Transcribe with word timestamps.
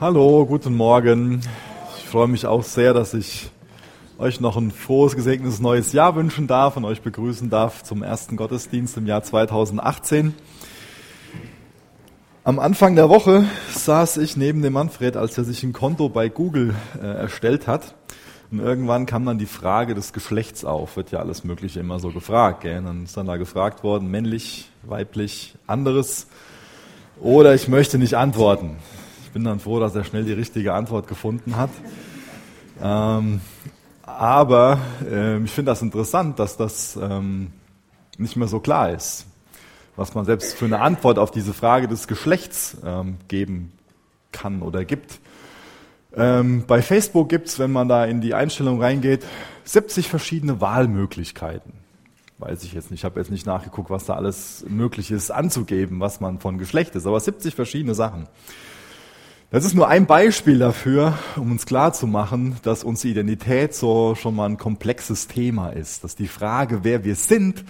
Hallo, 0.00 0.46
guten 0.46 0.76
Morgen. 0.76 1.40
Ich 1.96 2.04
freue 2.04 2.28
mich 2.28 2.46
auch 2.46 2.62
sehr, 2.62 2.94
dass 2.94 3.14
ich 3.14 3.50
euch 4.16 4.38
noch 4.38 4.56
ein 4.56 4.70
frohes, 4.70 5.16
gesegnetes 5.16 5.58
neues 5.58 5.92
Jahr 5.92 6.14
wünschen 6.14 6.46
darf 6.46 6.76
und 6.76 6.84
euch 6.84 7.02
begrüßen 7.02 7.50
darf 7.50 7.82
zum 7.82 8.04
ersten 8.04 8.36
Gottesdienst 8.36 8.96
im 8.96 9.06
Jahr 9.06 9.24
2018. 9.24 10.36
Am 12.44 12.60
Anfang 12.60 12.94
der 12.94 13.08
Woche 13.08 13.44
saß 13.74 14.18
ich 14.18 14.36
neben 14.36 14.62
dem 14.62 14.74
Manfred, 14.74 15.16
als 15.16 15.36
er 15.36 15.42
sich 15.42 15.64
ein 15.64 15.72
Konto 15.72 16.08
bei 16.08 16.28
Google 16.28 16.76
äh, 17.02 17.04
erstellt 17.04 17.66
hat. 17.66 17.96
Und 18.52 18.60
irgendwann 18.60 19.04
kam 19.04 19.26
dann 19.26 19.38
die 19.38 19.46
Frage 19.46 19.96
des 19.96 20.12
Geschlechts 20.12 20.64
auf. 20.64 20.96
Wird 20.96 21.10
ja 21.10 21.18
alles 21.18 21.42
Mögliche 21.42 21.80
immer 21.80 21.98
so 21.98 22.10
gefragt. 22.10 22.60
Gell? 22.60 22.80
Dann 22.82 23.02
ist 23.02 23.16
dann 23.16 23.26
da 23.26 23.36
gefragt 23.36 23.82
worden, 23.82 24.12
männlich, 24.12 24.70
weiblich, 24.84 25.56
anderes. 25.66 26.28
Oder 27.20 27.56
ich 27.56 27.66
möchte 27.66 27.98
nicht 27.98 28.14
antworten. 28.14 28.76
Ich 29.28 29.34
bin 29.34 29.44
dann 29.44 29.60
froh, 29.60 29.78
dass 29.78 29.94
er 29.94 30.04
schnell 30.04 30.24
die 30.24 30.32
richtige 30.32 30.72
Antwort 30.72 31.06
gefunden 31.06 31.56
hat. 31.56 31.68
Ähm, 32.82 33.42
aber 34.06 34.78
äh, 35.04 35.36
ich 35.42 35.50
finde 35.50 35.70
das 35.70 35.82
interessant, 35.82 36.38
dass 36.38 36.56
das 36.56 36.96
ähm, 36.96 37.48
nicht 38.16 38.36
mehr 38.36 38.48
so 38.48 38.58
klar 38.58 38.90
ist, 38.90 39.26
was 39.96 40.14
man 40.14 40.24
selbst 40.24 40.56
für 40.56 40.64
eine 40.64 40.80
Antwort 40.80 41.18
auf 41.18 41.30
diese 41.30 41.52
Frage 41.52 41.88
des 41.88 42.08
Geschlechts 42.08 42.78
ähm, 42.82 43.18
geben 43.28 43.72
kann 44.32 44.62
oder 44.62 44.86
gibt. 44.86 45.20
Ähm, 46.16 46.64
bei 46.66 46.80
Facebook 46.80 47.28
gibt 47.28 47.48
es, 47.48 47.58
wenn 47.58 47.70
man 47.70 47.86
da 47.86 48.06
in 48.06 48.22
die 48.22 48.32
Einstellung 48.32 48.80
reingeht, 48.80 49.26
70 49.64 50.08
verschiedene 50.08 50.62
Wahlmöglichkeiten. 50.62 51.74
Weiß 52.38 52.64
ich 52.64 52.72
jetzt 52.72 52.90
nicht, 52.90 53.00
ich 53.00 53.04
habe 53.04 53.20
jetzt 53.20 53.30
nicht 53.30 53.44
nachgeguckt, 53.44 53.90
was 53.90 54.06
da 54.06 54.14
alles 54.14 54.64
möglich 54.66 55.10
ist 55.10 55.30
anzugeben, 55.30 56.00
was 56.00 56.18
man 56.18 56.38
von 56.38 56.56
Geschlecht 56.56 56.94
ist, 56.94 57.06
aber 57.06 57.20
70 57.20 57.54
verschiedene 57.54 57.94
Sachen. 57.94 58.26
Das 59.50 59.64
ist 59.64 59.72
nur 59.72 59.88
ein 59.88 60.04
Beispiel 60.04 60.58
dafür, 60.58 61.16
um 61.36 61.52
uns 61.52 61.64
klarzumachen, 61.64 62.56
dass 62.64 62.84
unsere 62.84 63.12
Identität 63.12 63.74
so 63.74 64.14
schon 64.14 64.36
mal 64.36 64.44
ein 64.44 64.58
komplexes 64.58 65.26
Thema 65.26 65.70
ist, 65.70 66.04
dass 66.04 66.14
die 66.14 66.28
Frage, 66.28 66.80
wer 66.84 67.02
wir 67.02 67.16
sind, 67.16 67.64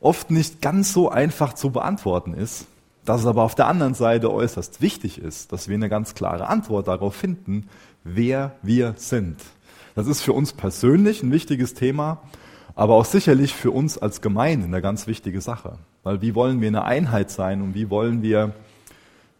oft 0.00 0.32
nicht 0.32 0.60
ganz 0.60 0.92
so 0.92 1.10
einfach 1.10 1.52
zu 1.52 1.70
beantworten 1.70 2.34
ist, 2.34 2.66
dass 3.04 3.20
es 3.20 3.26
aber 3.28 3.44
auf 3.44 3.54
der 3.54 3.68
anderen 3.68 3.94
Seite 3.94 4.32
äußerst 4.32 4.82
wichtig 4.82 5.18
ist, 5.18 5.52
dass 5.52 5.68
wir 5.68 5.76
eine 5.76 5.88
ganz 5.88 6.16
klare 6.16 6.48
Antwort 6.48 6.88
darauf 6.88 7.14
finden, 7.14 7.68
wer 8.02 8.56
wir 8.62 8.94
sind. 8.96 9.36
Das 9.94 10.08
ist 10.08 10.20
für 10.20 10.32
uns 10.32 10.52
persönlich 10.52 11.22
ein 11.22 11.30
wichtiges 11.30 11.74
Thema, 11.74 12.22
aber 12.74 12.94
auch 12.94 13.04
sicherlich 13.04 13.54
für 13.54 13.70
uns 13.70 13.98
als 13.98 14.20
Gemeinde 14.20 14.66
eine 14.66 14.82
ganz 14.82 15.06
wichtige 15.06 15.40
Sache. 15.40 15.78
Weil 16.02 16.22
wie 16.22 16.34
wollen 16.34 16.60
wir 16.60 16.66
eine 16.66 16.82
Einheit 16.82 17.30
sein 17.30 17.62
und 17.62 17.76
wie 17.76 17.88
wollen 17.88 18.20
wir 18.20 18.52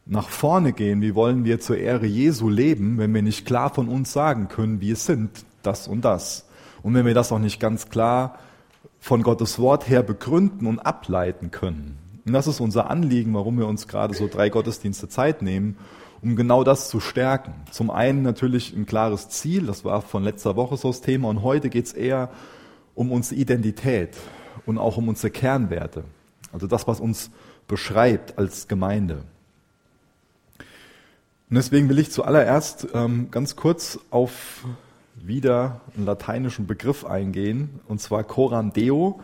nach 0.07 0.29
vorne 0.29 0.73
gehen, 0.73 1.01
wie 1.01 1.15
wollen 1.15 1.45
wir 1.45 1.61
zur 1.61 1.79
Ehre 1.79 2.07
Jesu 2.07 2.49
leben, 2.49 2.99
wenn 2.99 3.15
wir 3.15 3.23
nicht 3.23 3.47
klar 3.47 3.73
von 3.73 3.89
uns 3.89 4.13
sagen 4.13 4.49
können, 4.49 4.81
wir 4.81 4.97
sind 4.97 5.31
das 5.63 5.89
und 5.89 6.05
das. 6.05 6.47
Und 6.83 6.95
wenn 6.95 7.07
wir 7.07 7.15
das 7.15 7.33
auch 7.33 7.39
nicht 7.39 7.61
ganz 7.61 7.89
klar 7.89 8.39
von 9.01 9.23
Gottes 9.23 9.59
Wort 9.59 9.89
her 9.89 10.03
begründen 10.03 10.67
und 10.67 10.79
ableiten 10.79 11.51
können. 11.51 11.99
Und 12.27 12.33
das 12.33 12.47
ist 12.47 12.61
unser 12.61 12.91
Anliegen, 12.91 13.35
warum 13.35 13.59
wir 13.59 13.67
uns 13.67 13.89
gerade 13.89 14.15
so 14.15 14.29
drei 14.29 14.49
Gottesdienste 14.49 15.09
Zeit 15.09 15.43
nehmen, 15.43 15.77
um 16.23 16.37
genau 16.37 16.65
das 16.65 16.89
zu 16.89 17.01
stärken. 17.01 17.53
Zum 17.71 17.91
einen 17.91 18.23
natürlich 18.23 18.75
ein 18.75 18.87
klares 18.87 19.29
Ziel, 19.29 19.67
das 19.67 19.85
war 19.85 20.01
von 20.01 20.25
letzter 20.25 20.57
Woche 20.57 20.77
so 20.77 20.89
das 20.89 21.03
Thema, 21.03 21.29
und 21.29 21.43
heute 21.43 21.69
geht 21.69 21.87
es 21.87 21.93
eher 21.93 22.31
um 22.95 23.13
unsere 23.13 23.41
Identität 23.41 24.17
und 24.65 24.79
auch 24.79 24.97
um 24.97 25.09
unsere 25.09 25.31
Kernwerte. 25.31 26.05
Also 26.53 26.67
das, 26.67 26.87
was 26.87 27.01
uns 27.01 27.31
beschreibt 27.67 28.39
als 28.39 28.69
Gemeinde. 28.69 29.25
Und 31.55 31.59
deswegen 31.59 31.89
will 31.89 32.01
ich 32.01 32.11
zuallererst 32.11 32.89
ähm, 32.95 33.29
ganz 33.31 33.55
kurz 33.55 34.01
auf 34.11 34.65
wieder 35.15 35.83
einen 35.95 36.05
lateinischen 36.05 36.67
Begriff 36.67 37.05
eingehen, 37.05 37.79
und 37.87 38.01
zwar 38.01 38.25
Coram 38.25 38.73
Deo. 38.73 39.20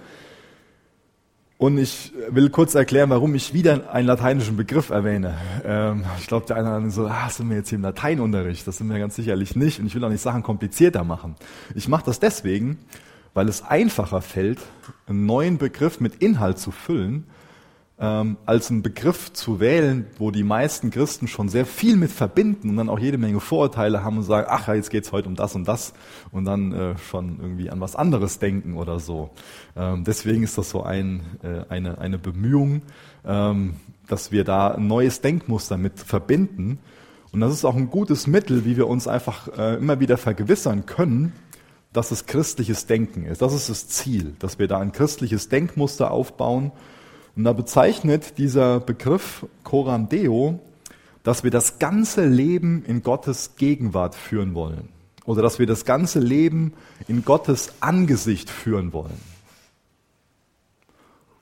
Und 1.58 1.76
ich 1.76 2.12
will 2.28 2.48
kurz 2.50 2.76
erklären, 2.76 3.10
warum 3.10 3.34
ich 3.34 3.52
wieder 3.52 3.92
einen 3.92 4.06
lateinischen 4.06 4.56
Begriff 4.56 4.90
erwähne. 4.90 5.38
Ähm, 5.64 6.04
ich 6.20 6.28
glaube, 6.28 6.46
der 6.46 6.54
eine 6.54 6.68
oder 6.68 6.76
andere 6.76 6.92
so, 6.92 7.08
ah, 7.08 7.28
sind 7.28 7.50
wir 7.50 7.56
jetzt 7.56 7.70
hier 7.70 7.78
im 7.78 7.82
Lateinunterricht? 7.82 8.64
Das 8.64 8.78
sind 8.78 8.88
wir 8.88 9.00
ganz 9.00 9.16
sicherlich 9.16 9.56
nicht. 9.56 9.80
Und 9.80 9.86
ich 9.86 9.96
will 9.96 10.04
auch 10.04 10.08
nicht 10.08 10.22
Sachen 10.22 10.44
komplizierter 10.44 11.02
machen. 11.02 11.34
Ich 11.74 11.88
mache 11.88 12.04
das 12.04 12.20
deswegen, 12.20 12.78
weil 13.34 13.48
es 13.48 13.62
einfacher 13.62 14.22
fällt, 14.22 14.60
einen 15.08 15.26
neuen 15.26 15.58
Begriff 15.58 15.98
mit 15.98 16.22
Inhalt 16.22 16.60
zu 16.60 16.70
füllen, 16.70 17.24
ähm, 18.00 18.38
als 18.46 18.70
einen 18.70 18.82
Begriff 18.82 19.30
zu 19.34 19.60
wählen, 19.60 20.06
wo 20.18 20.30
die 20.30 20.42
meisten 20.42 20.90
Christen 20.90 21.28
schon 21.28 21.50
sehr 21.50 21.66
viel 21.66 21.96
mit 21.96 22.10
verbinden 22.10 22.70
und 22.70 22.76
dann 22.76 22.88
auch 22.88 22.98
jede 22.98 23.18
Menge 23.18 23.40
Vorurteile 23.40 24.02
haben 24.02 24.16
und 24.16 24.22
sagen, 24.22 24.46
ach 24.50 24.68
ja, 24.68 24.74
jetzt 24.74 24.90
geht's 24.90 25.12
heute 25.12 25.28
um 25.28 25.34
das 25.34 25.54
und 25.54 25.68
das 25.68 25.92
und 26.32 26.46
dann 26.46 26.72
äh, 26.72 26.98
schon 26.98 27.38
irgendwie 27.40 27.68
an 27.68 27.78
was 27.80 27.96
anderes 27.96 28.38
denken 28.38 28.78
oder 28.78 29.00
so. 29.00 29.30
Ähm, 29.76 30.04
deswegen 30.04 30.42
ist 30.42 30.56
das 30.56 30.70
so 30.70 30.82
ein, 30.82 31.20
äh, 31.42 31.70
eine, 31.70 31.98
eine 31.98 32.18
Bemühung, 32.18 32.80
ähm, 33.26 33.74
dass 34.08 34.32
wir 34.32 34.44
da 34.44 34.68
ein 34.68 34.86
neues 34.86 35.20
Denkmuster 35.20 35.76
mit 35.76 36.00
verbinden. 36.00 36.78
Und 37.32 37.40
das 37.40 37.52
ist 37.52 37.66
auch 37.66 37.76
ein 37.76 37.90
gutes 37.90 38.26
Mittel, 38.26 38.64
wie 38.64 38.78
wir 38.78 38.88
uns 38.88 39.08
einfach 39.08 39.48
äh, 39.58 39.76
immer 39.76 40.00
wieder 40.00 40.16
vergewissern 40.16 40.86
können, 40.86 41.34
dass 41.92 42.12
es 42.12 42.24
christliches 42.24 42.86
Denken 42.86 43.26
ist. 43.26 43.42
Das 43.42 43.52
ist 43.52 43.68
das 43.68 43.88
Ziel, 43.88 44.34
dass 44.38 44.58
wir 44.58 44.68
da 44.68 44.78
ein 44.78 44.92
christliches 44.92 45.50
Denkmuster 45.50 46.10
aufbauen 46.10 46.72
und 47.40 47.44
da 47.44 47.54
bezeichnet 47.54 48.36
dieser 48.36 48.80
Begriff 48.80 49.46
Coram 49.64 50.10
Deo, 50.10 50.60
dass 51.22 51.42
wir 51.42 51.50
das 51.50 51.78
ganze 51.78 52.26
Leben 52.26 52.84
in 52.84 53.02
Gottes 53.02 53.56
Gegenwart 53.56 54.14
führen 54.14 54.52
wollen. 54.52 54.90
Oder 55.24 55.40
dass 55.40 55.58
wir 55.58 55.64
das 55.64 55.86
ganze 55.86 56.20
Leben 56.20 56.74
in 57.08 57.24
Gottes 57.24 57.72
Angesicht 57.80 58.50
führen 58.50 58.92
wollen. 58.92 59.18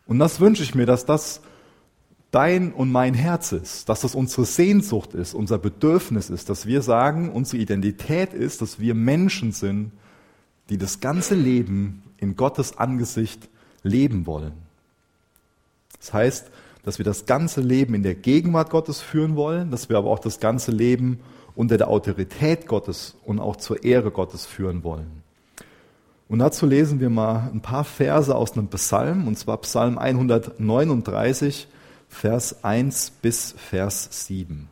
Und 0.07 0.21
das 0.21 0.39
wünsche 0.39 0.63
ich 0.63 0.77
mir, 0.77 0.87
dass 0.87 1.05
das 1.05 1.41
dein 2.31 2.73
und 2.73 2.93
mein 2.93 3.15
Herz 3.15 3.51
ist, 3.51 3.89
dass 3.89 4.03
das 4.03 4.15
unsere 4.15 4.45
Sehnsucht 4.45 5.15
ist, 5.15 5.35
unser 5.35 5.59
Bedürfnis 5.59 6.31
ist, 6.31 6.49
dass 6.49 6.65
wir 6.65 6.83
sagen, 6.83 7.33
unsere 7.33 7.61
Identität 7.61 8.35
ist, 8.35 8.63
dass 8.63 8.79
wir 8.79 8.95
Menschen 8.95 9.51
sind, 9.51 9.91
die 10.71 10.79
das 10.79 11.01
ganze 11.01 11.35
Leben 11.35 12.05
in 12.19 12.37
Gottes 12.37 12.79
Angesicht 12.79 13.49
leben 13.83 14.27
wollen. 14.27 14.68
Das 16.01 16.13
heißt, 16.13 16.51
dass 16.85 16.99
wir 16.99 17.05
das 17.05 17.27
ganze 17.27 17.61
Leben 17.61 17.95
in 17.95 18.03
der 18.03 18.15
Gegenwart 18.15 18.71
Gottes 18.71 19.01
führen 19.01 19.37
wollen, 19.37 19.71
dass 19.71 19.89
wir 19.89 19.99
aber 19.99 20.11
auch 20.11 20.19
das 20.19 20.41
ganze 20.41 20.71
Leben 20.71 21.21
unter 21.55 21.77
der 21.77 21.89
Autorität 21.89 22.67
Gottes 22.67 23.17
und 23.25 23.41
auch 23.41 23.57
zur 23.57 23.85
Ehre 23.85 24.11
Gottes 24.11 24.47
führen 24.47 24.85
wollen. 24.85 25.23
Und 26.29 26.41
dazu 26.41 26.67
lesen 26.67 27.01
wir 27.01 27.11
mal 27.11 27.51
ein 27.53 27.63
paar 27.63 27.85
Verse 27.85 28.35
aus 28.35 28.53
einem 28.53 28.69
Psalm, 28.69 29.27
und 29.27 29.39
zwar 29.39 29.57
Psalm 29.59 29.99
139, 29.99 31.69
Vers 32.09 32.65
1 32.65 33.11
bis 33.23 33.55
Vers 33.57 34.09
7. 34.27 34.69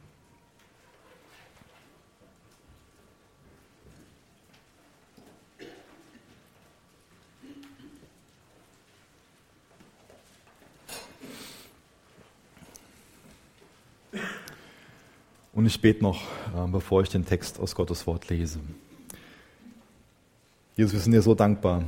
Und 15.56 15.64
ich 15.64 15.80
bete 15.80 16.02
noch, 16.02 16.20
äh, 16.54 16.68
bevor 16.70 17.00
ich 17.00 17.08
den 17.08 17.24
Text 17.24 17.58
aus 17.58 17.74
Gottes 17.74 18.06
Wort 18.06 18.28
lese. 18.28 18.60
Jesus, 20.76 20.92
wir 20.92 21.00
sind 21.00 21.12
dir 21.12 21.22
so 21.22 21.34
dankbar, 21.34 21.82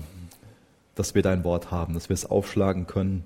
dass 0.94 1.14
wir 1.14 1.20
dein 1.20 1.44
Wort 1.44 1.70
haben, 1.70 1.92
dass 1.92 2.08
wir 2.08 2.14
es 2.14 2.24
aufschlagen 2.24 2.86
können 2.86 3.24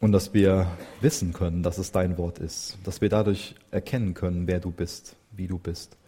und 0.00 0.12
dass 0.12 0.32
wir 0.32 0.68
wissen 1.02 1.34
können, 1.34 1.62
dass 1.62 1.76
es 1.76 1.92
dein 1.92 2.16
Wort 2.16 2.38
ist, 2.38 2.78
dass 2.84 3.02
wir 3.02 3.10
dadurch 3.10 3.54
erkennen 3.70 4.14
können, 4.14 4.46
wer 4.46 4.58
du 4.58 4.70
bist, 4.70 5.16
wie 5.32 5.48
du 5.48 5.58
bist. 5.58 5.98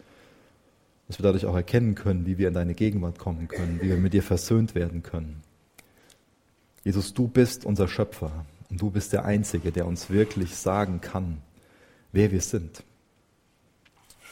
Dass 1.07 1.19
wir 1.19 1.23
dadurch 1.23 1.45
auch 1.45 1.55
erkennen 1.55 1.93
können, 1.93 2.25
wie 2.25 2.39
wir 2.39 2.47
in 2.47 2.55
deine 2.55 2.73
Gegenwart 2.73 3.19
kommen 3.19 3.47
können, 3.47 3.79
wie 3.79 3.89
wir 3.89 3.97
mit 3.97 4.13
dir 4.13 4.23
versöhnt 4.23 4.73
werden 4.73 5.03
können. 5.03 5.43
Jesus, 6.83 7.13
du 7.13 7.27
bist 7.27 7.63
unser 7.63 7.87
Schöpfer 7.87 8.31
und 8.71 8.81
du 8.81 8.89
bist 8.89 9.13
der 9.13 9.23
Einzige, 9.23 9.71
der 9.71 9.85
uns 9.85 10.09
wirklich 10.09 10.55
sagen 10.55 10.99
kann, 10.99 11.43
wer 12.17 12.31
wir 12.31 12.41
sind. 12.41 12.83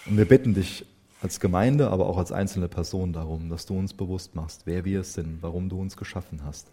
Und 0.07 0.17
wir 0.17 0.25
bitten 0.25 0.55
dich 0.55 0.87
als 1.21 1.39
Gemeinde, 1.39 1.91
aber 1.91 2.07
auch 2.07 2.17
als 2.17 2.31
einzelne 2.31 2.67
Person 2.67 3.13
darum, 3.13 3.47
dass 3.49 3.67
du 3.67 3.77
uns 3.77 3.93
bewusst 3.93 4.33
machst, 4.33 4.63
wer 4.65 4.85
wir 4.85 5.03
sind, 5.03 5.37
warum 5.41 5.69
du 5.69 5.79
uns 5.79 5.95
geschaffen 5.95 6.43
hast. 6.43 6.71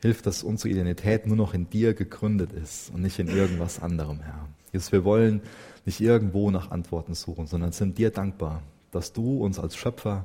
Hilf, 0.00 0.22
dass 0.22 0.42
unsere 0.42 0.70
Identität 0.70 1.26
nur 1.26 1.36
noch 1.36 1.52
in 1.52 1.68
dir 1.68 1.92
gegründet 1.92 2.52
ist 2.52 2.90
und 2.94 3.02
nicht 3.02 3.18
in 3.18 3.28
irgendwas 3.28 3.80
anderem, 3.80 4.20
Herr. 4.20 4.48
Jesus, 4.72 4.90
wir 4.90 5.04
wollen 5.04 5.42
nicht 5.84 6.00
irgendwo 6.00 6.50
nach 6.50 6.70
Antworten 6.70 7.14
suchen, 7.14 7.46
sondern 7.46 7.72
sind 7.72 7.98
dir 7.98 8.10
dankbar, 8.10 8.62
dass 8.90 9.12
du 9.12 9.44
uns 9.44 9.58
als 9.58 9.76
Schöpfer 9.76 10.24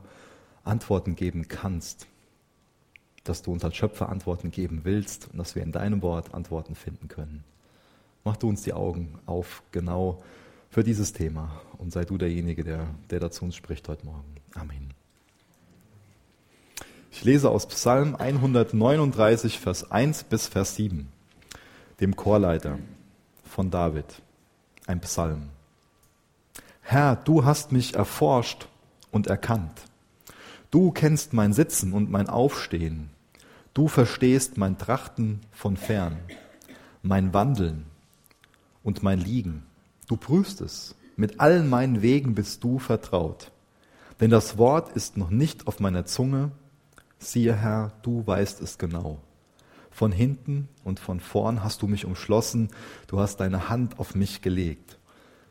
Antworten 0.63 1.16
geben 1.16 1.50
kannst, 1.50 2.07
dass 3.25 3.42
du 3.42 3.51
uns 3.51 3.66
als 3.66 3.75
Schöpfer 3.75 4.07
Antworten 4.07 4.51
geben 4.51 4.81
willst 4.84 5.30
und 5.31 5.38
dass 5.38 5.56
wir 5.56 5.63
in 5.63 5.74
deinem 5.74 6.01
Wort 6.01 6.34
Antworten 6.34 6.75
finden 6.75 7.10
können. 7.10 7.44
Mach 8.24 8.38
du 8.38 8.50
uns 8.50 8.62
die 8.62 8.74
Augen 8.74 9.19
auf, 9.25 9.63
genau 9.71 10.21
für 10.69 10.83
dieses 10.83 11.13
Thema. 11.13 11.62
Und 11.77 11.92
sei 11.92 12.06
du 12.06 12.18
derjenige, 12.18 12.63
der, 12.63 12.88
der 13.10 13.19
dazu 13.19 13.45
uns 13.45 13.56
spricht 13.56 13.88
heute 13.88 14.06
Morgen. 14.06 14.36
Amen. 14.54 14.94
Ich 17.12 17.24
lese 17.24 17.50
aus 17.50 17.68
Psalm 17.68 18.16
139, 18.16 19.60
Vers 19.60 19.89
1 19.89 20.25
bis 20.25 20.48
Vers 20.48 20.75
7, 20.75 21.07
dem 22.00 22.16
Chorleiter 22.16 22.77
von 23.44 23.71
David, 23.71 24.06
ein 24.86 25.01
Psalm. 25.01 25.50
Herr, 26.81 27.15
du 27.15 27.45
hast 27.45 27.72
mich 27.72 27.95
erforscht 27.95 28.68
und 29.12 29.27
erkannt. 29.27 29.81
Du 30.72 30.92
kennst 30.92 31.33
mein 31.33 31.54
Sitzen 31.54 31.94
und 31.94 32.12
mein 32.12 32.30
Aufstehen. 32.30 33.10
Du 33.74 33.88
verstehst 33.88 34.57
mein 34.57 34.77
Trachten 34.77 35.42
von 35.51 35.77
fern, 35.77 36.18
mein 37.01 37.33
Wandeln 37.33 37.86
und 38.89 39.03
mein 39.03 39.19
Liegen. 39.19 39.62
Du 40.07 40.18
prüfst 40.18 40.62
es. 40.62 40.95
Mit 41.15 41.39
allen 41.39 41.69
meinen 41.69 42.01
Wegen 42.01 42.33
bist 42.33 42.63
du 42.63 42.80
vertraut. 42.80 43.51
Denn 44.19 44.31
das 44.31 44.57
Wort 44.57 44.95
ist 44.95 45.15
noch 45.15 45.30
nicht 45.30 45.68
auf 45.68 45.80
meiner 45.80 46.06
Zunge. 46.06 46.51
Siehe 47.19 47.53
Herr, 47.53 47.91
du 48.01 48.25
weißt 48.25 48.62
es 48.62 48.80
genau. 48.80 49.19
Von 49.91 50.12
hinten 50.12 50.68
und 50.83 51.00
von 51.00 51.19
vorn 51.19 51.63
hast 51.63 51.83
du 51.83 51.88
mich 51.88 52.03
umschlossen. 52.03 52.69
Du 53.06 53.19
hast 53.19 53.38
deine 53.38 53.69
Hand 53.69 54.00
auf 54.00 54.15
mich 54.15 54.41
gelegt. 54.41 54.97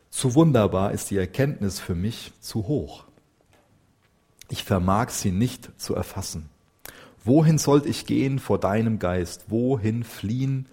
Zu 0.09 0.35
wunderbar 0.35 0.91
ist 0.91 1.09
die 1.09 1.17
Erkenntnis 1.17 1.79
für 1.79 1.95
mich 1.95 2.33
zu 2.41 2.67
hoch. 2.67 3.05
Ich 4.49 4.65
vermag 4.65 5.11
sie 5.11 5.31
nicht 5.31 5.79
zu 5.79 5.95
erfassen. 5.95 6.49
Wohin 7.23 7.57
sollt 7.57 7.85
ich 7.85 8.05
gehen 8.05 8.37
vor 8.37 8.59
deinem 8.59 8.99
Geist? 8.99 9.45
Wohin 9.47 10.03
fliehen 10.03 10.65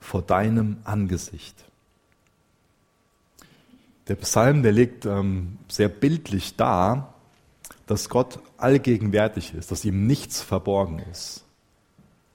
vor 0.00 0.22
deinem 0.22 0.78
Angesicht? 0.82 1.67
Der 4.08 4.16
Psalm, 4.16 4.62
der 4.62 4.72
legt 4.72 5.04
ähm, 5.04 5.58
sehr 5.68 5.88
bildlich 5.88 6.56
dar, 6.56 7.14
dass 7.86 8.08
Gott 8.08 8.40
allgegenwärtig 8.56 9.54
ist, 9.54 9.70
dass 9.70 9.84
ihm 9.84 10.06
nichts 10.06 10.42
verborgen 10.42 11.00
ist. 11.10 11.44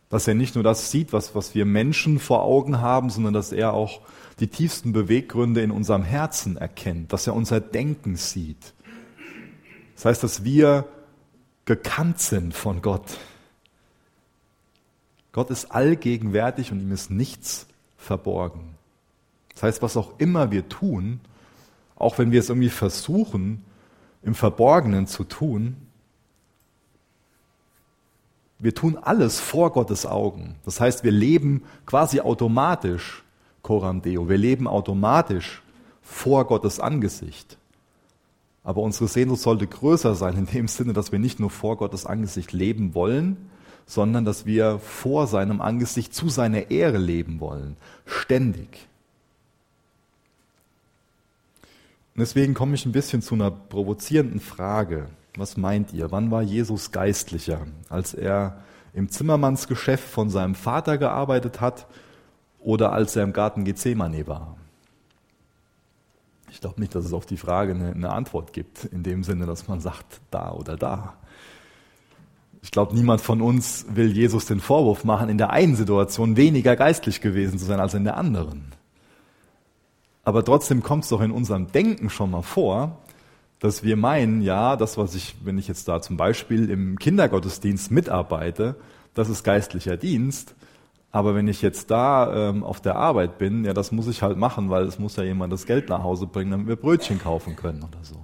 Dass 0.09 0.27
er 0.27 0.35
nicht 0.35 0.55
nur 0.55 0.63
das 0.63 0.91
sieht, 0.91 1.13
was, 1.13 1.33
was 1.33 1.55
wir 1.55 1.65
Menschen 1.65 2.19
vor 2.19 2.43
Augen 2.43 2.79
haben, 2.79 3.09
sondern 3.09 3.33
dass 3.33 3.51
er 3.51 3.73
auch 3.73 4.01
die 4.39 4.47
tiefsten 4.47 4.93
Beweggründe 4.93 5.61
in 5.61 5.71
unserem 5.71 6.03
Herzen 6.03 6.57
erkennt, 6.57 7.11
dass 7.13 7.27
er 7.27 7.35
unser 7.35 7.59
Denken 7.59 8.15
sieht. 8.15 8.73
Das 9.95 10.05
heißt, 10.05 10.23
dass 10.23 10.43
wir 10.43 10.85
gekannt 11.65 12.19
sind 12.19 12.53
von 12.53 12.81
Gott. 12.81 13.17
Gott 15.31 15.49
ist 15.49 15.71
allgegenwärtig 15.71 16.71
und 16.71 16.79
ihm 16.79 16.91
ist 16.91 17.09
nichts 17.09 17.67
verborgen. 17.97 18.75
Das 19.53 19.63
heißt, 19.63 19.81
was 19.81 19.97
auch 19.97 20.19
immer 20.19 20.51
wir 20.51 20.69
tun, 20.69 21.19
auch 22.03 22.17
wenn 22.17 22.31
wir 22.31 22.39
es 22.39 22.49
irgendwie 22.49 22.69
versuchen, 22.69 23.63
im 24.21 24.35
Verborgenen 24.35 25.07
zu 25.07 25.23
tun, 25.23 25.75
wir 28.59 28.73
tun 28.73 28.97
alles 29.01 29.39
vor 29.39 29.73
Gottes 29.73 30.05
Augen. 30.05 30.55
Das 30.63 30.79
heißt, 30.79 31.03
wir 31.03 31.11
leben 31.11 31.63
quasi 31.85 32.21
automatisch 32.21 33.23
Coram 33.61 34.01
Deo. 34.01 34.29
Wir 34.29 34.37
leben 34.37 34.67
automatisch 34.67 35.61
vor 36.01 36.45
Gottes 36.45 36.79
Angesicht. 36.79 37.57
Aber 38.63 38.81
unsere 38.81 39.09
Sehnsucht 39.09 39.41
sollte 39.41 39.67
größer 39.67 40.15
sein 40.15 40.37
in 40.37 40.45
dem 40.45 40.67
Sinne, 40.69 40.93
dass 40.93 41.11
wir 41.11 41.19
nicht 41.19 41.39
nur 41.39 41.49
vor 41.49 41.77
Gottes 41.77 42.05
Angesicht 42.05 42.53
leben 42.53 42.95
wollen, 42.95 43.49
sondern 43.85 44.23
dass 44.23 44.45
wir 44.45 44.79
vor 44.79 45.27
seinem 45.27 45.59
Angesicht 45.59 46.13
zu 46.13 46.29
seiner 46.29 46.71
Ehre 46.71 46.97
leben 46.97 47.41
wollen. 47.41 47.75
Ständig. 48.05 48.87
Und 52.15 52.19
deswegen 52.19 52.53
komme 52.53 52.75
ich 52.75 52.85
ein 52.85 52.91
bisschen 52.91 53.21
zu 53.23 53.33
einer 53.33 53.49
provozierenden 53.49 54.39
Frage. 54.39 55.07
Was 55.35 55.57
meint 55.57 55.93
ihr? 55.93 56.11
Wann 56.11 56.29
war 56.29 56.43
Jesus 56.43 56.91
geistlicher? 56.91 57.65
Als 57.89 58.13
er 58.13 58.61
im 58.93 59.09
Zimmermannsgeschäft 59.09 60.07
von 60.07 60.29
seinem 60.29 60.53
Vater 60.53 60.99
gearbeitet 60.99 61.59
hat 61.59 61.87
oder 62.59 62.93
als 62.93 63.15
er 63.15 63.23
im 63.23 63.33
Garten 63.33 63.63
Gethsemane 63.63 64.27
war? 64.27 64.57
Ich 66.51 66.61
glaube 66.61 66.79
nicht, 66.79 66.93
dass 66.93 67.03
es 67.03 67.13
auf 67.13 67.25
die 67.25 67.37
Frage 67.37 67.73
eine, 67.73 67.93
eine, 67.93 68.11
Antwort 68.11 68.53
gibt, 68.53 68.85
in 68.85 69.01
dem 69.01 69.23
Sinne, 69.23 69.47
dass 69.47 69.67
man 69.67 69.79
sagt, 69.79 70.21
da 70.29 70.51
oder 70.51 70.77
da. 70.77 71.15
Ich 72.61 72.69
glaube, 72.69 72.93
niemand 72.93 73.21
von 73.21 73.41
uns 73.41 73.87
will 73.89 74.11
Jesus 74.11 74.45
den 74.45 74.59
Vorwurf 74.59 75.03
machen, 75.03 75.29
in 75.29 75.39
der 75.39 75.49
einen 75.49 75.75
Situation 75.75 76.37
weniger 76.37 76.75
geistlich 76.75 77.21
gewesen 77.21 77.57
zu 77.57 77.65
sein 77.65 77.79
als 77.79 77.95
in 77.95 78.03
der 78.03 78.17
anderen. 78.17 78.71
Aber 80.23 80.43
trotzdem 80.43 80.81
kommt 80.81 81.03
es 81.03 81.09
doch 81.09 81.21
in 81.21 81.31
unserem 81.31 81.71
Denken 81.71 82.09
schon 82.09 82.31
mal 82.31 82.41
vor, 82.41 82.97
dass 83.59 83.83
wir 83.83 83.95
meinen, 83.95 84.41
ja, 84.41 84.75
das, 84.75 84.97
was 84.97 85.15
ich, 85.15 85.35
wenn 85.43 85.57
ich 85.57 85.67
jetzt 85.67 85.87
da 85.87 86.01
zum 86.01 86.17
Beispiel 86.17 86.69
im 86.69 86.97
Kindergottesdienst 86.97 87.91
mitarbeite, 87.91 88.75
das 89.13 89.29
ist 89.29 89.43
geistlicher 89.43 89.97
Dienst. 89.97 90.55
Aber 91.11 91.35
wenn 91.35 91.47
ich 91.47 91.61
jetzt 91.61 91.91
da 91.91 92.49
ähm, 92.49 92.63
auf 92.63 92.81
der 92.81 92.95
Arbeit 92.95 93.37
bin, 93.37 93.65
ja, 93.65 93.73
das 93.73 93.91
muss 93.91 94.07
ich 94.07 94.23
halt 94.23 94.37
machen, 94.37 94.69
weil 94.69 94.83
es 94.83 94.97
muss 94.97 95.15
ja 95.15 95.23
jemand 95.23 95.53
das 95.53 95.65
Geld 95.65 95.87
nach 95.89 96.03
Hause 96.03 96.25
bringen, 96.25 96.51
damit 96.51 96.67
wir 96.67 96.75
Brötchen 96.75 97.21
kaufen 97.21 97.55
können 97.55 97.83
oder 97.83 98.03
so. 98.03 98.15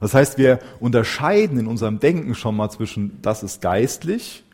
Das 0.00 0.14
heißt, 0.14 0.38
wir 0.38 0.60
unterscheiden 0.80 1.58
in 1.58 1.66
unserem 1.66 1.98
Denken 1.98 2.34
schon 2.34 2.56
mal 2.56 2.70
zwischen, 2.70 3.20
das 3.20 3.42
ist 3.42 3.60
geistlich 3.60 4.44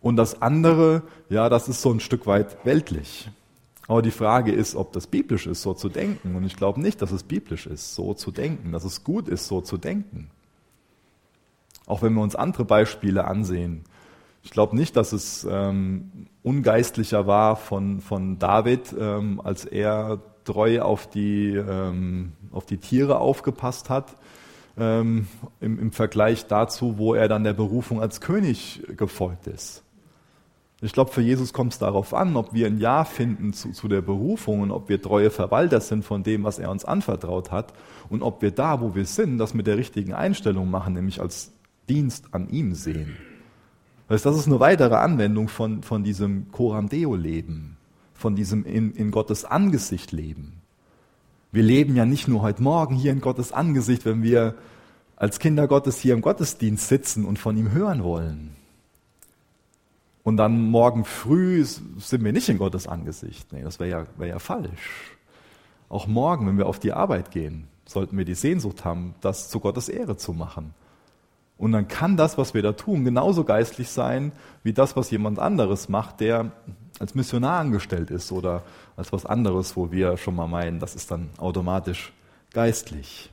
und 0.00 0.16
das 0.16 0.42
andere, 0.42 1.02
ja, 1.28 1.48
das 1.48 1.68
ist 1.68 1.82
so 1.82 1.90
ein 1.90 2.00
Stück 2.00 2.26
weit 2.26 2.64
weltlich. 2.64 3.28
Aber 3.92 4.00
die 4.00 4.10
Frage 4.10 4.52
ist, 4.52 4.74
ob 4.74 4.94
das 4.94 5.06
biblisch 5.06 5.46
ist, 5.46 5.60
so 5.60 5.74
zu 5.74 5.90
denken. 5.90 6.34
Und 6.34 6.44
ich 6.44 6.56
glaube 6.56 6.80
nicht, 6.80 7.02
dass 7.02 7.12
es 7.12 7.24
biblisch 7.24 7.66
ist, 7.66 7.94
so 7.94 8.14
zu 8.14 8.30
denken, 8.30 8.72
dass 8.72 8.84
es 8.84 9.04
gut 9.04 9.28
ist, 9.28 9.46
so 9.46 9.60
zu 9.60 9.76
denken. 9.76 10.30
Auch 11.84 12.00
wenn 12.00 12.14
wir 12.14 12.22
uns 12.22 12.34
andere 12.34 12.64
Beispiele 12.64 13.26
ansehen. 13.26 13.84
Ich 14.44 14.50
glaube 14.50 14.76
nicht, 14.76 14.96
dass 14.96 15.12
es 15.12 15.46
ähm, 15.46 16.26
ungeistlicher 16.42 17.26
war 17.26 17.56
von, 17.56 18.00
von 18.00 18.38
David, 18.38 18.94
ähm, 18.98 19.42
als 19.44 19.66
er 19.66 20.22
treu 20.44 20.80
auf 20.80 21.06
die, 21.10 21.54
ähm, 21.54 22.32
auf 22.50 22.64
die 22.64 22.78
Tiere 22.78 23.18
aufgepasst 23.18 23.90
hat, 23.90 24.14
ähm, 24.78 25.28
im, 25.60 25.78
im 25.78 25.92
Vergleich 25.92 26.46
dazu, 26.46 26.96
wo 26.96 27.12
er 27.12 27.28
dann 27.28 27.44
der 27.44 27.52
Berufung 27.52 28.00
als 28.00 28.22
König 28.22 28.84
gefolgt 28.96 29.48
ist. 29.48 29.82
Ich 30.84 30.92
glaube, 30.92 31.12
für 31.12 31.20
Jesus 31.20 31.52
kommt 31.52 31.74
es 31.74 31.78
darauf 31.78 32.12
an, 32.12 32.34
ob 32.34 32.52
wir 32.52 32.66
ein 32.66 32.78
Ja 32.78 33.04
finden 33.04 33.52
zu, 33.52 33.70
zu, 33.70 33.86
der 33.86 34.02
Berufung 34.02 34.62
und 34.62 34.72
ob 34.72 34.88
wir 34.88 35.00
treue 35.00 35.30
Verwalter 35.30 35.80
sind 35.80 36.04
von 36.04 36.24
dem, 36.24 36.42
was 36.42 36.58
er 36.58 36.72
uns 36.72 36.84
anvertraut 36.84 37.52
hat 37.52 37.72
und 38.08 38.20
ob 38.20 38.42
wir 38.42 38.50
da, 38.50 38.80
wo 38.80 38.96
wir 38.96 39.06
sind, 39.06 39.38
das 39.38 39.54
mit 39.54 39.68
der 39.68 39.76
richtigen 39.76 40.12
Einstellung 40.12 40.68
machen, 40.68 40.94
nämlich 40.94 41.20
als 41.20 41.52
Dienst 41.88 42.34
an 42.34 42.48
ihm 42.48 42.74
sehen. 42.74 43.16
Das 44.08 44.26
ist 44.26 44.48
eine 44.48 44.58
weitere 44.58 44.96
Anwendung 44.96 45.46
von, 45.46 45.84
von 45.84 46.02
diesem 46.02 46.50
Coram 46.50 46.88
Deo 46.88 47.14
Leben, 47.14 47.76
von 48.12 48.34
diesem 48.34 48.64
in, 48.64 48.90
in 48.92 49.12
Gottes 49.12 49.44
Angesicht 49.44 50.10
Leben. 50.10 50.62
Wir 51.52 51.62
leben 51.62 51.94
ja 51.94 52.06
nicht 52.06 52.26
nur 52.26 52.42
heute 52.42 52.60
Morgen 52.60 52.96
hier 52.96 53.12
in 53.12 53.20
Gottes 53.20 53.52
Angesicht, 53.52 54.04
wenn 54.04 54.24
wir 54.24 54.56
als 55.14 55.38
Kinder 55.38 55.68
Gottes 55.68 56.00
hier 56.00 56.14
im 56.14 56.22
Gottesdienst 56.22 56.88
sitzen 56.88 57.24
und 57.24 57.38
von 57.38 57.56
ihm 57.56 57.70
hören 57.70 58.02
wollen 58.02 58.56
und 60.24 60.36
dann 60.36 60.70
morgen 60.70 61.04
früh 61.04 61.64
sind 61.64 62.24
wir 62.24 62.32
nicht 62.32 62.48
in 62.48 62.58
Gottes 62.58 62.86
Angesicht. 62.86 63.52
Nee, 63.52 63.62
das 63.62 63.80
wäre 63.80 63.90
ja, 63.90 64.06
wär 64.16 64.28
ja 64.28 64.38
falsch. 64.38 65.16
Auch 65.88 66.06
morgen, 66.06 66.46
wenn 66.46 66.58
wir 66.58 66.66
auf 66.66 66.78
die 66.78 66.92
Arbeit 66.92 67.30
gehen, 67.30 67.68
sollten 67.86 68.16
wir 68.16 68.24
die 68.24 68.34
Sehnsucht 68.34 68.84
haben, 68.84 69.14
das 69.20 69.50
zu 69.50 69.58
Gottes 69.60 69.88
Ehre 69.88 70.16
zu 70.16 70.32
machen. 70.32 70.74
Und 71.58 71.72
dann 71.72 71.88
kann 71.88 72.16
das, 72.16 72.38
was 72.38 72.54
wir 72.54 72.62
da 72.62 72.72
tun, 72.72 73.04
genauso 73.04 73.44
geistlich 73.44 73.88
sein, 73.88 74.32
wie 74.62 74.72
das, 74.72 74.96
was 74.96 75.10
jemand 75.10 75.38
anderes 75.38 75.88
macht, 75.88 76.20
der 76.20 76.52
als 76.98 77.14
Missionar 77.14 77.60
angestellt 77.60 78.10
ist 78.10 78.32
oder 78.32 78.62
als 78.96 79.12
was 79.12 79.26
anderes, 79.26 79.76
wo 79.76 79.90
wir 79.90 80.16
schon 80.16 80.36
mal 80.36 80.46
meinen, 80.46 80.78
das 80.78 80.94
ist 80.94 81.10
dann 81.10 81.30
automatisch 81.38 82.12
geistlich. 82.52 83.31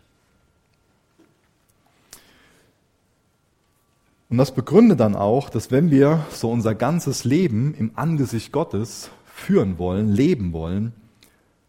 Und 4.30 4.38
das 4.38 4.54
begründet 4.54 5.00
dann 5.00 5.16
auch, 5.16 5.50
dass 5.50 5.72
wenn 5.72 5.90
wir 5.90 6.26
so 6.32 6.52
unser 6.52 6.76
ganzes 6.76 7.24
Leben 7.24 7.74
im 7.74 7.92
Angesicht 7.96 8.52
Gottes 8.52 9.10
führen 9.26 9.80
wollen, 9.80 10.08
leben 10.08 10.54
wollen, 10.54 10.94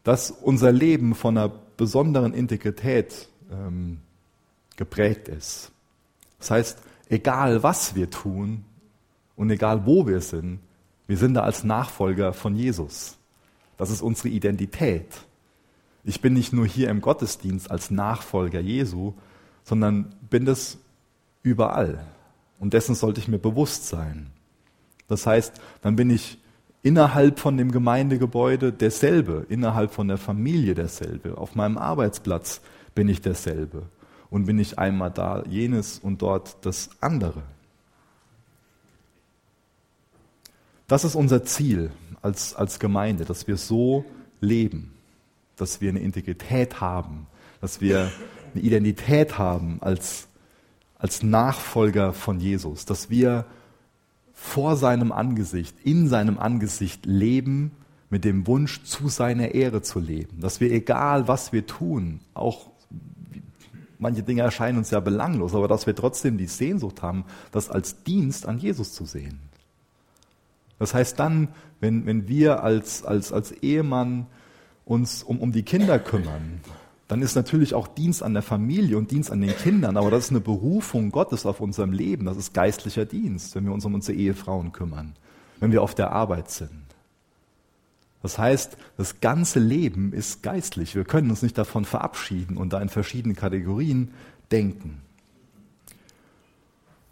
dass 0.04 0.30
unser 0.30 0.70
Leben 0.70 1.14
von 1.14 1.38
einer 1.38 1.50
besonderen 1.76 2.34
Integrität 2.34 3.28
ähm, 3.50 3.98
geprägt 4.76 5.28
ist. 5.28 5.72
Das 6.38 6.50
heißt, 6.50 6.78
egal 7.08 7.62
was 7.62 7.94
wir 7.94 8.10
tun 8.10 8.64
und 9.36 9.50
egal 9.50 9.86
wo 9.86 10.06
wir 10.06 10.20
sind, 10.20 10.60
wir 11.06 11.16
sind 11.16 11.34
da 11.34 11.42
als 11.42 11.64
Nachfolger 11.64 12.32
von 12.34 12.54
Jesus. 12.54 13.16
Das 13.78 13.90
ist 13.90 14.02
unsere 14.02 14.28
Identität. 14.28 15.06
Ich 16.04 16.20
bin 16.20 16.34
nicht 16.34 16.52
nur 16.52 16.66
hier 16.66 16.90
im 16.90 17.00
Gottesdienst 17.00 17.70
als 17.70 17.90
Nachfolger 17.90 18.60
Jesu, 18.60 19.14
sondern 19.64 20.14
bin 20.28 20.44
das 20.44 20.78
überall. 21.42 22.06
Und 22.60 22.74
dessen 22.74 22.94
sollte 22.94 23.20
ich 23.20 23.26
mir 23.26 23.38
bewusst 23.38 23.88
sein. 23.88 24.30
Das 25.08 25.26
heißt, 25.26 25.60
dann 25.82 25.96
bin 25.96 26.10
ich 26.10 26.38
innerhalb 26.82 27.40
von 27.40 27.56
dem 27.56 27.72
Gemeindegebäude 27.72 28.72
derselbe, 28.72 29.44
innerhalb 29.48 29.92
von 29.92 30.06
der 30.06 30.18
Familie 30.18 30.74
derselbe, 30.74 31.36
auf 31.36 31.56
meinem 31.56 31.78
Arbeitsplatz 31.78 32.60
bin 32.94 33.08
ich 33.08 33.20
derselbe 33.20 33.82
und 34.30 34.46
bin 34.46 34.58
ich 34.58 34.78
einmal 34.78 35.10
da 35.10 35.42
jenes 35.48 35.98
und 35.98 36.22
dort 36.22 36.64
das 36.64 36.90
andere. 37.00 37.42
Das 40.86 41.04
ist 41.04 41.14
unser 41.14 41.44
Ziel 41.44 41.90
als, 42.22 42.54
als 42.54 42.78
Gemeinde, 42.78 43.24
dass 43.24 43.46
wir 43.46 43.56
so 43.56 44.04
leben, 44.40 44.92
dass 45.56 45.80
wir 45.80 45.90
eine 45.90 46.00
Integrität 46.00 46.80
haben, 46.80 47.26
dass 47.60 47.80
wir 47.80 48.10
eine 48.54 48.62
Identität 48.62 49.38
haben 49.38 49.78
als, 49.82 50.26
als 51.00 51.22
Nachfolger 51.22 52.12
von 52.12 52.38
Jesus, 52.40 52.84
dass 52.84 53.10
wir 53.10 53.46
vor 54.34 54.76
seinem 54.76 55.12
Angesicht, 55.12 55.74
in 55.82 56.08
seinem 56.08 56.38
Angesicht 56.38 57.06
leben, 57.06 57.72
mit 58.10 58.24
dem 58.24 58.46
Wunsch, 58.46 58.82
zu 58.82 59.08
seiner 59.08 59.54
Ehre 59.54 59.82
zu 59.82 59.98
leben. 59.98 60.40
Dass 60.40 60.60
wir, 60.60 60.70
egal 60.72 61.26
was 61.28 61.52
wir 61.52 61.66
tun, 61.66 62.20
auch 62.34 62.70
manche 63.98 64.22
Dinge 64.22 64.42
erscheinen 64.42 64.78
uns 64.78 64.90
ja 64.90 65.00
belanglos, 65.00 65.54
aber 65.54 65.68
dass 65.68 65.86
wir 65.86 65.94
trotzdem 65.94 66.38
die 66.38 66.46
Sehnsucht 66.46 67.02
haben, 67.02 67.24
das 67.52 67.70
als 67.70 68.02
Dienst 68.02 68.46
an 68.46 68.58
Jesus 68.58 68.92
zu 68.92 69.04
sehen. 69.04 69.38
Das 70.78 70.94
heißt 70.94 71.18
dann, 71.18 71.48
wenn, 71.80 72.06
wenn 72.06 72.26
wir 72.26 72.62
als, 72.62 73.04
als, 73.04 73.32
als 73.32 73.52
Ehemann 73.52 74.26
uns 74.84 75.22
um, 75.22 75.38
um 75.38 75.52
die 75.52 75.62
Kinder 75.62 75.98
kümmern, 75.98 76.60
dann 77.10 77.22
ist 77.22 77.34
natürlich 77.34 77.74
auch 77.74 77.88
Dienst 77.88 78.22
an 78.22 78.34
der 78.34 78.42
Familie 78.42 78.96
und 78.96 79.10
Dienst 79.10 79.32
an 79.32 79.40
den 79.40 79.56
Kindern, 79.56 79.96
aber 79.96 80.12
das 80.12 80.26
ist 80.26 80.30
eine 80.30 80.40
Berufung 80.40 81.10
Gottes 81.10 81.44
auf 81.44 81.60
unserem 81.60 81.92
Leben, 81.92 82.24
das 82.24 82.36
ist 82.36 82.54
geistlicher 82.54 83.04
Dienst, 83.04 83.56
wenn 83.56 83.64
wir 83.64 83.72
uns 83.72 83.84
um 83.84 83.94
unsere 83.94 84.16
Ehefrauen 84.16 84.70
kümmern, 84.70 85.14
wenn 85.58 85.72
wir 85.72 85.82
auf 85.82 85.96
der 85.96 86.12
Arbeit 86.12 86.50
sind. 86.50 86.70
Das 88.22 88.38
heißt, 88.38 88.76
das 88.96 89.20
ganze 89.20 89.58
Leben 89.58 90.12
ist 90.12 90.42
geistlich. 90.42 90.94
Wir 90.94 91.04
können 91.04 91.30
uns 91.30 91.42
nicht 91.42 91.56
davon 91.56 91.84
verabschieden 91.84 92.56
und 92.56 92.72
da 92.72 92.80
in 92.80 92.90
verschiedenen 92.90 93.34
Kategorien 93.34 94.12
denken. 94.52 95.00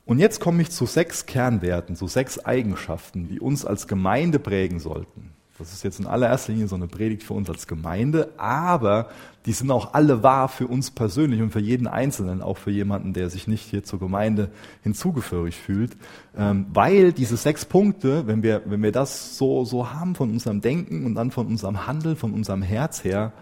Und 0.05 0.19
jetzt 0.19 0.39
komme 0.39 0.63
ich 0.63 0.71
zu 0.71 0.87
sechs 0.87 1.27
Kernwerten, 1.27 1.97
zu 1.97 2.07
sechs 2.07 2.39
Eigenschaften, 2.39 3.29
die 3.29 3.41
uns 3.41 3.65
als 3.65 3.89
Gemeinde 3.89 4.39
prägen 4.39 4.79
sollten. 4.79 5.33
Das 5.59 5.73
ist 5.73 5.83
jetzt 5.83 5.99
in 5.99 6.07
allererster 6.07 6.53
Linie 6.53 6.69
so 6.69 6.77
eine 6.77 6.87
Predigt 6.87 7.25
für 7.25 7.35
uns 7.35 7.51
als 7.51 7.67
Gemeinde, 7.67 8.33
aber 8.37 9.09
die 9.45 9.53
sind 9.53 9.71
auch 9.73 9.93
alle 9.93 10.23
wahr 10.23 10.49
für 10.49 10.69
uns 10.69 10.93
persönlich 10.93 11.41
und 11.43 11.51
für 11.51 11.61
jeden 11.61 11.89
Einzelnen, 11.89 12.43
auch 12.43 12.59
für 12.59 12.71
jemanden, 12.71 13.13
der 13.13 13.29
sich 13.29 13.49
nicht 13.49 13.69
hier 13.69 13.83
zur 13.83 13.99
Gemeinde 13.99 14.51
hinzugeführt 14.83 15.55
fühlt, 15.55 15.97
ähm, 16.37 16.67
weil 16.73 17.13
diese 17.13 17.37
sechs 17.37 17.65
Punkte, 17.65 18.27
wenn 18.27 18.43
wir, 18.45 18.63
wenn 18.67 18.83
wir 18.83 18.93
das 18.93 19.37
so, 19.37 19.65
so 19.65 19.93
haben 19.93 20.15
von 20.15 20.31
unserem 20.31 20.61
Denken 20.61 21.05
und 21.05 21.17
dann 21.17 21.33
von 21.33 21.47
unserem 21.49 21.87
Handeln, 21.87 22.17
von 22.17 22.35
unserem 22.35 22.63
Herz 22.63 23.03
her, 23.03 23.33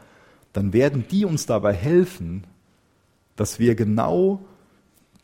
dann 0.55 0.73
werden 0.73 1.05
die 1.11 1.27
uns 1.27 1.45
dabei 1.45 1.75
helfen, 1.75 2.45
dass 3.37 3.59
wir 3.59 3.75
genau 3.75 4.41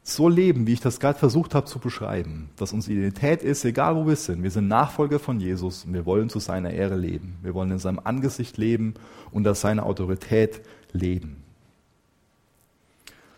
so 0.04 0.28
leben, 0.28 0.66
wie 0.66 0.73
ich 0.73 0.80
das 0.80 0.99
gerade 0.99 1.18
versucht 1.18 1.54
habe 1.54 1.66
zu 1.66 1.78
beschreiben, 1.78 2.50
dass 2.56 2.73
unsere 2.73 2.99
Identität 2.99 3.42
ist, 3.42 3.64
egal 3.64 3.94
wo 3.94 4.06
wir 4.06 4.16
sind, 4.16 4.42
wir 4.42 4.50
sind 4.50 4.66
Nachfolger 4.66 5.21
von 5.21 5.38
Jesus 5.38 5.85
und 5.85 5.94
wir 5.94 6.06
wollen 6.06 6.28
zu 6.28 6.40
seiner 6.40 6.71
Ehre 6.71 6.97
leben. 6.97 7.37
Wir 7.42 7.54
wollen 7.54 7.71
in 7.71 7.78
seinem 7.78 8.00
Angesicht 8.02 8.59
leben 8.59 8.94
und 9.30 9.47
aus 9.47 9.61
seiner 9.61 9.87
Autorität 9.87 10.61
leben. 10.92 11.44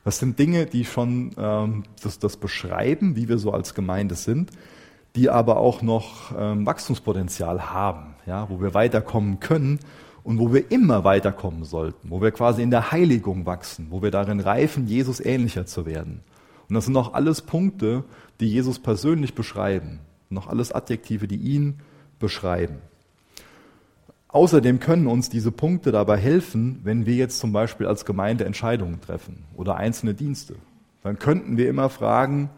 Das 0.04 0.18
sind 0.18 0.38
Dinge, 0.38 0.66
die 0.66 0.85
schon 0.85 1.33
ähm, 1.38 1.85
das, 2.02 2.18
das 2.18 2.37
beschreiben, 2.37 3.16
wie 3.16 3.28
wir 3.28 3.38
so 3.38 3.52
als 3.52 3.75
Gemeinde 3.75 4.14
sind, 4.14 4.50
die 5.16 5.30
aber 5.30 5.59
auch 5.59 5.83
noch 5.83 6.33
ähm, 6.37 6.66
Wachstumspotenzial 6.66 7.73
haben, 7.73 8.14
ja, 8.26 8.49
wo 8.49 8.61
wir 8.61 8.75
weiterkommen 8.75 9.38
können 9.40 9.80
und 10.23 10.38
wo 10.38 10.52
wir 10.52 10.71
immer 10.71 11.04
weiterkommen 11.04 11.64
sollten, 11.64 12.11
wo 12.11 12.21
wir 12.21 12.33
quasi 12.33 12.62
in 12.62 12.71
der 12.71 12.90
Heiligung 12.90 13.47
wachsen, 13.47 13.88
wo 13.90 14.02
wir 14.02 14.11
darin 14.11 14.40
reifen, 14.40 14.87
Jesus 14.87 15.21
ähnlicher 15.21 15.66
zu 15.66 15.87
werden. 15.87 16.23
Und 16.68 16.75
das 16.75 16.87
sind 16.87 16.97
auch 16.97 17.14
alles 17.14 17.42
Punkte, 17.42 18.04
die 18.40 18.50
Jesus 18.50 18.78
persönlich 18.78 19.35
beschreiben. 19.35 20.00
Noch 20.30 20.47
alles 20.49 20.73
Adjektive, 20.73 21.28
die 21.28 21.37
ihn 21.37 21.80
beschreiben. 22.18 22.78
Außerdem 24.28 24.80
können 24.80 25.06
uns 25.06 25.28
diese 25.28 25.52
Punkte 25.52 25.92
dabei 25.92 26.16
helfen, 26.16 26.80
wenn 26.83 27.06
wir 27.06 27.14
jetzt 27.14 27.38
zum 27.38 27.52
Beispiel 27.52 27.87
als 27.87 28.04
Gemeinde 28.04 28.44
Entscheidungen 28.44 29.00
treffen 29.00 29.44
oder 29.54 29.76
einzelne 29.76 30.14
Dienste. 30.14 30.56
Dann 31.04 31.18
könnten 31.18 31.56
wir 31.56 31.68
immer 31.68 31.88
fragen, 31.88 32.50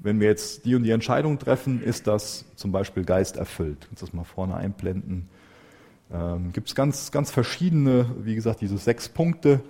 wenn 0.00 0.20
wir 0.20 0.28
jetzt 0.28 0.64
die 0.64 0.74
und 0.74 0.82
die 0.82 0.90
Entscheidung 0.90 1.38
treffen, 1.38 1.82
ist 1.82 2.06
das 2.06 2.44
zum 2.56 2.72
Beispiel 2.72 3.04
Geist 3.04 3.36
erfüllt? 3.36 3.86
Kannst 3.88 4.02
das 4.02 4.12
mal 4.12 4.24
vorne 4.24 4.54
einblenden? 4.54 5.28
Ähm, 6.12 6.52
Gibt 6.52 6.68
es 6.68 6.74
ganz, 6.74 7.10
ganz 7.10 7.30
verschiedene, 7.30 8.06
wie 8.22 8.34
gesagt, 8.34 8.60
diese 8.60 8.78
sechs 8.78 9.08
Punkte, 9.08 9.60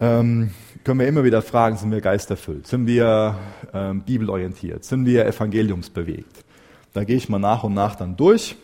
ähm, 0.00 0.50
können 0.84 1.00
wir 1.00 1.08
immer 1.08 1.24
wieder 1.24 1.42
fragen, 1.42 1.76
sind 1.76 1.90
wir 1.90 2.00
geisterfüllt? 2.00 2.66
Sind 2.66 2.86
wir 2.86 3.38
ähm, 3.72 4.02
bibelorientiert? 4.02 4.84
Sind 4.84 5.06
wir 5.06 5.26
evangeliumsbewegt? 5.26 6.44
Da 6.92 7.04
gehe 7.04 7.16
ich 7.16 7.28
mal 7.28 7.38
nach 7.38 7.64
und 7.64 7.74
nach 7.74 7.96
dann 7.96 8.16
durch 8.16 8.56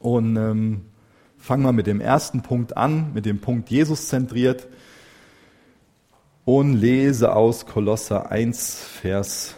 und 0.00 0.36
ähm, 0.36 0.82
fange 1.38 1.64
mal 1.64 1.72
mit 1.72 1.86
dem 1.86 2.00
ersten 2.00 2.42
Punkt 2.42 2.76
an, 2.76 3.12
mit 3.14 3.26
dem 3.26 3.40
Punkt 3.40 3.70
Jesus 3.70 4.08
zentriert 4.08 4.66
und 6.44 6.74
lese 6.74 7.34
aus 7.34 7.66
Kolosser 7.66 8.30
1, 8.30 8.80
Vers 9.00 9.54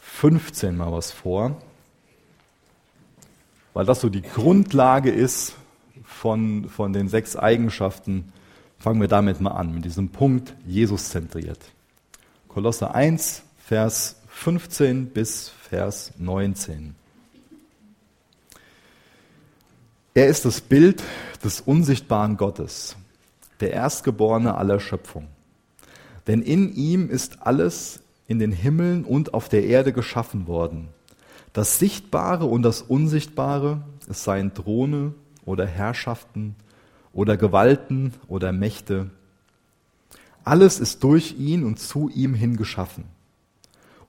15 0.00 0.76
mal 0.76 0.92
was 0.92 1.10
vor, 1.10 1.56
weil 3.72 3.86
das 3.86 4.00
so 4.00 4.08
die 4.08 4.22
Grundlage 4.22 5.10
ist 5.10 5.54
von, 6.04 6.68
von 6.68 6.92
den 6.92 7.08
sechs 7.08 7.36
Eigenschaften, 7.36 8.32
Fangen 8.80 9.02
wir 9.02 9.08
damit 9.08 9.42
mal 9.42 9.50
an, 9.50 9.74
mit 9.74 9.84
diesem 9.84 10.08
Punkt 10.08 10.54
Jesus 10.66 11.10
zentriert. 11.10 11.58
Kolosser 12.48 12.94
1, 12.94 13.42
Vers 13.58 14.16
15 14.28 15.10
bis 15.10 15.50
Vers 15.50 16.12
19. 16.16 16.94
Er 20.14 20.28
ist 20.28 20.46
das 20.46 20.62
Bild 20.62 21.02
des 21.44 21.60
unsichtbaren 21.60 22.38
Gottes, 22.38 22.96
der 23.60 23.72
Erstgeborene 23.72 24.54
aller 24.54 24.80
Schöpfung. 24.80 25.28
Denn 26.26 26.40
in 26.40 26.74
ihm 26.74 27.10
ist 27.10 27.42
alles 27.42 28.00
in 28.28 28.38
den 28.38 28.50
Himmeln 28.50 29.04
und 29.04 29.34
auf 29.34 29.50
der 29.50 29.64
Erde 29.66 29.92
geschaffen 29.92 30.46
worden. 30.46 30.88
Das 31.52 31.78
Sichtbare 31.78 32.46
und 32.46 32.62
das 32.62 32.80
Unsichtbare, 32.80 33.82
es 34.08 34.24
seien 34.24 34.54
Throne 34.54 35.12
oder 35.44 35.66
Herrschaften, 35.66 36.56
oder 37.12 37.36
Gewalten 37.36 38.14
oder 38.28 38.52
Mächte. 38.52 39.10
Alles 40.44 40.80
ist 40.80 41.02
durch 41.04 41.36
ihn 41.38 41.64
und 41.64 41.78
zu 41.78 42.08
ihm 42.08 42.34
hin 42.34 42.56
geschaffen. 42.56 43.04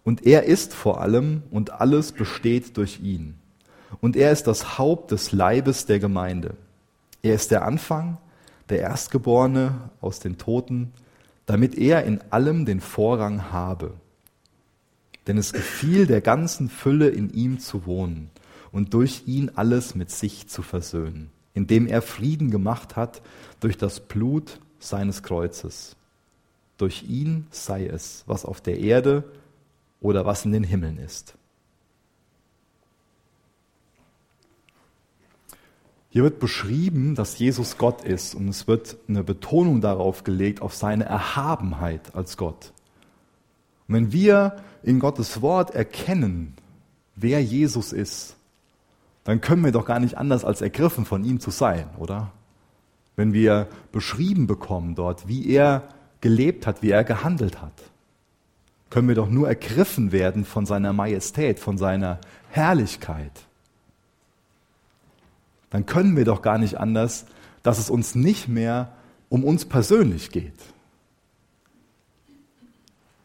Und 0.03 0.25
er 0.25 0.43
ist 0.43 0.74
vor 0.74 1.01
allem 1.01 1.43
und 1.51 1.72
alles 1.72 2.12
besteht 2.12 2.77
durch 2.77 3.01
ihn. 3.01 3.36
Und 4.00 4.15
er 4.15 4.31
ist 4.31 4.48
das 4.48 4.77
Haupt 4.77 5.12
des 5.12 5.31
Leibes 5.31 5.86
der 5.86 6.00
Gemeinde. 6.00 6.55
Er 7.22 7.36
ist 7.36 7.51
der 7.51 7.65
Anfang, 7.65 8.17
der 8.70 8.79
Erstgeborene 8.79 9.89
aus 10.00 10.20
den 10.20 10.38
Toten, 10.38 10.93
damit 11.46 11.77
er 11.77 12.03
in 12.05 12.22
allem 12.31 12.65
den 12.65 12.79
Vorrang 12.79 13.51
habe. 13.51 13.93
Denn 15.27 15.38
es 15.38 15.53
gefiel 15.53 16.08
der 16.08 16.22
ganzen 16.22 16.70
Fülle 16.70 17.10
in 17.10 17.31
ihm 17.31 17.60
zu 17.60 17.86
wohnen 17.86 18.31
und 18.72 18.93
durch 18.93 19.24
ihn 19.27 19.51
alles 19.53 19.93
mit 19.93 20.10
sich 20.10 20.48
zu 20.48 20.63
versöhnen 20.63 21.29
indem 21.53 21.88
er 21.88 22.01
Frieden 22.01 22.51
gemacht 22.51 22.96
hat 22.96 23.22
durch 23.60 23.77
das 23.77 24.00
Blut 24.00 24.60
seines 24.79 25.24
Kreuzes. 25.24 25.96
Durch 26.77 27.03
ihn 27.03 27.48
sei 27.51 27.86
es, 27.86 28.24
was 28.27 28.46
auf 28.46 28.62
der 28.62 28.79
Erde 28.79 29.24
oder 30.00 30.25
was 30.25 30.46
in 30.46 30.51
den 30.51 30.63
Himmeln 30.63 30.98
ist. 30.98 31.36
Hier 36.10 36.24
wird 36.24 36.39
beschrieben, 36.39 37.15
dass 37.15 37.39
Jesus 37.39 37.77
Gott 37.77 38.03
ist 38.03 38.36
und 38.36 38.50
es 38.50 38.67
wird 38.67 38.98
eine 39.08 39.24
Betonung 39.24 39.79
darauf 39.79 40.25
gelegt, 40.25 40.62
auf 40.62 40.75
seine 40.75 41.05
Erhabenheit 41.05 42.15
als 42.15 42.36
Gott. 42.36 42.74
Und 43.88 43.96
wenn 43.96 44.12
wir 44.12 44.58
in 44.84 45.00
Gottes 45.00 45.41
Wort 45.41 45.72
erkennen, 45.74 46.55
wer 47.15 47.41
Jesus 47.41 47.93
ist, 47.93 48.36
dann 49.23 49.41
können 49.41 49.63
wir 49.63 49.71
doch 49.71 49.85
gar 49.85 49.99
nicht 49.99 50.17
anders 50.17 50.43
als 50.45 50.61
ergriffen 50.61 51.05
von 51.05 51.23
ihm 51.23 51.39
zu 51.39 51.51
sein, 51.51 51.87
oder? 51.97 52.31
Wenn 53.15 53.33
wir 53.33 53.67
beschrieben 53.91 54.47
bekommen 54.47 54.95
dort, 54.95 55.27
wie 55.27 55.49
er 55.49 55.83
gelebt 56.21 56.65
hat, 56.65 56.81
wie 56.81 56.91
er 56.91 57.03
gehandelt 57.03 57.61
hat, 57.61 57.73
können 58.89 59.07
wir 59.07 59.15
doch 59.15 59.29
nur 59.29 59.47
ergriffen 59.47 60.11
werden 60.11 60.45
von 60.45 60.65
seiner 60.65 60.93
Majestät, 60.93 61.59
von 61.59 61.77
seiner 61.77 62.19
Herrlichkeit. 62.49 63.31
Dann 65.69 65.85
können 65.85 66.17
wir 66.17 66.25
doch 66.25 66.41
gar 66.41 66.57
nicht 66.57 66.77
anders, 66.77 67.25
dass 67.63 67.79
es 67.79 67.89
uns 67.89 68.15
nicht 68.15 68.47
mehr 68.47 68.91
um 69.29 69.43
uns 69.43 69.65
persönlich 69.65 70.31
geht. 70.31 70.59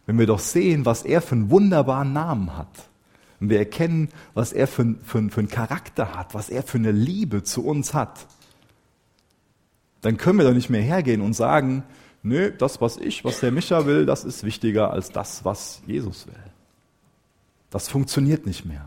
Wenn 0.07 0.19
wir 0.19 0.27
doch 0.27 0.39
sehen, 0.39 0.87
was 0.87 1.03
er 1.03 1.21
für 1.21 1.35
einen 1.35 1.51
wunderbaren 1.51 2.13
Namen 2.13 2.57
hat, 2.57 2.89
wenn 3.39 3.51
wir 3.51 3.59
erkennen, 3.59 4.09
was 4.35 4.53
er 4.53 4.67
für, 4.67 4.95
für, 5.05 5.29
für 5.29 5.41
einen 5.41 5.49
Charakter 5.49 6.15
hat, 6.15 6.35
was 6.35 6.49
er 6.49 6.63
für 6.63 6.79
eine 6.79 6.93
Liebe 6.93 7.43
zu 7.43 7.65
uns 7.65 7.95
hat, 7.95 8.27
dann 10.01 10.17
können 10.17 10.39
wir 10.39 10.47
doch 10.47 10.55
nicht 10.55 10.71
mehr 10.71 10.83
hergehen 10.83 11.21
und 11.21 11.35
sagen, 11.35 11.83
nö, 12.23 12.51
das, 12.51 12.81
was 12.81 12.97
ich, 12.97 13.25
was 13.25 13.41
der 13.41 13.53
Micha 13.53 13.87
will, 13.87 14.07
das 14.07 14.25
ist 14.25 14.45
wichtiger 14.45 14.91
als 14.91 15.11
das, 15.11 15.45
was 15.45 15.83
Jesus 15.87 16.27
will. 16.27 16.35
Das 17.71 17.89
funktioniert 17.89 18.47
nicht 18.47 18.65
mehr. 18.65 18.85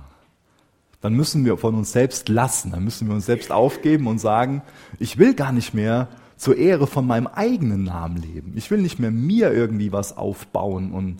Dann 1.01 1.13
müssen 1.13 1.45
wir 1.45 1.57
von 1.57 1.75
uns 1.75 1.91
selbst 1.91 2.27
lassen, 2.27 2.71
dann 2.71 2.83
müssen 2.83 3.07
wir 3.07 3.15
uns 3.15 3.25
selbst 3.25 3.51
aufgeben 3.51 4.07
und 4.07 4.19
sagen, 4.19 4.61
ich 4.99 5.17
will 5.17 5.33
gar 5.33 5.51
nicht 5.51 5.73
mehr 5.73 6.09
zur 6.35 6.57
Ehre 6.57 6.87
von 6.87 7.05
meinem 7.05 7.27
eigenen 7.27 7.83
Namen 7.83 8.17
leben. 8.17 8.53
Ich 8.55 8.71
will 8.71 8.81
nicht 8.81 8.99
mehr 8.99 9.11
mir 9.11 9.51
irgendwie 9.53 9.91
was 9.91 10.15
aufbauen 10.15 10.91
und 10.91 11.17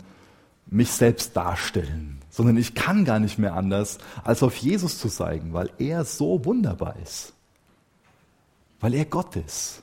mich 0.66 0.92
selbst 0.92 1.36
darstellen, 1.36 2.19
sondern 2.30 2.56
ich 2.56 2.74
kann 2.74 3.04
gar 3.04 3.18
nicht 3.18 3.38
mehr 3.38 3.54
anders, 3.54 3.98
als 4.24 4.42
auf 4.42 4.56
Jesus 4.56 4.98
zu 4.98 5.08
zeigen, 5.08 5.52
weil 5.52 5.70
er 5.78 6.04
so 6.04 6.44
wunderbar 6.44 6.96
ist, 7.02 7.32
weil 8.80 8.94
er 8.94 9.04
Gott 9.04 9.36
ist, 9.36 9.82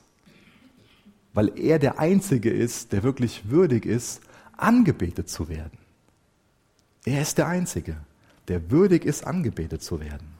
weil 1.34 1.56
er 1.58 1.78
der 1.78 1.98
Einzige 1.98 2.50
ist, 2.50 2.92
der 2.92 3.02
wirklich 3.02 3.50
würdig 3.50 3.84
ist, 3.84 4.20
angebetet 4.56 5.28
zu 5.28 5.48
werden. 5.48 5.78
Er 7.04 7.22
ist 7.22 7.38
der 7.38 7.46
Einzige, 7.46 7.96
der 8.48 8.70
würdig 8.70 9.04
ist, 9.04 9.26
angebetet 9.26 9.82
zu 9.82 10.00
werden. 10.00 10.38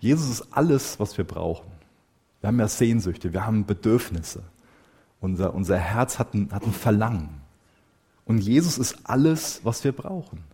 Jesus 0.00 0.30
ist 0.30 0.52
alles, 0.52 0.98
was 1.00 1.16
wir 1.18 1.24
brauchen. 1.24 1.70
Wir 2.40 2.48
haben 2.48 2.58
ja 2.58 2.68
Sehnsüchte, 2.68 3.32
wir 3.32 3.44
haben 3.44 3.66
Bedürfnisse. 3.66 4.42
Unser, 5.20 5.54
unser 5.54 5.76
Herz 5.76 6.18
hat 6.18 6.32
ein, 6.32 6.50
hat 6.52 6.64
ein 6.64 6.72
Verlangen. 6.72 7.39
Und 8.30 8.38
Jesus 8.38 8.78
ist 8.78 8.96
alles, 9.02 9.60
was 9.64 9.82
wir 9.82 9.90
brauchen. 9.90 10.44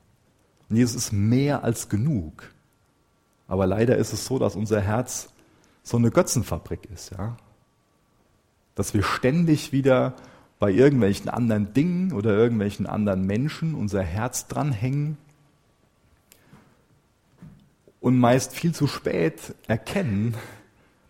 Und 0.71 0.77
Jesus 0.77 0.97
ist 0.97 1.13
mehr 1.13 1.63
als 1.63 1.91
genug. 1.91 2.51
Aber 3.49 3.67
leider 3.67 3.99
ist 3.99 4.15
es 4.15 4.25
so, 4.25 4.39
dass 4.39 4.57
unser 4.57 4.81
Herz 4.81 5.29
so 5.83 5.99
eine 5.99 6.11
Götzenfabrik 6.11 6.89
ist, 6.91 7.11
ja. 7.11 7.37
Dass 8.77 8.95
wir 8.95 9.03
ständig 9.03 9.73
wieder 9.73 10.15
bei 10.59 10.71
irgendwelchen 10.71 11.29
anderen 11.29 11.75
Dingen 11.75 12.15
oder 12.15 12.31
irgendwelchen 12.31 12.87
anderen 12.87 13.27
Menschen 13.27 13.75
unser 13.75 14.03
Herz 14.03 14.47
dranhängen 14.47 15.19
und 18.01 18.19
meist 18.19 18.55
viel 18.55 18.75
zu 18.75 18.87
spät 18.87 19.55
erkennen, 19.67 20.35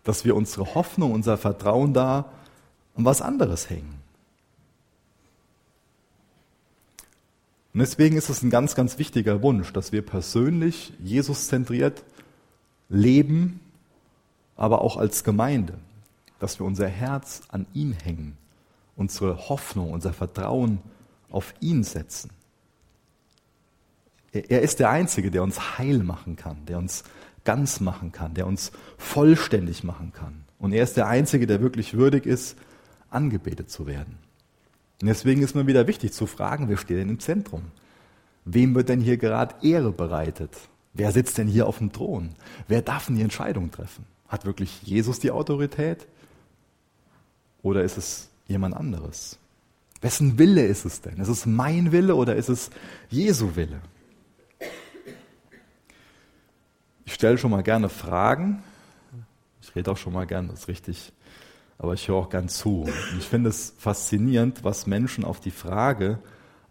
dass 0.03 0.25
wir 0.25 0.35
unsere 0.35 0.75
Hoffnung, 0.75 1.13
unser 1.13 1.37
Vertrauen 1.37 1.93
da 1.93 2.25
an 2.97 3.05
was 3.05 3.21
anderes 3.21 3.69
hängen. 3.69 4.05
Und 7.77 7.81
deswegen 7.81 8.17
ist 8.17 8.29
es 8.29 8.41
ein 8.41 8.49
ganz, 8.49 8.73
ganz 8.73 8.97
wichtiger 8.97 9.43
Wunsch, 9.43 9.71
dass 9.71 9.91
wir 9.91 10.03
persönlich 10.03 10.93
Jesus 10.97 11.47
zentriert 11.47 12.03
leben, 12.89 13.59
aber 14.55 14.81
auch 14.81 14.97
als 14.97 15.23
Gemeinde, 15.23 15.75
dass 16.39 16.57
wir 16.57 16.65
unser 16.65 16.87
Herz 16.87 17.43
an 17.49 17.67
ihn 17.75 17.93
hängen, 17.93 18.35
unsere 18.95 19.47
Hoffnung, 19.49 19.91
unser 19.91 20.11
Vertrauen 20.11 20.79
auf 21.29 21.53
ihn 21.59 21.83
setzen. 21.83 22.31
Er 24.31 24.63
ist 24.63 24.79
der 24.79 24.89
Einzige, 24.89 25.29
der 25.29 25.43
uns 25.43 25.77
heil 25.77 25.99
machen 25.99 26.35
kann, 26.35 26.65
der 26.65 26.79
uns 26.79 27.03
ganz 27.43 27.79
machen 27.79 28.11
kann, 28.11 28.33
der 28.33 28.47
uns 28.47 28.71
vollständig 28.97 29.83
machen 29.83 30.13
kann. 30.13 30.45
Und 30.57 30.73
er 30.73 30.81
ist 30.81 30.97
der 30.97 31.09
Einzige, 31.09 31.45
der 31.45 31.61
wirklich 31.61 31.93
würdig 31.93 32.25
ist, 32.25 32.57
angebetet 33.11 33.69
zu 33.69 33.85
werden. 33.85 34.17
Und 35.01 35.07
deswegen 35.07 35.43
ist 35.43 35.55
mir 35.55 35.67
wieder 35.67 35.87
wichtig 35.87 36.13
zu 36.13 36.25
fragen, 36.25 36.69
wer 36.69 36.77
steht 36.77 36.97
denn 36.97 37.09
im 37.09 37.19
Zentrum? 37.19 37.63
Wem 38.45 38.73
wird 38.75 38.89
denn 38.89 39.01
hier 39.01 39.17
gerade 39.17 39.55
Ehre 39.61 39.91
bereitet? 39.91 40.51
Wer 40.93 41.11
sitzt 41.11 41.37
denn 41.37 41.47
hier 41.47 41.67
auf 41.67 41.77
dem 41.77 41.91
Thron? 41.91 42.29
Wer 42.67 42.81
darf 42.81 43.05
denn 43.05 43.15
die 43.15 43.21
Entscheidung 43.21 43.69
treffen? 43.71 44.05
Hat 44.27 44.45
wirklich 44.45 44.81
Jesus 44.81 45.19
die 45.19 45.31
Autorität? 45.31 46.07
Oder 47.61 47.83
ist 47.83 47.97
es 47.97 48.29
jemand 48.47 48.75
anderes? 48.75 49.37
Wessen 50.01 50.39
Wille 50.39 50.65
ist 50.65 50.85
es 50.85 51.01
denn? 51.01 51.17
Ist 51.17 51.27
es 51.27 51.45
mein 51.45 51.91
Wille 51.91 52.15
oder 52.15 52.35
ist 52.35 52.49
es 52.49 52.69
Jesu 53.09 53.55
Wille? 53.55 53.81
Ich 57.05 57.13
stelle 57.13 57.37
schon 57.37 57.51
mal 57.51 57.63
gerne 57.63 57.89
Fragen. 57.89 58.63
Ich 59.61 59.75
rede 59.75 59.91
auch 59.91 59.97
schon 59.97 60.13
mal 60.13 60.25
gerne, 60.25 60.49
das 60.49 60.61
ist 60.61 60.67
richtig. 60.67 61.13
Aber 61.79 61.93
ich 61.93 62.07
höre 62.07 62.15
auch 62.15 62.29
gern 62.29 62.49
zu. 62.49 62.81
Und 62.81 63.19
ich 63.19 63.27
finde 63.27 63.49
es 63.49 63.73
faszinierend, 63.77 64.63
was 64.63 64.87
Menschen 64.87 65.23
auf 65.23 65.39
die 65.39 65.51
Frage 65.51 66.19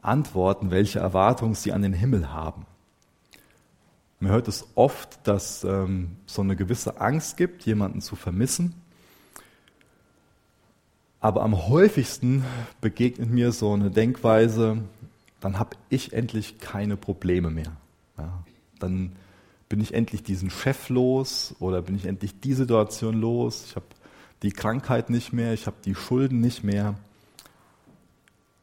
antworten, 0.03 0.71
welche 0.71 0.99
Erwartungen 0.99 1.55
sie 1.55 1.73
an 1.73 1.83
den 1.83 1.93
Himmel 1.93 2.33
haben. 2.33 2.67
Man 4.19 4.33
hört 4.33 4.49
es 4.49 4.67
oft, 4.75 5.19
dass 5.25 5.63
ähm, 5.65 6.17
so 6.27 6.43
eine 6.43 6.57
gewisse 6.57 7.01
Angst 7.01 7.37
gibt, 7.37 7.65
jemanden 7.67 8.01
zu 8.01 8.17
vermissen. 8.17 8.75
Aber 11.21 11.43
am 11.43 11.69
häufigsten 11.69 12.45
begegnet 12.81 13.31
mir 13.31 13.53
so 13.53 13.73
eine 13.73 13.91
Denkweise, 13.91 14.79
dann 15.41 15.59
habe 15.59 15.77
ich 15.91 16.13
endlich 16.13 16.59
keine 16.61 16.97
Probleme 16.97 17.51
mehr. 17.51 17.73
Ja, 18.17 18.45
dann 18.79 19.13
bin 19.69 19.81
ich 19.81 19.93
endlich 19.93 20.23
diesen 20.23 20.51
Chef 20.51 20.89
los 20.89 21.55
oder 21.59 21.83
bin 21.83 21.97
ich 21.97 22.07
endlich 22.07 22.41
die 22.41 22.55
Situation 22.55 23.21
los. 23.21 23.65
Ich 23.67 23.77
habe 23.77 23.87
die 24.47 24.53
Krankheit 24.53 25.11
nicht 25.11 25.33
mehr, 25.33 25.53
ich 25.53 25.67
habe 25.67 25.77
die 25.85 25.97
Schulden 25.97 26.41
nicht 26.41 26.63
mehr. 26.63 26.95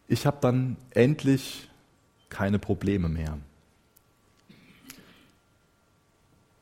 Ich 0.08 0.26
habe 0.26 0.38
dann 0.40 0.78
endlich 0.92 1.70
keine 2.30 2.58
Probleme 2.58 3.10
mehr. 3.10 3.38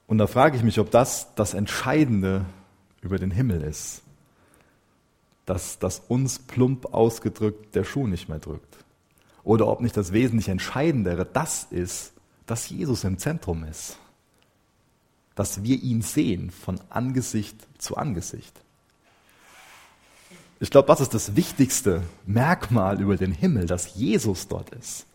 Und 0.08 0.18
da 0.18 0.26
frage 0.26 0.58
ich 0.58 0.64
mich, 0.64 0.80
ob 0.80 0.90
das 0.90 1.36
das 1.36 1.54
Entscheidende 1.54 2.46
über 3.02 3.20
den 3.20 3.32
Himmel 3.32 3.62
ist, 3.62 4.02
dass, 5.46 5.78
dass 5.78 6.00
uns 6.08 6.40
plump 6.40 6.94
ausgedrückt 6.94 7.76
der 7.76 7.84
Schuh 7.84 8.08
nicht 8.08 8.28
mehr 8.28 8.40
drückt. 8.40 8.78
Oder 9.44 9.68
ob 9.68 9.82
nicht 9.82 9.96
das 9.96 10.14
wesentlich 10.14 10.50
Entscheidendere 10.50 11.26
das 11.26 11.64
ist, 11.70 12.14
dass 12.48 12.70
Jesus 12.70 13.04
im 13.04 13.20
Zentrum 13.20 13.64
ist 13.64 13.98
dass 15.36 15.64
wir 15.64 15.82
ihn 15.82 16.02
sehen 16.02 16.52
von 16.52 16.80
Angesicht 16.90 17.56
zu 17.78 17.98
Angesicht. 17.98 18.54
Ich 20.62 20.70
glaube, 20.70 20.88
das 20.88 21.02
ist 21.02 21.16
das 21.16 21.36
wichtigste 21.36 22.04
Merkmal 22.28 23.02
über 23.02 23.18
den 23.18 23.32
Himmel, 23.32 23.66
dass 23.66 23.96
Jesus 23.96 24.48
dort 24.48 24.70
ist. 24.70 25.08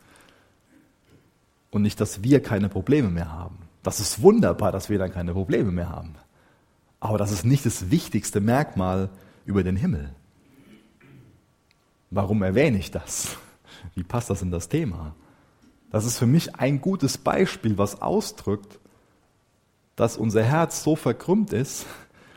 Und 1.71 1.83
nicht, 1.83 2.01
dass 2.01 2.25
wir 2.25 2.43
keine 2.43 2.69
Probleme 2.69 3.11
mehr 3.11 3.31
haben. 3.31 3.59
Das 3.85 4.01
ist 4.01 4.21
wunderbar, 4.23 4.73
dass 4.73 4.91
wir 4.91 4.99
dann 4.99 5.13
keine 5.13 5.35
Probleme 5.35 5.71
mehr 5.71 5.89
haben. 5.89 6.17
Aber 6.99 7.17
das 7.17 7.31
ist 7.31 7.45
nicht 7.45 7.65
das 7.65 7.93
wichtigste 7.93 8.41
Merkmal 8.41 9.09
über 9.45 9.63
den 9.63 9.77
Himmel. 9.77 10.11
Warum 12.11 12.43
erwähne 12.43 12.79
ich 12.79 12.91
das? 12.91 13.37
Wie 13.95 14.03
passt 14.03 14.31
das 14.31 14.43
in 14.43 14.51
das 14.51 14.69
Thema? 14.69 15.15
Das 15.93 16.07
ist 16.07 16.19
für 16.19 16.27
mich 16.27 16.57
ein 16.57 16.81
gutes 16.81 17.19
Beispiel, 17.19 17.79
was 17.79 18.03
ausdrückt, 18.03 18.81
dass 19.95 20.17
unser 20.17 20.43
Herz 20.43 20.83
so 20.83 20.97
verkrümmt 20.97 21.53
ist, 21.53 21.87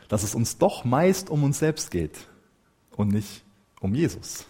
dass 0.06 0.22
es 0.22 0.36
uns 0.36 0.58
doch 0.58 0.84
meist 0.84 1.28
um 1.28 1.42
uns 1.42 1.58
selbst 1.58 1.90
geht 1.90 2.29
und 3.00 3.08
nicht 3.08 3.42
um 3.80 3.94
Jesus. 3.94 4.46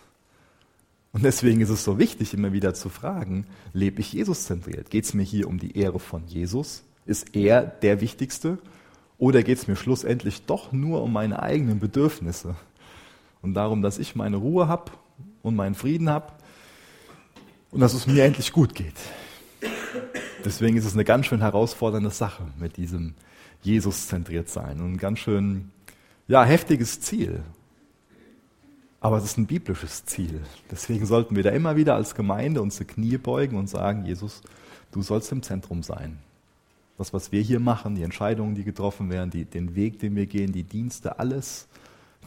Und 1.12 1.24
deswegen 1.24 1.60
ist 1.60 1.70
es 1.70 1.82
so 1.82 1.98
wichtig, 1.98 2.34
immer 2.34 2.52
wieder 2.52 2.74
zu 2.74 2.88
fragen, 2.88 3.46
lebe 3.72 4.00
ich 4.00 4.12
Jesus 4.12 4.44
zentriert? 4.44 4.90
Geht 4.90 5.04
es 5.04 5.14
mir 5.14 5.22
hier 5.22 5.48
um 5.48 5.58
die 5.58 5.76
Ehre 5.76 5.98
von 5.98 6.26
Jesus? 6.26 6.84
Ist 7.04 7.34
er 7.34 7.62
der 7.62 8.00
Wichtigste? 8.00 8.58
Oder 9.18 9.42
geht 9.42 9.58
es 9.58 9.66
mir 9.66 9.76
schlussendlich 9.76 10.46
doch 10.46 10.72
nur 10.72 11.02
um 11.02 11.12
meine 11.12 11.42
eigenen 11.42 11.80
Bedürfnisse 11.80 12.54
und 13.42 13.54
darum, 13.54 13.82
dass 13.82 13.98
ich 13.98 14.14
meine 14.14 14.36
Ruhe 14.36 14.68
habe 14.68 14.92
und 15.42 15.56
meinen 15.56 15.74
Frieden 15.74 16.08
habe 16.08 16.32
und 17.70 17.80
dass 17.80 17.94
es 17.94 18.06
mir 18.06 18.24
endlich 18.24 18.52
gut 18.52 18.74
geht? 18.74 18.94
Deswegen 20.44 20.76
ist 20.76 20.86
es 20.86 20.94
eine 20.94 21.04
ganz 21.04 21.26
schön 21.26 21.40
herausfordernde 21.40 22.10
Sache 22.10 22.44
mit 22.58 22.76
diesem 22.76 23.14
Jesus-zentriert 23.62 24.48
sein 24.48 24.80
und 24.80 24.94
ein 24.94 24.96
ganz 24.96 25.18
schön 25.18 25.70
ja, 26.28 26.44
heftiges 26.44 27.00
Ziel. 27.00 27.42
Aber 29.00 29.16
es 29.16 29.24
ist 29.24 29.38
ein 29.38 29.46
biblisches 29.46 30.04
Ziel. 30.04 30.42
Deswegen 30.70 31.06
sollten 31.06 31.34
wir 31.34 31.42
da 31.42 31.50
immer 31.50 31.76
wieder 31.76 31.94
als 31.94 32.14
Gemeinde 32.14 32.60
unsere 32.60 32.84
Knie 32.84 33.16
beugen 33.16 33.56
und 33.56 33.68
sagen, 33.68 34.04
Jesus, 34.04 34.42
du 34.92 35.00
sollst 35.00 35.32
im 35.32 35.42
Zentrum 35.42 35.82
sein. 35.82 36.18
Das, 36.98 37.14
was 37.14 37.32
wir 37.32 37.40
hier 37.40 37.60
machen, 37.60 37.94
die 37.94 38.02
Entscheidungen, 38.02 38.54
die 38.54 38.62
getroffen 38.62 39.08
werden, 39.08 39.30
die, 39.30 39.46
den 39.46 39.74
Weg, 39.74 40.00
den 40.00 40.16
wir 40.16 40.26
gehen, 40.26 40.52
die 40.52 40.64
Dienste, 40.64 41.18
alles, 41.18 41.66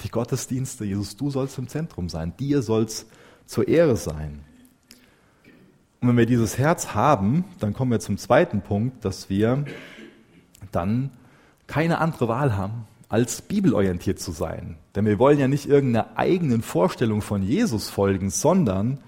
die 0.04 0.10
Gottesdienste, 0.10 0.84
Jesus, 0.84 1.16
du 1.16 1.30
sollst 1.30 1.60
im 1.60 1.68
Zentrum 1.68 2.10
sein. 2.10 2.34
Dir 2.40 2.64
soll 2.64 2.86
es 2.86 3.06
zur 3.46 3.68
Ehre 3.68 3.96
sein. 3.96 4.40
Und 6.02 6.08
wenn 6.10 6.18
wir 6.18 6.26
dieses 6.26 6.58
Herz 6.58 6.96
haben, 6.96 7.46
dann 7.60 7.74
kommen 7.74 7.92
wir 7.92 8.00
zum 8.00 8.18
zweiten 8.18 8.62
Punkt, 8.62 9.06
dass 9.06 9.30
wir 9.30 9.64
dann 10.72 11.12
keine 11.68 12.00
andere 12.00 12.28
Wahl 12.28 12.58
haben, 12.58 12.88
als 13.10 13.44
bibelorientiert 13.44 14.20
zu 14.20 14.32
sein. 14.32 14.78
Denn 14.96 15.06
wir 15.06 15.20
wollen 15.20 15.40
ja 15.40 15.48
nicht 15.48 15.66
irgendeiner 15.66 16.18
eigenen 16.18 16.62
Vorstellung 16.62 17.22
von 17.22 17.42
Jesus 17.42 17.90
folgen, 17.90 18.30
sondern 18.30 19.00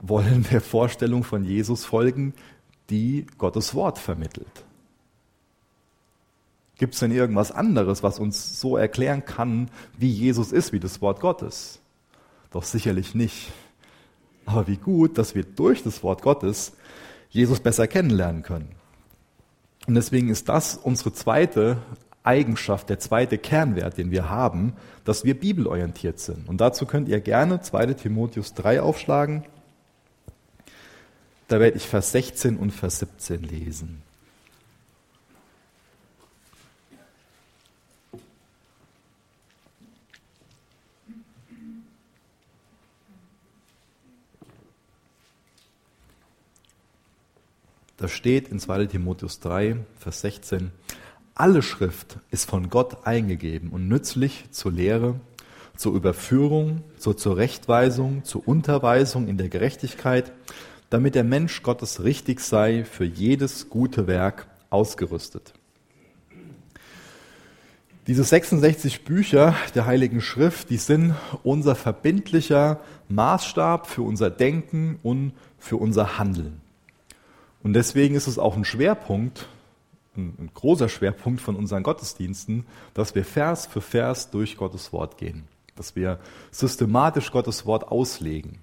wollen 0.00 0.46
der 0.50 0.60
Vorstellung 0.60 1.24
von 1.24 1.44
Jesus 1.44 1.84
folgen, 1.84 2.34
die 2.90 3.26
Gottes 3.38 3.74
Wort 3.74 3.98
vermittelt. 3.98 4.64
Gibt 6.76 6.94
es 6.94 7.00
denn 7.00 7.12
irgendwas 7.12 7.52
anderes, 7.52 8.02
was 8.02 8.18
uns 8.18 8.58
so 8.60 8.76
erklären 8.76 9.24
kann, 9.24 9.70
wie 9.96 10.10
Jesus 10.10 10.50
ist, 10.50 10.72
wie 10.72 10.80
das 10.80 11.00
Wort 11.00 11.20
Gottes? 11.20 11.80
Doch 12.50 12.64
sicherlich 12.64 13.14
nicht. 13.14 13.52
Aber 14.46 14.66
wie 14.66 14.78
gut, 14.78 15.18
dass 15.18 15.34
wir 15.34 15.44
durch 15.44 15.84
das 15.84 16.02
Wort 16.02 16.22
Gottes 16.22 16.72
Jesus 17.30 17.60
besser 17.60 17.86
kennenlernen 17.86 18.42
können. 18.42 18.70
Und 19.86 19.94
deswegen 19.94 20.28
ist 20.28 20.48
das 20.48 20.76
unsere 20.76 21.12
zweite 21.12 21.78
Eigenschaft, 22.24 22.88
der 22.88 22.98
zweite 22.98 23.38
Kernwert, 23.38 23.98
den 23.98 24.10
wir 24.10 24.28
haben, 24.28 24.74
dass 25.04 25.24
wir 25.24 25.38
bibelorientiert 25.38 26.18
sind. 26.20 26.48
Und 26.48 26.60
dazu 26.60 26.86
könnt 26.86 27.08
ihr 27.08 27.20
gerne 27.20 27.60
2 27.60 27.86
Timotheus 27.94 28.54
3 28.54 28.80
aufschlagen. 28.80 29.44
Da 31.48 31.60
werde 31.60 31.76
ich 31.76 31.86
Vers 31.88 32.12
16 32.12 32.56
und 32.56 32.70
Vers 32.70 33.00
17 33.00 33.42
lesen. 33.42 34.02
Da 48.02 48.08
steht 48.08 48.48
in 48.48 48.58
2 48.58 48.86
Timotheus 48.86 49.38
3, 49.38 49.76
Vers 49.96 50.22
16, 50.22 50.72
alle 51.34 51.62
Schrift 51.62 52.18
ist 52.30 52.48
von 52.48 52.68
Gott 52.68 53.06
eingegeben 53.06 53.70
und 53.70 53.88
nützlich 53.88 54.44
zur 54.50 54.72
Lehre, 54.72 55.20
zur 55.76 55.94
Überführung, 55.94 56.82
zur 56.98 57.16
Zurechtweisung, 57.16 58.24
zur 58.24 58.46
Unterweisung 58.46 59.28
in 59.28 59.38
der 59.38 59.48
Gerechtigkeit, 59.48 60.32
damit 60.90 61.14
der 61.14 61.24
Mensch 61.24 61.62
Gottes 61.62 62.04
richtig 62.04 62.40
sei, 62.40 62.84
für 62.84 63.04
jedes 63.04 63.70
gute 63.70 64.06
Werk 64.06 64.46
ausgerüstet. 64.68 65.54
Diese 68.08 68.24
66 68.24 69.04
Bücher 69.04 69.54
der 69.74 69.86
Heiligen 69.86 70.20
Schrift, 70.20 70.70
die 70.70 70.76
sind 70.76 71.14
unser 71.44 71.76
verbindlicher 71.76 72.80
Maßstab 73.08 73.86
für 73.86 74.02
unser 74.02 74.28
Denken 74.28 74.98
und 75.04 75.32
für 75.58 75.76
unser 75.76 76.18
Handeln. 76.18 76.60
Und 77.62 77.74
deswegen 77.74 78.16
ist 78.16 78.26
es 78.26 78.40
auch 78.40 78.56
ein 78.56 78.64
Schwerpunkt, 78.64 79.46
ein, 80.16 80.34
ein, 80.38 80.50
großer 80.54 80.88
Schwerpunkt 80.88 81.40
von 81.40 81.56
unseren 81.56 81.82
Gottesdiensten, 81.82 82.66
dass 82.94 83.14
wir 83.14 83.24
Vers 83.24 83.66
für 83.66 83.80
Vers 83.80 84.30
durch 84.30 84.56
Gottes 84.56 84.92
Wort 84.92 85.18
gehen, 85.18 85.44
dass 85.76 85.96
wir 85.96 86.18
systematisch 86.50 87.30
Gottes 87.32 87.66
Wort 87.66 87.88
auslegen. 87.88 88.58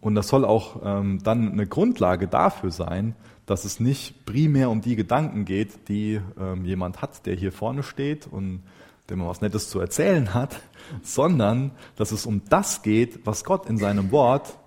Und 0.00 0.14
das 0.14 0.28
soll 0.28 0.44
auch 0.44 0.80
ähm, 0.84 1.20
dann 1.22 1.52
eine 1.52 1.66
Grundlage 1.66 2.28
dafür 2.28 2.70
sein, 2.70 3.14
dass 3.46 3.64
es 3.64 3.80
nicht 3.80 4.24
primär 4.26 4.70
um 4.70 4.80
die 4.80 4.96
Gedanken 4.96 5.44
geht, 5.44 5.88
die 5.88 6.20
ähm, 6.38 6.64
jemand 6.64 7.02
hat, 7.02 7.26
der 7.26 7.34
hier 7.36 7.52
vorne 7.52 7.82
steht 7.82 8.26
und 8.26 8.62
dem 9.10 9.18
man 9.18 9.28
was 9.28 9.40
Nettes 9.40 9.68
zu 9.68 9.80
erzählen 9.80 10.32
hat, 10.32 10.60
sondern 11.02 11.70
dass 11.96 12.12
es 12.12 12.26
um 12.26 12.42
das 12.48 12.82
geht, 12.82 13.26
was 13.26 13.44
Gott 13.44 13.66
in 13.68 13.78
seinem 13.78 14.10
Wort 14.10 14.58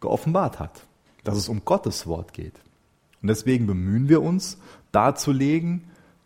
geoffenbart 0.00 0.58
hat 0.58 0.86
dass 1.24 1.36
es 1.36 1.48
um 1.48 1.64
Gottes 1.64 2.06
Wort 2.06 2.32
geht. 2.32 2.54
Und 3.22 3.28
deswegen 3.28 3.66
bemühen 3.66 4.08
wir 4.08 4.22
uns, 4.22 4.58
darzulegen, 4.92 5.84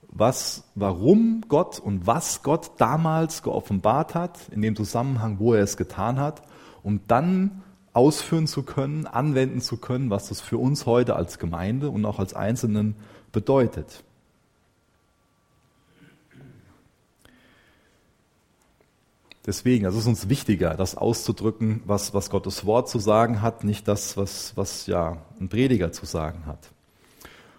was, 0.09 0.65
warum 0.75 1.43
Gott 1.49 1.81
und 1.81 2.07
was 2.07 2.43
Gott 2.43 2.73
damals 2.79 3.43
geoffenbart 3.43 4.15
hat, 4.15 4.39
in 4.51 4.63
dem 4.63 4.77
Zusammenhang, 4.77 5.39
wo 5.41 5.55
er 5.55 5.63
es 5.63 5.77
getan 5.77 6.21
hat, 6.21 6.43
um 6.83 7.01
dann 7.09 7.63
ausführen 7.93 8.47
zu 8.47 8.63
können, 8.63 9.07
anwenden 9.07 9.61
zu 9.61 9.77
können, 9.77 10.11
was 10.11 10.29
das 10.29 10.41
für 10.41 10.59
uns 10.59 10.87
heute 10.87 11.17
als 11.17 11.39
Gemeinde 11.39 11.91
und 11.91 12.05
auch 12.05 12.19
als 12.19 12.35
Einzelnen 12.35 12.97
bedeutet. 13.33 14.05
Deswegen, 19.47 19.85
also 19.85 19.99
es 19.99 20.05
ist 20.05 20.09
uns 20.09 20.29
wichtiger, 20.29 20.75
das 20.75 20.97
auszudrücken, 20.97 21.83
was, 21.85 22.15
was 22.15 22.31
Gottes 22.31 22.65
Wort 22.65 22.89
zu 22.89 22.99
sagen 22.99 23.43
hat, 23.43 23.63
nicht 23.63 23.87
das, 23.87 24.17
was, 24.17 24.57
was 24.57 24.87
ja 24.87 25.19
ein 25.39 25.49
Prediger 25.49 25.93
zu 25.93 26.07
sagen 26.07 26.47
hat. 26.47 26.74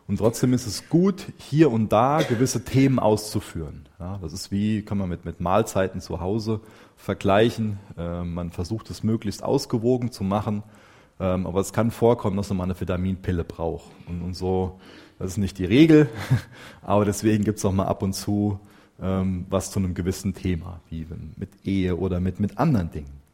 Und 0.07 0.17
trotzdem 0.17 0.53
ist 0.53 0.67
es 0.67 0.87
gut, 0.87 1.27
hier 1.37 1.71
und 1.71 1.91
da 1.91 2.21
gewisse 2.21 2.63
Themen 2.63 2.99
auszuführen. 2.99 3.87
Ja, 3.99 4.19
das 4.21 4.33
ist 4.33 4.51
wie, 4.51 4.83
kann 4.83 4.99
man 4.99 5.09
mit, 5.09 5.25
mit 5.25 5.39
Mahlzeiten 5.39 5.99
zu 5.99 6.21
Hause 6.21 6.61
vergleichen. 6.95 7.79
Äh, 7.97 8.23
man 8.23 8.51
versucht 8.51 8.89
es 8.91 9.03
möglichst 9.03 9.43
ausgewogen 9.43 10.11
zu 10.11 10.23
machen, 10.23 10.61
ähm, 11.19 11.47
aber 11.47 11.59
es 11.59 11.73
kann 11.73 11.89
vorkommen, 11.89 12.37
dass 12.37 12.49
man 12.49 12.61
eine 12.61 12.79
Vitaminpille 12.79 13.43
braucht. 13.43 13.89
Und, 14.07 14.21
und 14.21 14.35
so, 14.35 14.79
das 15.17 15.31
ist 15.31 15.37
nicht 15.37 15.57
die 15.57 15.65
Regel, 15.65 16.07
aber 16.83 17.05
deswegen 17.05 17.43
gibt 17.43 17.57
es 17.57 17.65
auch 17.65 17.71
mal 17.71 17.87
ab 17.87 18.03
und 18.03 18.13
zu 18.13 18.59
ähm, 19.01 19.45
was 19.49 19.71
zu 19.71 19.79
einem 19.79 19.93
gewissen 19.93 20.33
Thema, 20.33 20.79
wie 20.89 21.05
mit 21.35 21.49
Ehe 21.65 21.97
oder 21.97 22.19
mit, 22.19 22.39
mit 22.39 22.57
anderen 22.57 22.91
Dingen. 22.91 23.25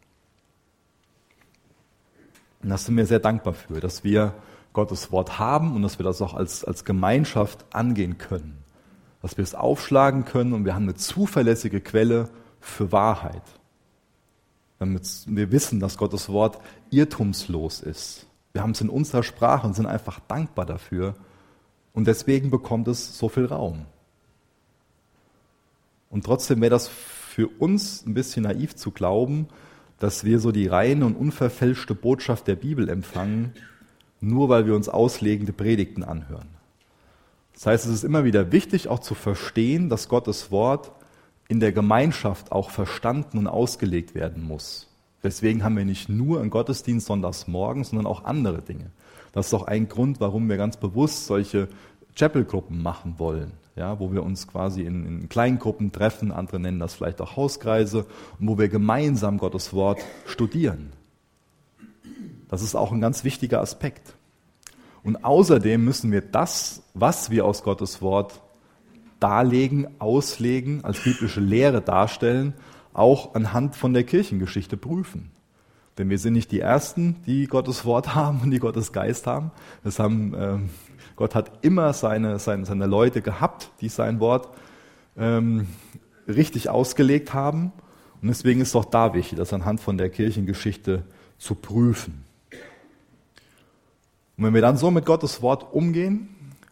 Und 2.63 2.69
da 2.69 2.77
sind 2.77 2.95
wir 2.95 3.05
sehr 3.05 3.19
dankbar 3.19 3.53
für, 3.53 3.79
dass 3.79 4.03
wir 4.03 4.33
Gottes 4.73 5.11
Wort 5.11 5.39
haben 5.39 5.75
und 5.75 5.81
dass 5.81 5.99
wir 5.99 6.03
das 6.03 6.21
auch 6.21 6.33
als, 6.33 6.63
als 6.63 6.85
Gemeinschaft 6.85 7.65
angehen 7.73 8.17
können. 8.17 8.63
Dass 9.21 9.37
wir 9.37 9.43
es 9.43 9.55
aufschlagen 9.55 10.25
können 10.25 10.53
und 10.53 10.65
wir 10.65 10.73
haben 10.73 10.83
eine 10.83 10.95
zuverlässige 10.95 11.81
Quelle 11.81 12.29
für 12.59 12.91
Wahrheit. 12.91 13.43
Damit 14.79 15.07
wir 15.27 15.51
wissen, 15.51 15.79
dass 15.79 15.97
Gottes 15.97 16.29
Wort 16.29 16.59
irrtumslos 16.89 17.81
ist. 17.81 18.25
Wir 18.53 18.61
haben 18.61 18.71
es 18.71 18.81
in 18.81 18.89
unserer 18.89 19.23
Sprache 19.23 19.67
und 19.67 19.75
sind 19.75 19.85
einfach 19.85 20.19
dankbar 20.27 20.65
dafür. 20.65 21.15
Und 21.93 22.07
deswegen 22.07 22.49
bekommt 22.49 22.87
es 22.87 23.17
so 23.17 23.29
viel 23.29 23.45
Raum. 23.45 23.85
Und 26.09 26.25
trotzdem 26.25 26.61
wäre 26.61 26.71
das 26.71 26.87
für 26.87 27.47
uns 27.47 28.05
ein 28.05 28.13
bisschen 28.13 28.43
naiv 28.43 28.75
zu 28.75 28.91
glauben, 28.91 29.47
dass 29.99 30.23
wir 30.23 30.39
so 30.39 30.51
die 30.51 30.67
reine 30.67 31.05
und 31.05 31.15
unverfälschte 31.15 31.95
Botschaft 31.95 32.47
der 32.47 32.55
Bibel 32.55 32.89
empfangen, 32.89 33.53
nur 34.21 34.49
weil 34.49 34.65
wir 34.65 34.75
uns 34.75 34.89
auslegende 34.89 35.53
Predigten 35.53 36.03
anhören. 36.03 36.47
Das 37.53 37.65
heißt, 37.65 37.85
es 37.85 37.91
ist 37.91 38.03
immer 38.03 38.23
wieder 38.23 38.51
wichtig, 38.51 38.87
auch 38.87 38.99
zu 38.99 39.13
verstehen, 39.13 39.89
dass 39.89 40.07
Gottes 40.07 40.51
Wort 40.51 40.91
in 41.47 41.59
der 41.59 41.71
Gemeinschaft 41.71 42.51
auch 42.51 42.69
verstanden 42.69 43.37
und 43.37 43.47
ausgelegt 43.47 44.15
werden 44.15 44.43
muss. 44.43 44.87
Deswegen 45.23 45.63
haben 45.63 45.77
wir 45.77 45.85
nicht 45.85 46.07
nur 46.07 46.39
einen 46.39 46.49
Gottesdienst 46.49 47.07
sonntags 47.07 47.47
morgens, 47.47 47.89
sondern 47.89 48.07
auch 48.07 48.23
andere 48.23 48.61
Dinge. 48.61 48.91
Das 49.33 49.47
ist 49.47 49.53
auch 49.53 49.67
ein 49.67 49.89
Grund, 49.89 50.19
warum 50.19 50.49
wir 50.49 50.57
ganz 50.57 50.77
bewusst 50.77 51.27
solche 51.27 51.67
Chapel-Gruppen 52.15 52.81
machen 52.81 53.15
wollen 53.17 53.51
ja, 53.75 53.99
wo 53.99 54.11
wir 54.11 54.23
uns 54.23 54.47
quasi 54.47 54.83
in, 54.83 55.05
in 55.05 55.29
Kleingruppen 55.29 55.91
treffen, 55.91 56.31
andere 56.31 56.59
nennen 56.59 56.79
das 56.79 56.93
vielleicht 56.93 57.21
auch 57.21 57.35
Hauskreise, 57.35 58.05
und 58.39 58.47
wo 58.47 58.57
wir 58.57 58.69
gemeinsam 58.69 59.37
Gottes 59.37 59.73
Wort 59.73 59.99
studieren. 60.25 60.91
Das 62.51 62.61
ist 62.61 62.75
auch 62.75 62.91
ein 62.91 63.01
ganz 63.01 63.23
wichtiger 63.23 63.61
Aspekt. 63.61 64.13
Und 65.03 65.25
außerdem 65.25 65.83
müssen 65.83 66.11
wir 66.11 66.21
das, 66.21 66.83
was 66.93 67.31
wir 67.31 67.45
aus 67.45 67.63
Gottes 67.63 68.03
Wort 68.03 68.41
darlegen, 69.19 69.87
auslegen, 69.99 70.83
als 70.83 71.03
biblische 71.03 71.39
Lehre 71.39 71.81
darstellen, 71.81 72.53
auch 72.93 73.33
anhand 73.33 73.75
von 73.75 73.93
der 73.93 74.03
Kirchengeschichte 74.03 74.77
prüfen. 74.77 75.31
Denn 75.97 76.09
wir 76.09 76.19
sind 76.19 76.33
nicht 76.33 76.51
die 76.51 76.59
Ersten, 76.59 77.15
die 77.25 77.47
Gottes 77.47 77.85
Wort 77.85 78.13
haben 78.15 78.41
und 78.41 78.51
die 78.51 78.59
Gottes 78.59 78.91
Geist 78.91 79.25
haben. 79.25 79.51
Das 79.83 79.97
haben 79.97 80.35
ähm, 80.37 80.69
Gott 81.15 81.35
hat 81.35 81.51
immer 81.61 81.93
seine, 81.93 82.39
seine, 82.39 82.65
seine 82.65 82.87
Leute 82.87 83.21
gehabt, 83.21 83.71
die 83.81 83.89
sein 83.89 84.19
Wort 84.19 84.49
ähm, 85.17 85.67
richtig 86.27 86.69
ausgelegt 86.69 87.33
haben. 87.33 87.71
Und 88.21 88.27
deswegen 88.27 88.61
ist 88.61 88.75
auch 88.75 88.85
da 88.85 89.13
wichtig, 89.13 89.37
das 89.37 89.53
anhand 89.53 89.79
von 89.79 89.97
der 89.97 90.09
Kirchengeschichte 90.09 91.03
zu 91.37 91.55
prüfen. 91.55 92.23
Und 94.37 94.45
wenn 94.45 94.53
wir 94.53 94.61
dann 94.61 94.77
so 94.77 94.91
mit 94.91 95.05
Gottes 95.05 95.41
Wort 95.41 95.73
umgehen, 95.73 96.29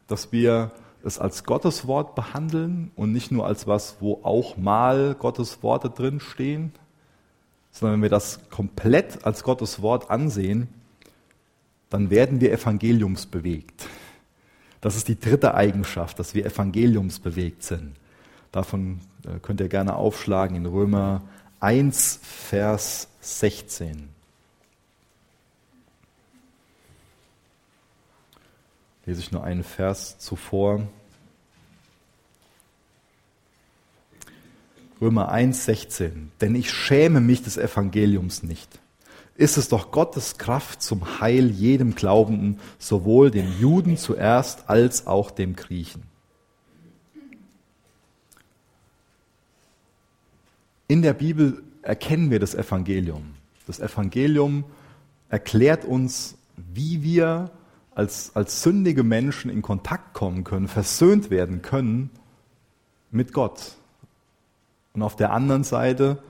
dass 0.08 0.32
wir 0.32 0.72
es 1.04 1.20
als 1.20 1.44
Gottes 1.44 1.88
Wort 1.88 2.16
behandeln 2.16 2.92
und 2.96 3.12
nicht 3.12 3.32
nur 3.32 3.46
als 3.46 3.68
was, 3.68 3.98
wo 4.00 4.20
auch 4.24 4.58
mal 4.58 5.16
Gottes 5.18 5.64
Worte 5.64 5.90
drin 5.90 6.20
stehen, 6.20 6.74
sondern 7.72 7.96
wenn 7.96 8.04
wir 8.04 8.10
das 8.10 8.50
komplett 8.50 9.26
als 9.26 9.44
Gottes 9.44 9.82
Wort 9.82 10.10
ansehen, 10.10 10.68
dann 11.90 12.10
werden 12.10 12.42
wir 12.42 12.52
evangeliumsbewegt. 12.52 13.88
Das 14.82 14.96
ist 14.96 15.08
die 15.08 15.20
dritte 15.20 15.56
Eigenschaft, 15.56 16.20
dass 16.20 16.36
wir 16.36 16.46
evangeliumsbewegt 16.46 17.64
sind. 17.64 17.94
Davon 18.52 19.00
äh, 19.26 19.40
könnt 19.40 19.60
ihr 19.60 19.68
gerne 19.68 19.96
aufschlagen 19.96 20.56
in 20.56 20.66
Römer 20.66 21.22
1, 21.60 22.20
Vers 22.24 23.10
16. 23.22 24.10
Lese 29.10 29.22
ich 29.22 29.32
nur 29.32 29.44
einen 29.44 29.64
Vers 29.64 30.20
zuvor. 30.20 30.88
Römer 35.02 35.30
1, 35.30 35.66
16. 35.66 36.32
Denn 36.42 36.54
ich 36.54 36.72
schäme 36.72 37.20
mich 37.20 37.42
des 37.42 37.58
Evangeliums 37.58 38.44
nicht 38.44 38.80
ist 39.34 39.56
es 39.56 39.70
doch 39.70 39.92
Gottes 39.92 40.38
Kraft 40.38 40.82
zum 40.82 41.22
Heil 41.22 41.50
jedem 41.50 41.96
Glaubenden, 41.96 42.60
sowohl 42.78 43.32
dem 43.32 43.50
Juden 43.58 43.96
zuerst 43.96 44.70
als 44.70 45.08
auch 45.08 45.32
dem 45.32 45.56
Griechen. 45.56 46.04
In 50.90 51.02
der 51.02 51.14
Bibel 51.14 51.64
erkennen 51.84 52.32
wir 52.32 52.40
das 52.40 52.54
Evangelium. 52.54 53.34
Das 53.66 53.80
Evangelium 53.80 54.66
erklärt 55.30 55.86
uns, 55.86 56.36
wie 56.58 57.02
wir 57.02 57.50
als, 58.00 58.34
als 58.34 58.64
sündige 58.64 59.04
Menschen 59.04 59.52
in 59.52 59.62
Kontakt 59.62 60.14
kommen 60.14 60.46
können, 60.46 60.70
versöhnt 60.70 61.30
werden 61.30 61.62
können 61.62 62.10
mit 63.12 63.34
Gott. 63.34 63.76
Und 64.94 65.04
auf 65.04 65.18
der 65.18 65.34
anderen 65.34 65.66
Seite 65.66 66.24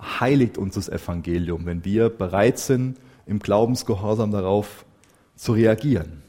heiligt 0.00 0.58
uns 0.58 0.74
das 0.74 0.88
Evangelium, 0.88 1.66
wenn 1.66 1.84
wir 1.84 2.08
bereit 2.08 2.58
sind, 2.58 2.98
im 3.26 3.38
Glaubensgehorsam 3.38 4.32
darauf 4.32 4.84
zu 5.36 5.52
reagieren. 5.52 6.20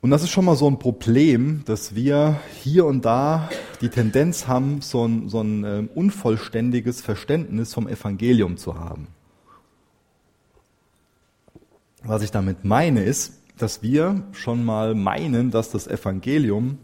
Und 0.00 0.10
das 0.10 0.24
ist 0.24 0.30
schon 0.30 0.44
mal 0.44 0.56
so 0.56 0.68
ein 0.68 0.80
Problem, 0.80 1.62
dass 1.66 1.94
wir 1.94 2.40
hier 2.60 2.84
und 2.84 3.04
da 3.04 3.48
die 3.80 3.90
Tendenz 3.90 4.48
haben, 4.48 4.80
so 4.80 5.06
ein, 5.06 5.28
so 5.28 5.40
ein 5.40 5.62
äh, 5.62 5.86
unvollständiges 5.94 7.00
Verständnis 7.00 7.72
vom 7.74 7.86
Evangelium 7.86 8.56
zu 8.56 8.74
haben. 8.74 9.06
Was 12.02 12.22
ich 12.22 12.30
damit 12.30 12.64
meine, 12.64 13.02
ist, 13.04 13.34
dass 13.58 13.82
wir 13.82 14.22
schon 14.32 14.64
mal 14.64 14.94
meinen, 14.94 15.50
dass 15.50 15.70
das 15.70 15.86
Evangelium 15.86 16.78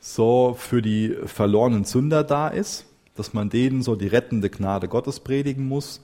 so 0.00 0.56
für 0.58 0.82
die 0.82 1.16
verlorenen 1.24 1.84
Sünder 1.84 2.24
da 2.24 2.48
ist, 2.48 2.86
dass 3.16 3.32
man 3.32 3.48
denen 3.48 3.82
so 3.82 3.94
die 3.94 4.08
rettende 4.08 4.50
Gnade 4.50 4.88
Gottes 4.88 5.20
predigen 5.20 5.68
muss 5.68 6.00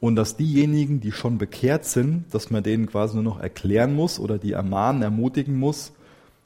und 0.00 0.16
dass 0.16 0.36
diejenigen, 0.36 1.00
die 1.00 1.12
schon 1.12 1.38
bekehrt 1.38 1.84
sind, 1.84 2.26
dass 2.32 2.50
man 2.50 2.62
denen 2.62 2.86
quasi 2.86 3.14
nur 3.14 3.24
noch 3.24 3.40
erklären 3.40 3.94
muss 3.94 4.20
oder 4.20 4.38
die 4.38 4.52
ermahnen, 4.52 5.02
ermutigen 5.02 5.58
muss, 5.58 5.92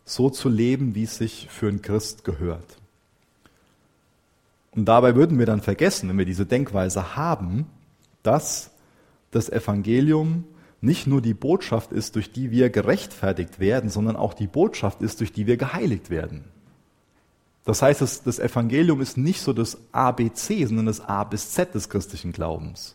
so 0.04 0.30
zu 0.30 0.48
leben, 0.48 0.94
wie 0.94 1.02
es 1.02 1.16
sich 1.16 1.48
für 1.50 1.68
einen 1.68 1.82
Christ 1.82 2.22
gehört. 2.22 2.78
Und 4.72 4.84
dabei 4.84 5.16
würden 5.16 5.38
wir 5.38 5.46
dann 5.46 5.62
vergessen, 5.62 6.08
wenn 6.08 6.18
wir 6.18 6.26
diese 6.26 6.46
Denkweise 6.46 7.16
haben, 7.16 7.66
dass 8.22 8.70
das 9.36 9.48
Evangelium 9.48 10.44
nicht 10.80 11.06
nur 11.06 11.22
die 11.22 11.34
Botschaft 11.34 11.92
ist, 11.92 12.16
durch 12.16 12.32
die 12.32 12.50
wir 12.50 12.70
gerechtfertigt 12.70 13.58
werden, 13.58 13.90
sondern 13.90 14.16
auch 14.16 14.34
die 14.34 14.46
Botschaft 14.46 15.02
ist, 15.02 15.20
durch 15.20 15.32
die 15.32 15.46
wir 15.46 15.56
geheiligt 15.56 16.10
werden. 16.10 16.44
Das 17.64 17.82
heißt, 17.82 18.00
das, 18.00 18.22
das 18.22 18.38
Evangelium 18.38 19.00
ist 19.00 19.16
nicht 19.16 19.40
so 19.40 19.52
das 19.52 19.78
ABC, 19.92 20.66
sondern 20.66 20.86
das 20.86 21.00
A 21.00 21.24
bis 21.24 21.50
Z 21.50 21.74
des 21.74 21.88
christlichen 21.88 22.32
Glaubens. 22.32 22.94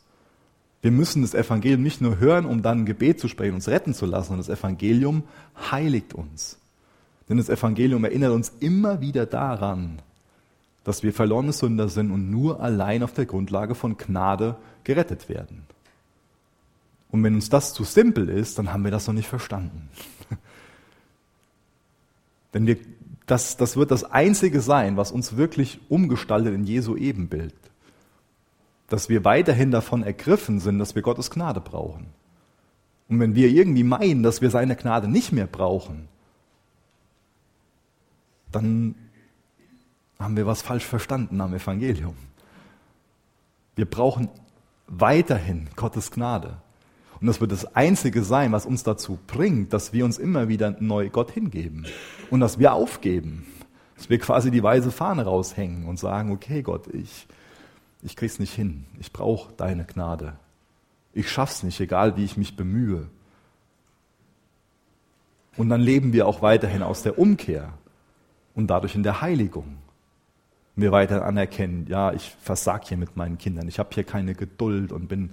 Wir 0.81 0.91
müssen 0.91 1.21
das 1.21 1.33
Evangelium 1.33 1.83
nicht 1.83 2.01
nur 2.01 2.19
hören, 2.19 2.45
um 2.45 2.61
dann 2.61 2.79
ein 2.79 2.85
Gebet 2.85 3.19
zu 3.19 3.27
sprechen, 3.27 3.55
uns 3.55 3.67
retten 3.67 3.93
zu 3.93 4.05
lassen, 4.05 4.29
sondern 4.29 4.47
das 4.47 4.59
Evangelium 4.59 5.23
heiligt 5.69 6.13
uns. 6.13 6.57
Denn 7.27 7.37
das 7.37 7.49
Evangelium 7.49 8.03
erinnert 8.03 8.31
uns 8.31 8.53
immer 8.59 9.01
wieder 9.01 9.25
daran, 9.25 10.01
dass 10.83 11.03
wir 11.03 11.13
verlorene 11.13 11.53
Sünder 11.53 11.89
sind 11.89 12.09
und 12.09 12.31
nur 12.31 12.61
allein 12.61 13.03
auf 13.03 13.13
der 13.13 13.25
Grundlage 13.25 13.75
von 13.75 13.97
Gnade 13.97 14.55
gerettet 14.83 15.29
werden. 15.29 15.63
Und 17.11 17.23
wenn 17.23 17.35
uns 17.35 17.49
das 17.49 17.73
zu 17.73 17.83
simpel 17.83 18.29
ist, 18.29 18.57
dann 18.57 18.71
haben 18.71 18.83
wir 18.83 18.91
das 18.91 19.07
noch 19.07 19.13
nicht 19.13 19.27
verstanden. 19.27 19.89
Denn 22.53 22.65
wir 22.67 22.77
das, 23.31 23.55
das 23.55 23.77
wird 23.77 23.91
das 23.91 24.03
Einzige 24.03 24.59
sein, 24.59 24.97
was 24.97 25.11
uns 25.11 25.37
wirklich 25.37 25.79
umgestaltet 25.87 26.53
in 26.53 26.65
Jesu 26.65 26.97
Ebenbild. 26.97 27.55
Dass 28.89 29.07
wir 29.07 29.23
weiterhin 29.23 29.71
davon 29.71 30.03
ergriffen 30.03 30.59
sind, 30.59 30.79
dass 30.79 30.95
wir 30.95 31.01
Gottes 31.01 31.31
Gnade 31.31 31.61
brauchen. 31.61 32.07
Und 33.07 33.21
wenn 33.21 33.35
wir 33.35 33.47
irgendwie 33.47 33.83
meinen, 33.83 34.21
dass 34.21 34.41
wir 34.41 34.49
seine 34.49 34.75
Gnade 34.75 35.07
nicht 35.07 35.31
mehr 35.31 35.47
brauchen, 35.47 36.09
dann 38.51 38.95
haben 40.19 40.35
wir 40.35 40.45
was 40.45 40.61
falsch 40.61 40.85
verstanden 40.85 41.39
am 41.39 41.53
Evangelium. 41.53 42.15
Wir 43.75 43.85
brauchen 43.85 44.27
weiterhin 44.87 45.69
Gottes 45.77 46.11
Gnade. 46.11 46.61
Und 47.21 47.27
das 47.27 47.39
wird 47.39 47.51
das 47.51 47.75
Einzige 47.75 48.23
sein, 48.23 48.51
was 48.51 48.65
uns 48.65 48.83
dazu 48.83 49.19
bringt, 49.27 49.73
dass 49.73 49.93
wir 49.93 50.05
uns 50.05 50.17
immer 50.17 50.47
wieder 50.47 50.75
neu 50.79 51.09
Gott 51.09 51.29
hingeben 51.29 51.85
und 52.31 52.39
dass 52.39 52.57
wir 52.57 52.73
aufgeben. 52.73 53.45
Dass 53.95 54.09
wir 54.09 54.17
quasi 54.17 54.49
die 54.49 54.63
weiße 54.63 54.91
Fahne 54.91 55.25
raushängen 55.25 55.85
und 55.85 55.99
sagen, 55.99 56.31
okay 56.31 56.63
Gott, 56.63 56.87
ich, 56.87 57.27
ich 58.01 58.15
krieg's 58.15 58.39
nicht 58.39 58.55
hin. 58.55 58.85
Ich 58.99 59.13
brauche 59.13 59.53
deine 59.53 59.85
Gnade. 59.85 60.33
Ich 61.13 61.29
schaff's 61.29 61.61
nicht, 61.61 61.79
egal 61.79 62.17
wie 62.17 62.25
ich 62.25 62.37
mich 62.37 62.55
bemühe. 62.55 63.07
Und 65.57 65.69
dann 65.69 65.81
leben 65.81 66.13
wir 66.13 66.25
auch 66.25 66.41
weiterhin 66.41 66.81
aus 66.81 67.03
der 67.03 67.19
Umkehr 67.19 67.73
und 68.55 68.67
dadurch 68.67 68.95
in 68.95 69.03
der 69.03 69.21
Heiligung. 69.21 69.77
Wir 70.75 70.91
weiter 70.91 71.23
anerkennen, 71.23 71.85
ja, 71.87 72.13
ich 72.13 72.35
versag 72.41 72.87
hier 72.87 72.97
mit 72.97 73.15
meinen 73.15 73.37
Kindern, 73.37 73.67
ich 73.67 73.77
habe 73.77 73.89
hier 73.93 74.05
keine 74.05 74.33
Geduld 74.33 74.91
und 74.91 75.07
bin 75.07 75.31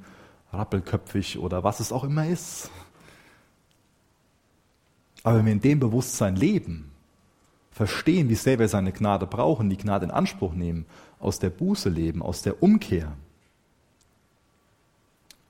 rappelköpfig 0.52 1.38
oder 1.38 1.64
was 1.64 1.80
es 1.80 1.92
auch 1.92 2.04
immer 2.04 2.26
ist. 2.26 2.70
Aber 5.22 5.38
wenn 5.38 5.46
wir 5.46 5.52
in 5.52 5.61
dem 5.61 5.80
Bewusstsein 5.80 6.37
leben, 6.37 6.90
verstehen, 7.70 8.28
wie 8.28 8.34
sehr 8.34 8.58
wir 8.58 8.68
seine 8.68 8.92
Gnade 8.92 9.26
brauchen, 9.26 9.70
die 9.70 9.76
Gnade 9.76 10.06
in 10.06 10.11
Anspruch 10.11 10.54
nehmen, 10.54 10.87
aus 11.20 11.38
der 11.38 11.50
Buße 11.50 11.88
leben, 11.88 12.22
aus 12.22 12.42
der 12.42 12.62
Umkehr, 12.62 13.16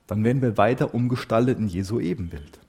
dann 0.07 0.23
werden 0.23 0.41
wir 0.41 0.57
weiter 0.57 0.93
umgestaltet 0.93 1.59
in 1.59 1.67
Jesu 1.67 1.99
Ebenbild. 1.99 2.59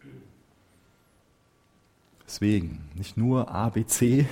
Deswegen 2.27 2.89
nicht 2.95 3.17
nur 3.17 3.51
A, 3.51 3.71
B, 3.71 3.85
C, 3.87 4.29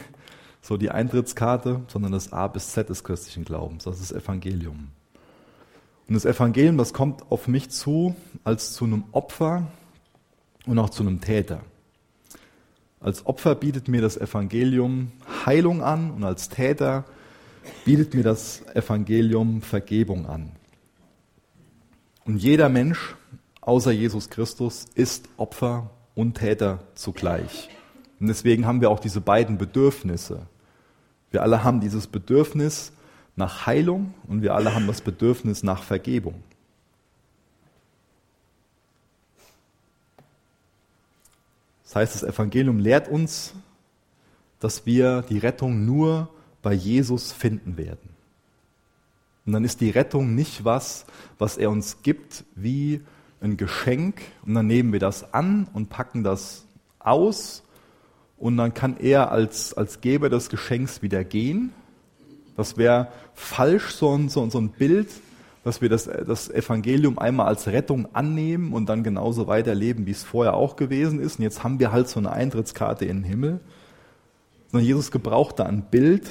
so 0.60 0.76
die 0.76 0.90
Eintrittskarte, 0.90 1.82
sondern 1.88 2.12
das 2.12 2.32
A 2.32 2.46
bis 2.46 2.70
Z 2.70 2.88
des 2.88 3.02
christlichen 3.02 3.44
Glaubens, 3.44 3.84
das 3.84 4.00
ist 4.00 4.12
Evangelium. 4.12 4.88
Und 6.08 6.14
das 6.14 6.24
Evangelium, 6.24 6.78
das 6.78 6.94
kommt 6.94 7.30
auf 7.30 7.48
mich 7.48 7.70
zu 7.70 8.16
als 8.42 8.72
zu 8.72 8.86
einem 8.86 9.04
Opfer 9.12 9.70
und 10.66 10.78
auch 10.78 10.90
zu 10.90 11.02
einem 11.02 11.20
Täter. 11.20 11.60
Als 13.00 13.26
Opfer 13.26 13.54
bietet 13.54 13.88
mir 13.88 14.00
das 14.00 14.16
Evangelium 14.16 15.12
Heilung 15.46 15.82
an 15.82 16.10
und 16.10 16.24
als 16.24 16.48
Täter 16.48 17.04
bietet 17.84 18.14
mir 18.14 18.24
das 18.24 18.62
Evangelium 18.74 19.60
Vergebung 19.60 20.26
an. 20.26 20.52
Und 22.24 22.38
jeder 22.38 22.68
Mensch 22.68 23.14
außer 23.60 23.90
Jesus 23.90 24.30
Christus 24.30 24.86
ist 24.94 25.28
Opfer 25.36 25.90
und 26.14 26.38
Täter 26.38 26.80
zugleich. 26.94 27.68
Und 28.18 28.28
deswegen 28.28 28.66
haben 28.66 28.80
wir 28.80 28.90
auch 28.90 28.98
diese 29.00 29.20
beiden 29.20 29.58
Bedürfnisse. 29.58 30.46
Wir 31.30 31.42
alle 31.42 31.62
haben 31.64 31.80
dieses 31.80 32.06
Bedürfnis, 32.06 32.92
nach 33.38 33.66
Heilung 33.66 34.12
und 34.26 34.42
wir 34.42 34.54
alle 34.54 34.74
haben 34.74 34.86
das 34.86 35.00
Bedürfnis 35.00 35.62
nach 35.62 35.82
Vergebung. 35.82 36.42
Das 41.84 41.96
heißt, 41.96 42.14
das 42.16 42.22
Evangelium 42.24 42.80
lehrt 42.80 43.08
uns, 43.08 43.54
dass 44.60 44.84
wir 44.84 45.22
die 45.22 45.38
Rettung 45.38 45.86
nur 45.86 46.28
bei 46.62 46.74
Jesus 46.74 47.32
finden 47.32 47.78
werden. 47.78 48.10
Und 49.46 49.52
dann 49.52 49.64
ist 49.64 49.80
die 49.80 49.90
Rettung 49.90 50.34
nicht 50.34 50.64
was, 50.64 51.06
was 51.38 51.56
er 51.56 51.70
uns 51.70 52.02
gibt 52.02 52.44
wie 52.56 53.00
ein 53.40 53.56
Geschenk 53.56 54.20
und 54.44 54.54
dann 54.54 54.66
nehmen 54.66 54.92
wir 54.92 55.00
das 55.00 55.32
an 55.32 55.68
und 55.72 55.88
packen 55.88 56.24
das 56.24 56.66
aus 56.98 57.62
und 58.36 58.56
dann 58.56 58.74
kann 58.74 58.96
er 58.98 59.30
als, 59.30 59.74
als 59.74 60.00
Geber 60.00 60.28
des 60.28 60.50
Geschenks 60.50 61.02
wieder 61.02 61.22
gehen 61.22 61.72
das 62.58 62.76
wäre 62.76 63.06
falsch, 63.34 63.92
so 63.92 64.12
ein, 64.16 64.28
so, 64.28 64.42
ein 64.42 64.70
Bild, 64.70 65.08
dass 65.62 65.80
wir 65.80 65.88
das, 65.88 66.10
das 66.26 66.50
Evangelium 66.50 67.16
einmal 67.16 67.46
als 67.46 67.68
Rettung 67.68 68.12
annehmen 68.16 68.72
und 68.72 68.88
dann 68.88 69.04
genauso 69.04 69.46
weiterleben, 69.46 70.06
wie 70.06 70.10
es 70.10 70.24
vorher 70.24 70.54
auch 70.54 70.74
gewesen 70.74 71.20
ist. 71.20 71.38
Und 71.38 71.44
jetzt 71.44 71.62
haben 71.62 71.78
wir 71.78 71.92
halt 71.92 72.08
so 72.08 72.18
eine 72.18 72.32
Eintrittskarte 72.32 73.04
in 73.04 73.18
den 73.18 73.24
Himmel. 73.24 73.60
Sondern 74.72 74.88
Jesus 74.88 75.12
gebraucht 75.12 75.60
da 75.60 75.66
ein 75.66 75.82
Bild 75.82 76.28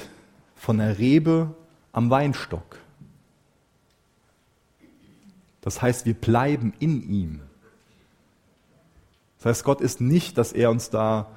von 0.54 0.76
der 0.76 0.98
Rebe 0.98 1.54
am 1.92 2.10
Weinstock. 2.10 2.76
Das 5.62 5.80
heißt, 5.80 6.04
wir 6.04 6.12
bleiben 6.12 6.74
in 6.78 7.08
ihm. 7.08 7.40
Das 9.38 9.46
heißt, 9.46 9.64
Gott 9.64 9.80
ist 9.80 10.02
nicht, 10.02 10.36
dass 10.36 10.52
er 10.52 10.70
uns 10.70 10.90
da 10.90 11.30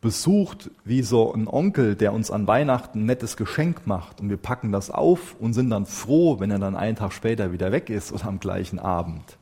besucht 0.00 0.70
wie 0.84 1.02
so 1.02 1.32
ein 1.32 1.46
Onkel, 1.46 1.94
der 1.94 2.12
uns 2.12 2.30
an 2.30 2.46
Weihnachten 2.46 3.00
ein 3.00 3.06
nettes 3.06 3.36
Geschenk 3.36 3.86
macht 3.86 4.20
und 4.20 4.30
wir 4.30 4.38
packen 4.38 4.72
das 4.72 4.90
auf 4.90 5.36
und 5.38 5.52
sind 5.52 5.70
dann 5.70 5.86
froh, 5.86 6.40
wenn 6.40 6.50
er 6.50 6.58
dann 6.58 6.76
einen 6.76 6.96
Tag 6.96 7.12
später 7.12 7.52
wieder 7.52 7.70
weg 7.70 7.90
ist 7.90 8.12
oder 8.12 8.26
am 8.26 8.40
gleichen 8.40 8.78
Abend. 8.78 9.36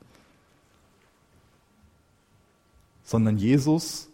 Sondern 3.04 3.38
Jesus 3.38 4.08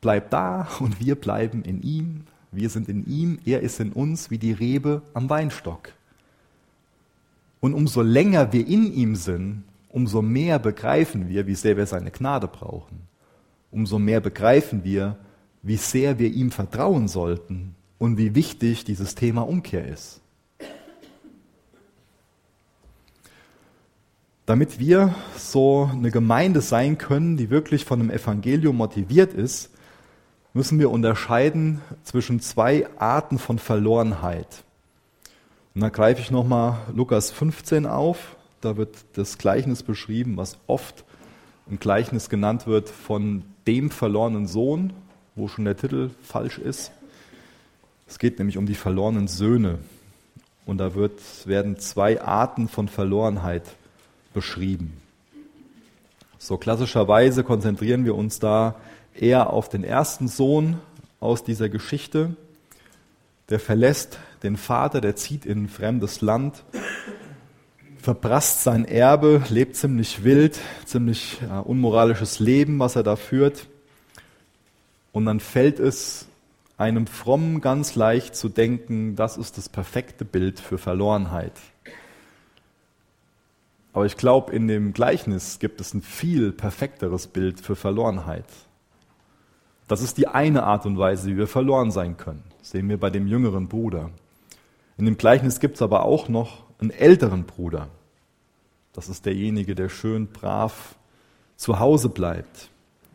bleibt 0.00 0.32
da 0.32 0.68
und 0.80 1.00
wir 1.00 1.14
bleiben 1.14 1.62
in 1.62 1.82
ihm. 1.82 2.24
Wir 2.52 2.68
sind 2.68 2.88
in 2.88 3.06
ihm, 3.06 3.38
er 3.44 3.60
ist 3.60 3.78
in 3.78 3.92
uns 3.92 4.30
wie 4.30 4.38
die 4.38 4.52
Rebe 4.52 5.02
am 5.14 5.30
Weinstock. 5.30 5.92
Und 7.60 7.74
umso 7.74 8.02
länger 8.02 8.52
wir 8.52 8.66
in 8.66 8.92
ihm 8.92 9.14
sind, 9.14 9.62
umso 9.90 10.22
mehr 10.22 10.58
begreifen 10.58 11.28
wir, 11.28 11.46
wie 11.46 11.54
sehr 11.54 11.76
wir 11.76 11.86
seine 11.86 12.10
Gnade 12.10 12.48
brauchen. 12.48 13.09
Umso 13.70 13.98
mehr 13.98 14.20
begreifen 14.20 14.84
wir, 14.84 15.16
wie 15.62 15.76
sehr 15.76 16.18
wir 16.18 16.30
ihm 16.32 16.50
vertrauen 16.50 17.08
sollten 17.08 17.74
und 17.98 18.16
wie 18.16 18.34
wichtig 18.34 18.84
dieses 18.84 19.14
Thema 19.14 19.42
Umkehr 19.42 19.86
ist. 19.86 20.20
Damit 24.46 24.80
wir 24.80 25.14
so 25.36 25.88
eine 25.92 26.10
Gemeinde 26.10 26.60
sein 26.60 26.98
können, 26.98 27.36
die 27.36 27.50
wirklich 27.50 27.84
von 27.84 28.00
dem 28.00 28.10
Evangelium 28.10 28.76
motiviert 28.76 29.32
ist, 29.32 29.70
müssen 30.54 30.80
wir 30.80 30.90
unterscheiden 30.90 31.80
zwischen 32.02 32.40
zwei 32.40 32.88
Arten 32.98 33.38
von 33.38 33.60
Verlorenheit. 33.60 34.64
Und 35.74 35.82
da 35.82 35.88
greife 35.88 36.20
ich 36.20 36.32
nochmal 36.32 36.78
Lukas 36.92 37.30
15 37.30 37.86
auf. 37.86 38.36
Da 38.60 38.76
wird 38.76 38.96
das 39.12 39.38
Gleichnis 39.38 39.84
beschrieben, 39.84 40.36
was 40.36 40.58
oft 40.66 41.04
ein 41.70 41.78
Gleichnis 41.78 42.28
genannt 42.28 42.66
wird 42.66 42.88
von 42.88 43.44
dem 43.70 43.90
verlorenen 43.92 44.48
Sohn, 44.48 44.92
wo 45.36 45.46
schon 45.46 45.64
der 45.64 45.76
Titel 45.76 46.10
falsch 46.22 46.58
ist. 46.58 46.90
Es 48.08 48.18
geht 48.18 48.40
nämlich 48.40 48.58
um 48.58 48.66
die 48.66 48.74
verlorenen 48.74 49.28
Söhne. 49.28 49.78
Und 50.66 50.78
da 50.78 50.96
wird, 50.96 51.20
werden 51.46 51.78
zwei 51.78 52.20
Arten 52.20 52.66
von 52.66 52.88
Verlorenheit 52.88 53.62
beschrieben. 54.34 55.00
So 56.36 56.56
klassischerweise 56.56 57.44
konzentrieren 57.44 58.04
wir 58.04 58.16
uns 58.16 58.40
da 58.40 58.74
eher 59.14 59.52
auf 59.52 59.68
den 59.68 59.84
ersten 59.84 60.26
Sohn 60.26 60.78
aus 61.20 61.44
dieser 61.44 61.68
Geschichte. 61.68 62.34
Der 63.50 63.60
verlässt 63.60 64.18
den 64.42 64.56
Vater, 64.56 65.00
der 65.00 65.14
zieht 65.14 65.46
in 65.46 65.64
ein 65.64 65.68
fremdes 65.68 66.22
Land, 66.22 66.64
verprasst 68.00 68.62
sein 68.62 68.84
Erbe, 68.84 69.42
lebt 69.48 69.76
ziemlich 69.76 70.24
wild, 70.24 70.58
ziemlich 70.84 71.38
äh, 71.42 71.58
unmoralisches 71.58 72.38
Leben, 72.38 72.78
was 72.78 72.96
er 72.96 73.02
da 73.02 73.16
führt. 73.16 73.68
Und 75.12 75.26
dann 75.26 75.40
fällt 75.40 75.78
es 75.78 76.26
einem 76.76 77.06
Frommen 77.06 77.60
ganz 77.60 77.94
leicht 77.94 78.34
zu 78.34 78.48
denken, 78.48 79.16
das 79.16 79.36
ist 79.36 79.58
das 79.58 79.68
perfekte 79.68 80.24
Bild 80.24 80.60
für 80.60 80.78
Verlorenheit. 80.78 81.52
Aber 83.92 84.06
ich 84.06 84.16
glaube, 84.16 84.52
in 84.54 84.68
dem 84.68 84.92
Gleichnis 84.92 85.58
gibt 85.58 85.80
es 85.80 85.92
ein 85.92 86.02
viel 86.02 86.52
perfekteres 86.52 87.26
Bild 87.26 87.60
für 87.60 87.76
Verlorenheit. 87.76 88.46
Das 89.88 90.00
ist 90.00 90.16
die 90.16 90.28
eine 90.28 90.62
Art 90.62 90.86
und 90.86 90.96
Weise, 90.96 91.28
wie 91.28 91.36
wir 91.36 91.48
verloren 91.48 91.90
sein 91.90 92.16
können. 92.16 92.44
Das 92.60 92.70
sehen 92.70 92.88
wir 92.88 92.98
bei 92.98 93.10
dem 93.10 93.26
jüngeren 93.26 93.68
Bruder. 93.68 94.10
In 95.00 95.06
dem 95.06 95.16
Gleichnis 95.16 95.60
gibt 95.60 95.76
es 95.76 95.82
aber 95.82 96.04
auch 96.04 96.28
noch 96.28 96.58
einen 96.78 96.90
älteren 96.90 97.44
Bruder. 97.44 97.88
Das 98.92 99.08
ist 99.08 99.24
derjenige, 99.24 99.74
der 99.74 99.88
schön 99.88 100.26
brav 100.26 100.94
zu 101.56 101.80
Hause 101.80 102.10
bleibt. 102.10 102.68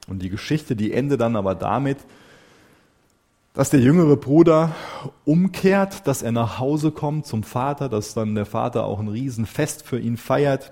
Und 0.08 0.24
die 0.24 0.32
Geschichte, 0.32 0.76
die 0.76 0.92
endet 0.92 1.22
dann 1.22 1.36
aber 1.36 1.54
damit, 1.54 2.00
dass 3.54 3.70
der 3.70 3.82
jüngere 3.82 4.18
Bruder 4.18 4.76
umkehrt, 5.26 6.08
dass 6.08 6.24
er 6.24 6.32
nach 6.32 6.58
Hause 6.58 6.90
kommt 6.90 7.28
zum 7.28 7.44
Vater, 7.44 7.88
dass 7.88 8.16
dann 8.16 8.34
der 8.34 8.48
Vater 8.48 8.86
auch 8.86 9.00
ein 9.00 9.08
Riesenfest 9.08 9.84
für 9.84 10.00
ihn 10.00 10.18
feiert. 10.18 10.72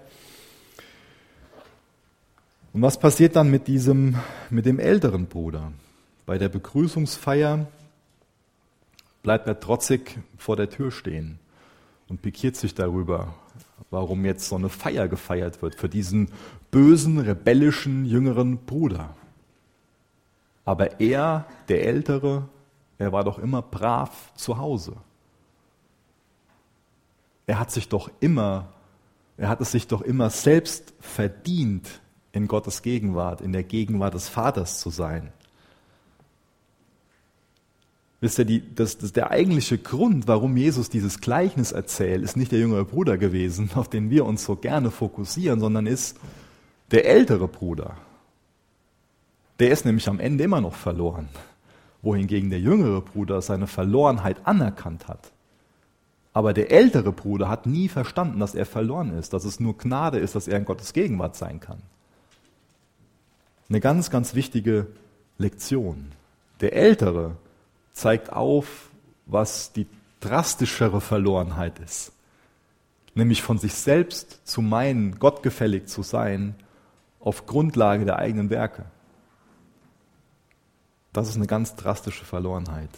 Und 2.73 2.82
was 2.82 2.99
passiert 2.99 3.36
dann 3.36 3.52
mit 3.52 3.67
diesem, 3.67 4.15
mit 4.49 4.65
dem 4.65 4.80
älteren 4.80 5.28
Bruder? 5.28 5.73
Bei 6.26 6.39
der 6.39 6.49
Begrüßungsfeier 6.49 7.67
bleibt 9.23 9.47
er 9.47 9.59
trotzig 9.59 10.19
vor 10.38 10.55
der 10.55 10.69
Tür 10.69 10.91
stehen 10.91 11.39
und 12.09 12.21
pikiert 12.21 12.55
sich 12.55 12.75
darüber, 12.75 13.33
warum 13.89 14.25
jetzt 14.25 14.47
so 14.47 14.55
eine 14.55 14.69
Feier 14.69 15.07
gefeiert 15.07 15.62
wird 15.62 15.75
für 15.75 15.89
diesen 15.89 16.29
bösen, 16.69 17.19
rebellischen, 17.19 18.05
jüngeren 18.05 18.57
Bruder. 18.65 19.15
Aber 20.65 20.99
er, 20.99 21.45
der 21.69 21.86
Ältere, 21.86 22.47
er 22.97 23.12
war 23.12 23.23
doch 23.23 23.39
immer 23.39 23.62
brav 23.62 24.33
zu 24.36 24.57
Hause. 24.57 24.95
Er 27.47 27.59
hat 27.59 27.71
sich 27.71 27.89
doch 27.89 28.09
immer, 28.19 28.69
er 29.38 29.49
hat 29.49 29.62
es 29.62 29.71
sich 29.71 29.88
doch 29.88 30.01
immer 30.01 30.29
selbst 30.29 30.93
verdient, 30.99 32.01
in 32.31 32.47
Gottes 32.47 32.81
Gegenwart, 32.81 33.41
in 33.41 33.51
der 33.51 33.63
Gegenwart 33.63 34.15
des 34.15 34.27
Vaters 34.27 34.79
zu 34.79 34.89
sein. 34.89 35.31
Wisst 38.23 38.39
ihr, 38.39 38.45
die, 38.45 38.63
das, 38.73 38.97
das, 38.97 39.12
der 39.12 39.31
eigentliche 39.31 39.77
Grund, 39.77 40.29
warum 40.29 40.55
Jesus 40.55 40.89
dieses 40.89 41.19
Gleichnis 41.19 41.73
erzählt, 41.73 42.23
ist 42.23 42.38
nicht 42.38 42.53
der 42.53 42.59
jüngere 42.59 42.86
Bruder 42.86 43.17
gewesen, 43.17 43.71
auf 43.75 43.89
den 43.89 44.09
wir 44.09 44.25
uns 44.25 44.45
so 44.45 44.55
gerne 44.55 44.91
fokussieren, 44.91 45.59
sondern 45.59 45.88
ist 45.88 46.17
der 46.91 47.05
ältere 47.05 47.49
Bruder. 47.49 47.97
Der 49.59 49.71
ist 49.71 49.83
nämlich 49.83 50.07
am 50.07 50.21
Ende 50.21 50.45
immer 50.45 50.62
noch 50.62 50.73
verloren, 50.73 51.27
wohingegen 52.01 52.49
der 52.49 52.62
jüngere 52.62 53.01
Bruder 53.01 53.41
seine 53.41 53.67
Verlorenheit 53.67 54.38
anerkannt 54.47 55.09
hat. 55.09 55.33
Aber 56.31 56.53
der 56.53 56.71
ältere 56.71 57.12
Bruder 57.12 57.49
hat 57.49 57.65
nie 57.65 57.89
verstanden, 57.89 58.39
dass 58.39 58.55
er 58.55 58.65
verloren 58.65 59.19
ist, 59.19 59.33
dass 59.33 59.43
es 59.43 59.59
nur 59.59 59.77
Gnade 59.77 60.19
ist, 60.19 60.33
dass 60.33 60.47
er 60.47 60.59
in 60.59 60.63
Gottes 60.63 60.93
Gegenwart 60.93 61.36
sein 61.36 61.59
kann. 61.59 61.81
Eine 63.67 63.81
ganz, 63.81 64.09
ganz 64.09 64.33
wichtige 64.33 64.88
Lektion. 65.38 66.13
Der 66.62 66.71
ältere 66.71 67.36
zeigt 67.93 68.34
auf, 68.34 68.89
was 69.25 69.71
die 69.71 69.88
drastischere 70.19 71.01
Verlorenheit 71.01 71.79
ist. 71.79 72.12
Nämlich 73.15 73.41
von 73.41 73.58
sich 73.58 73.75
selbst 73.75 74.41
zu 74.45 74.62
meinen, 74.62 75.19
gottgefällig 75.19 75.86
zu 75.86 76.01
sein, 76.01 76.56
auf 77.19 77.45
Grundlage 77.45 78.06
der 78.06 78.17
eigenen 78.17 78.49
Werke. 78.49 78.86
Das 81.13 81.29
ist 81.29 81.36
eine 81.36 81.47
ganz 81.47 81.75
drastische 81.75 82.25
Verlorenheit. 82.25 82.89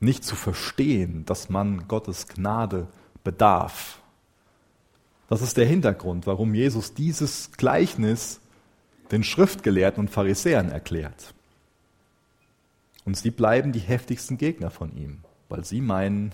Nicht 0.00 0.24
zu 0.24 0.36
verstehen, 0.36 1.24
dass 1.26 1.50
man 1.50 1.88
Gottes 1.88 2.28
Gnade 2.28 2.86
bedarf. 3.24 3.98
Das 5.28 5.42
ist 5.42 5.56
der 5.56 5.66
Hintergrund, 5.66 6.26
warum 6.26 6.54
Jesus 6.54 6.94
dieses 6.94 7.50
Gleichnis 7.52 8.40
den 9.10 9.24
Schriftgelehrten 9.24 10.00
und 10.00 10.10
Pharisäern 10.10 10.70
erklärt. 10.70 11.34
Und 13.08 13.16
sie 13.16 13.30
bleiben 13.30 13.72
die 13.72 13.78
heftigsten 13.78 14.36
Gegner 14.36 14.70
von 14.70 14.94
ihm, 14.94 15.20
weil 15.48 15.64
sie 15.64 15.80
meinen, 15.80 16.30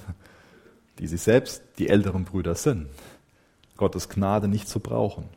die 0.99 1.07
sie 1.07 1.19
selbst 1.19 1.63
die 1.79 1.89
älteren 1.89 2.25
Brüder 2.25 2.57
sind, 2.57 2.89
Gottes 3.77 4.09
Gnade 4.09 4.49
nicht 4.49 4.69
zu 4.69 4.81
brauchen. 4.81 5.29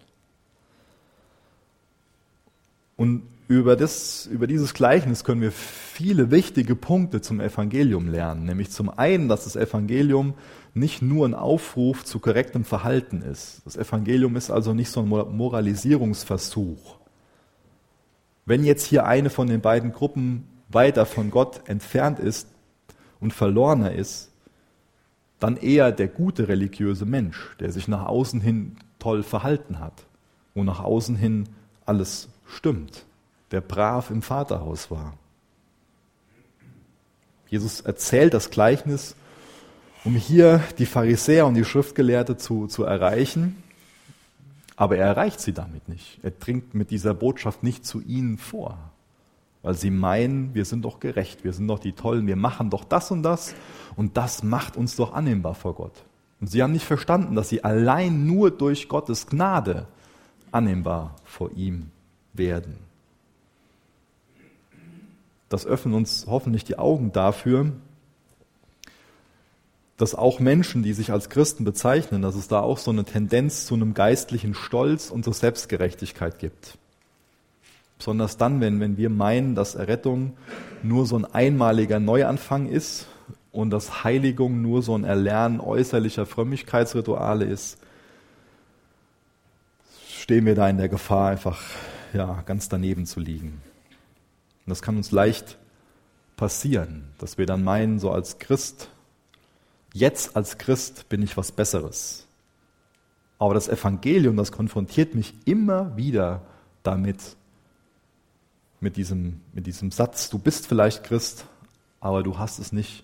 Und 2.95 3.21
über, 3.47 3.76
das, 3.76 4.26
über 4.26 4.47
dieses 4.47 4.73
Gleichnis 4.73 5.23
können 5.23 5.41
wir 5.41 5.52
viele 5.52 6.32
wichtige 6.32 6.76
Punkte 6.76 7.21
zum 7.21 7.39
Evangelium 7.39 8.08
lernen. 8.08 8.45
Nämlich 8.45 8.71
zum 8.71 8.89
einen, 8.89 9.28
dass 9.28 9.43
das 9.43 9.56
Evangelium 9.56 10.34
nicht 10.73 11.04
nur 11.04 11.28
ein 11.28 11.36
Aufruf 11.36 12.04
zu 12.04 12.17
korrektem 12.17 12.65
Verhalten 12.65 13.21
ist. 13.21 13.62
Das 13.63 13.78
Evangelium 13.78 14.38
ist 14.38 14.50
also 14.50 14.73
nicht 14.73 14.89
so 14.89 15.02
ein 15.02 15.08
Moralisierungsversuch. 15.08 16.97
Wenn 18.47 18.63
jetzt 18.63 18.88
hier 18.88 19.06
eine 19.06 19.30
von 19.30 19.47
den 19.47 19.62
beiden 19.62 19.91
Gruppen 19.91 20.57
weiter 20.69 21.06
von 21.06 21.32
Gott 21.32 21.67
entfernt 21.67 22.19
ist 22.19 22.47
und 23.19 23.34
verlorener 23.34 23.91
ist, 23.91 24.32
dann 25.39 25.58
eher 25.58 25.91
der 25.91 26.08
gute 26.08 26.47
religiöse 26.47 27.06
Mensch, 27.06 27.56
der 27.60 27.71
sich 27.71 27.88
nach 27.88 28.06
außen 28.06 28.41
hin 28.41 28.77
toll 28.99 29.23
verhalten 29.23 29.80
hat, 29.80 30.06
wo 30.56 30.63
nach 30.63 30.80
außen 30.80 31.15
hin 31.15 31.49
alles 31.86 32.30
stimmt, 32.47 33.06
der 33.51 33.62
brav 33.62 34.10
im 34.10 34.21
Vaterhaus 34.21 34.89
war. 34.89 35.13
Jesus 37.49 37.82
erzählt 37.82 38.34
das 38.34 38.49
Gleichnis, 38.49 39.15
um 40.03 40.15
hier 40.15 40.62
die 40.80 40.86
Pharisäer 40.86 41.45
und 41.45 41.53
die 41.53 41.65
Schriftgelehrte 41.65 42.38
zu, 42.38 42.67
zu 42.67 42.84
erreichen, 42.84 43.62
aber 44.76 44.97
er 44.97 45.07
erreicht 45.07 45.39
sie 45.39 45.53
damit 45.53 45.88
nicht. 45.88 46.20
Er 46.24 46.32
dringt 46.32 46.74
mit 46.74 46.91
dieser 46.91 47.13
Botschaft 47.13 47.63
nicht 47.63 47.86
zu 47.86 48.01
ihnen 48.01 48.38
vor 48.38 48.78
weil 49.62 49.74
sie 49.74 49.89
meinen, 49.89 50.53
wir 50.53 50.66
sind 50.66 50.86
doch 50.86 50.99
gerecht, 50.99 51.43
wir 51.43 51.53
sind 51.53 51.68
doch 51.68 51.80
die 51.80 51.93
Tollen, 51.93 52.28
wir 52.28 52.36
machen 52.36 52.70
doch 52.70 52.84
das 52.84 53.12
und 53.12 53.24
das 53.24 53.55
und 53.95 54.18
das 54.18 54.43
macht 54.43 54.78
uns 54.78 54.95
doch 54.95 55.14
annehmbar 55.14 55.55
vor 55.55 55.76
Gott. 55.76 56.05
Und 56.39 56.47
sie 56.47 56.62
haben 56.62 56.74
nicht 56.74 56.86
verstanden, 56.86 57.36
dass 57.36 57.49
sie 57.49 57.64
allein 57.64 58.26
nur 58.26 58.51
durch 58.51 58.88
Gottes 58.89 59.28
Gnade 59.28 59.88
annehmbar 60.51 61.16
vor 61.24 61.51
ihm 61.55 61.91
werden. 62.34 62.78
Das 65.49 65.66
öffnet 65.66 65.95
uns 65.95 66.26
hoffentlich 66.28 66.64
die 66.64 66.78
Augen 66.78 67.12
dafür, 67.12 67.72
dass 69.95 70.14
auch 70.14 70.39
Menschen, 70.39 70.84
die 70.84 70.93
sich 70.93 71.12
als 71.12 71.30
Christen 71.30 71.64
bezeichnen, 71.64 72.22
dass 72.22 72.36
es 72.36 72.47
da 72.47 72.60
auch 72.60 72.78
so 72.78 72.91
eine 72.91 73.03
Tendenz 73.03 73.66
zu 73.66 73.74
einem 73.74 73.93
geistlichen 73.95 74.53
Stolz 74.53 75.10
und 75.10 75.24
zur 75.24 75.34
Selbstgerechtigkeit 75.34 76.38
gibt. 76.38 76.78
Besonders 77.98 78.38
dann, 78.38 78.62
wenn, 78.62 78.80
wenn 78.80 78.98
wir 78.98 79.10
meinen, 79.10 79.56
dass 79.56 79.76
Errettung 79.76 80.38
nur 80.84 81.06
so 81.06 81.18
ein 81.18 81.26
einmaliger 81.26 82.00
Neuanfang 82.00 82.68
ist 82.68 83.08
und 83.52 83.72
dass 83.72 84.04
Heiligung 84.04 84.62
nur 84.62 84.84
so 84.84 84.95
ein 84.95 85.04
Erlernen 85.04 85.60
äußerlicher 85.60 86.26
Frömmigkeitsrituale 86.26 87.45
ist, 87.45 87.80
stehen 90.10 90.45
wir 90.45 90.56
da 90.56 90.70
in 90.70 90.78
der 90.78 90.89
Gefahr, 90.89 91.30
einfach 91.30 91.62
ja, 92.14 92.43
ganz 92.45 92.70
daneben 92.70 93.06
zu 93.06 93.20
liegen. 93.20 93.62
Und 94.66 94.70
das 94.70 94.82
kann 94.82 94.98
uns 94.98 95.12
leicht 95.12 95.58
passieren, 96.36 97.10
dass 97.18 97.38
wir 97.38 97.45
dann 97.45 97.64
meinen, 97.64 98.00
so 98.00 98.12
als 98.12 98.38
Christ, 98.38 98.89
jetzt 99.93 100.36
als 100.36 100.58
Christ 100.58 101.10
bin 101.10 101.24
ich 101.24 101.38
was 101.38 101.52
Besseres. 101.52 102.28
Aber 103.39 103.54
das 103.54 103.70
Evangelium, 103.70 104.38
das 104.38 104.52
konfrontiert 104.52 105.16
mich 105.16 105.34
immer 105.45 105.95
wieder 105.98 106.41
damit, 106.84 107.36
mit 108.80 108.97
diesem, 108.97 109.41
mit 109.53 109.67
diesem 109.67 109.91
Satz, 109.91 110.30
du 110.30 110.39
bist 110.39 110.67
vielleicht 110.67 111.03
Christ, 111.03 111.45
aber 111.99 112.23
du 112.23 112.38
hast 112.38 112.59
es 112.59 112.71
nicht 112.71 113.03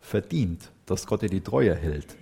verdient, 0.00 0.70
dass 0.86 1.06
Gott 1.06 1.22
dir 1.22 1.30
die 1.30 1.40
Treue 1.40 1.74
hält. 1.74 2.16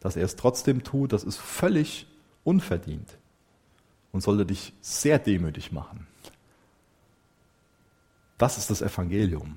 Dass 0.00 0.16
er 0.16 0.24
es 0.24 0.36
trotzdem 0.36 0.82
tut, 0.84 1.12
das 1.12 1.24
ist 1.24 1.36
völlig 1.36 2.06
unverdient 2.44 3.18
und 4.12 4.22
sollte 4.22 4.46
dich 4.46 4.72
sehr 4.80 5.18
demütig 5.18 5.72
machen. 5.72 6.06
Das 8.38 8.58
ist 8.58 8.70
das 8.70 8.82
Evangelium. 8.82 9.56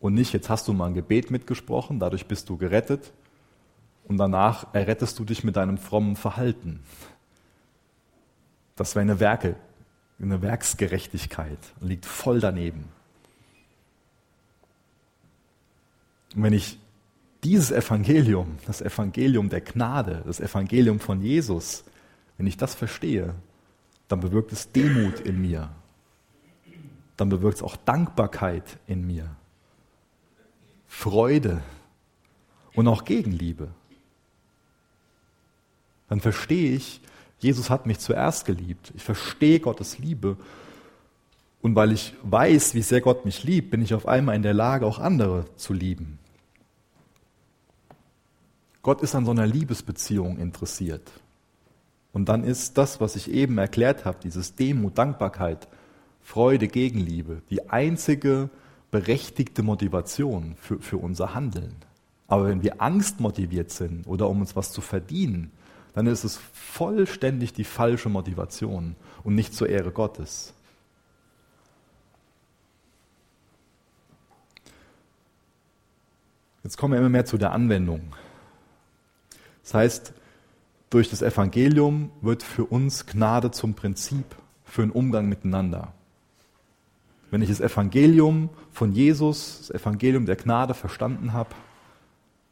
Und 0.00 0.14
nicht, 0.14 0.32
jetzt 0.32 0.50
hast 0.50 0.68
du 0.68 0.72
mal 0.72 0.86
ein 0.86 0.94
Gebet 0.94 1.30
mitgesprochen, 1.30 1.98
dadurch 1.98 2.26
bist 2.26 2.48
du 2.48 2.56
gerettet 2.56 3.12
und 4.04 4.18
danach 4.18 4.72
errettest 4.74 5.18
du 5.18 5.24
dich 5.24 5.42
mit 5.42 5.56
deinem 5.56 5.78
frommen 5.78 6.16
Verhalten. 6.16 6.80
Das 8.76 8.94
wäre 8.94 9.02
eine 9.02 9.20
Werke, 9.20 9.56
eine 10.20 10.42
Werksgerechtigkeit 10.42 11.58
und 11.80 11.88
liegt 11.88 12.06
voll 12.06 12.40
daneben. 12.40 12.84
Und 16.34 16.42
wenn 16.42 16.52
ich 16.52 16.78
dieses 17.44 17.70
Evangelium, 17.70 18.58
das 18.66 18.80
Evangelium 18.80 19.48
der 19.48 19.60
Gnade, 19.60 20.22
das 20.26 20.40
Evangelium 20.40 21.00
von 21.00 21.20
Jesus, 21.20 21.84
wenn 22.36 22.46
ich 22.46 22.56
das 22.56 22.74
verstehe, 22.74 23.34
dann 24.08 24.20
bewirkt 24.20 24.52
es 24.52 24.72
Demut 24.72 25.20
in 25.20 25.40
mir. 25.40 25.70
Dann 27.16 27.28
bewirkt 27.28 27.56
es 27.56 27.62
auch 27.62 27.76
Dankbarkeit 27.76 28.78
in 28.86 29.06
mir. 29.06 29.34
Freude 30.86 31.62
und 32.74 32.88
auch 32.88 33.04
Gegenliebe. 33.04 33.68
Dann 36.08 36.20
verstehe 36.20 36.76
ich, 36.76 37.00
Jesus 37.38 37.70
hat 37.70 37.86
mich 37.86 37.98
zuerst 37.98 38.44
geliebt. 38.44 38.92
Ich 38.96 39.02
verstehe 39.02 39.60
Gottes 39.60 39.98
Liebe. 39.98 40.36
Und 41.62 41.74
weil 41.74 41.92
ich 41.92 42.14
weiß, 42.22 42.74
wie 42.74 42.82
sehr 42.82 43.00
Gott 43.00 43.24
mich 43.24 43.44
liebt, 43.44 43.70
bin 43.70 43.82
ich 43.82 43.94
auf 43.94 44.06
einmal 44.06 44.36
in 44.36 44.42
der 44.42 44.54
Lage, 44.54 44.86
auch 44.86 44.98
andere 44.98 45.44
zu 45.56 45.72
lieben. 45.72 46.18
Gott 48.82 49.02
ist 49.02 49.14
an 49.14 49.24
so 49.24 49.32
einer 49.32 49.46
Liebesbeziehung 49.46 50.38
interessiert. 50.38 51.10
Und 52.12 52.28
dann 52.28 52.44
ist 52.44 52.78
das, 52.78 53.00
was 53.00 53.16
ich 53.16 53.30
eben 53.30 53.58
erklärt 53.58 54.04
habe, 54.04 54.18
dieses 54.22 54.54
Demut, 54.54 54.96
Dankbarkeit, 54.96 55.68
Freude, 56.22 56.68
Gegenliebe, 56.68 57.42
die 57.50 57.68
einzige 57.68 58.48
berechtigte 58.90 59.62
Motivation 59.62 60.54
für, 60.56 60.78
für 60.78 60.96
unser 60.96 61.34
Handeln. 61.34 61.74
Aber 62.28 62.46
wenn 62.46 62.62
wir 62.62 62.80
Angst 62.80 63.20
motiviert 63.20 63.70
sind 63.70 64.06
oder 64.06 64.28
um 64.28 64.40
uns 64.40 64.56
was 64.56 64.72
zu 64.72 64.80
verdienen, 64.80 65.50
dann 65.96 66.06
ist 66.06 66.24
es 66.24 66.38
vollständig 66.52 67.54
die 67.54 67.64
falsche 67.64 68.10
Motivation 68.10 68.96
und 69.24 69.34
nicht 69.34 69.54
zur 69.54 69.70
Ehre 69.70 69.90
Gottes. 69.90 70.52
Jetzt 76.62 76.76
kommen 76.76 76.92
wir 76.92 77.00
immer 77.00 77.08
mehr 77.08 77.24
zu 77.24 77.38
der 77.38 77.52
Anwendung. 77.52 78.12
Das 79.62 79.72
heißt, 79.72 80.12
durch 80.90 81.08
das 81.08 81.22
Evangelium 81.22 82.10
wird 82.20 82.42
für 82.42 82.66
uns 82.66 83.06
Gnade 83.06 83.50
zum 83.50 83.72
Prinzip 83.72 84.26
für 84.66 84.82
einen 84.82 84.90
Umgang 84.90 85.30
miteinander. 85.30 85.94
Wenn 87.30 87.40
ich 87.40 87.48
das 87.48 87.60
Evangelium 87.60 88.50
von 88.70 88.92
Jesus, 88.92 89.68
das 89.68 89.70
Evangelium 89.70 90.26
der 90.26 90.36
Gnade 90.36 90.74
verstanden 90.74 91.32
habe, 91.32 91.54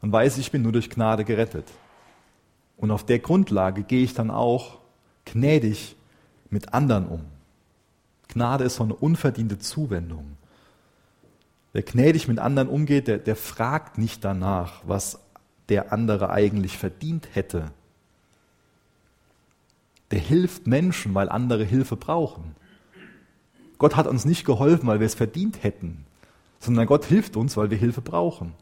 dann 0.01 0.11
weiß 0.11 0.39
ich, 0.39 0.47
ich 0.47 0.51
bin 0.51 0.63
nur 0.63 0.71
durch 0.71 0.89
Gnade 0.89 1.23
gerettet. 1.25 1.67
Und 2.77 2.91
auf 2.91 3.05
der 3.05 3.19
Grundlage 3.19 3.83
gehe 3.83 4.03
ich 4.03 4.13
dann 4.13 4.31
auch 4.31 4.79
gnädig 5.25 5.95
mit 6.49 6.73
anderen 6.73 7.07
um. 7.07 7.21
Gnade 8.27 8.63
ist 8.63 8.75
so 8.75 8.83
eine 8.83 8.95
unverdiente 8.95 9.59
Zuwendung. 9.59 10.37
Wer 11.73 11.83
gnädig 11.83 12.27
mit 12.27 12.39
anderen 12.39 12.69
umgeht, 12.69 13.07
der, 13.07 13.17
der 13.17 13.35
fragt 13.35 13.97
nicht 13.97 14.23
danach, 14.23 14.81
was 14.85 15.19
der 15.69 15.91
andere 15.91 16.29
eigentlich 16.29 16.77
verdient 16.77 17.29
hätte, 17.33 17.71
der 20.11 20.19
hilft 20.19 20.67
Menschen, 20.67 21.13
weil 21.15 21.29
andere 21.29 21.63
Hilfe 21.63 21.95
brauchen. 21.95 22.55
Gott 23.77 23.95
hat 23.95 24.07
uns 24.07 24.25
nicht 24.25 24.45
geholfen, 24.45 24.87
weil 24.87 24.99
wir 24.99 25.07
es 25.07 25.15
verdient 25.15 25.63
hätten, 25.63 26.05
sondern 26.59 26.85
Gott 26.85 27.05
hilft 27.05 27.35
uns, 27.35 27.57
weil 27.57 27.69
wir 27.69 27.77
Hilfe 27.77 28.01
brauchen. 28.01 28.53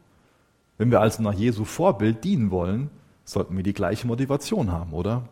Wenn 0.78 0.90
wir 0.90 1.00
also 1.00 1.22
nach 1.22 1.34
Jesu 1.34 1.64
Vorbild 1.64 2.24
dienen 2.24 2.50
wollen, 2.50 2.90
sollten 3.24 3.56
wir 3.56 3.62
die 3.62 3.72
gleiche 3.72 4.06
Motivation 4.06 4.70
haben, 4.70 4.92
oder? 4.92 5.28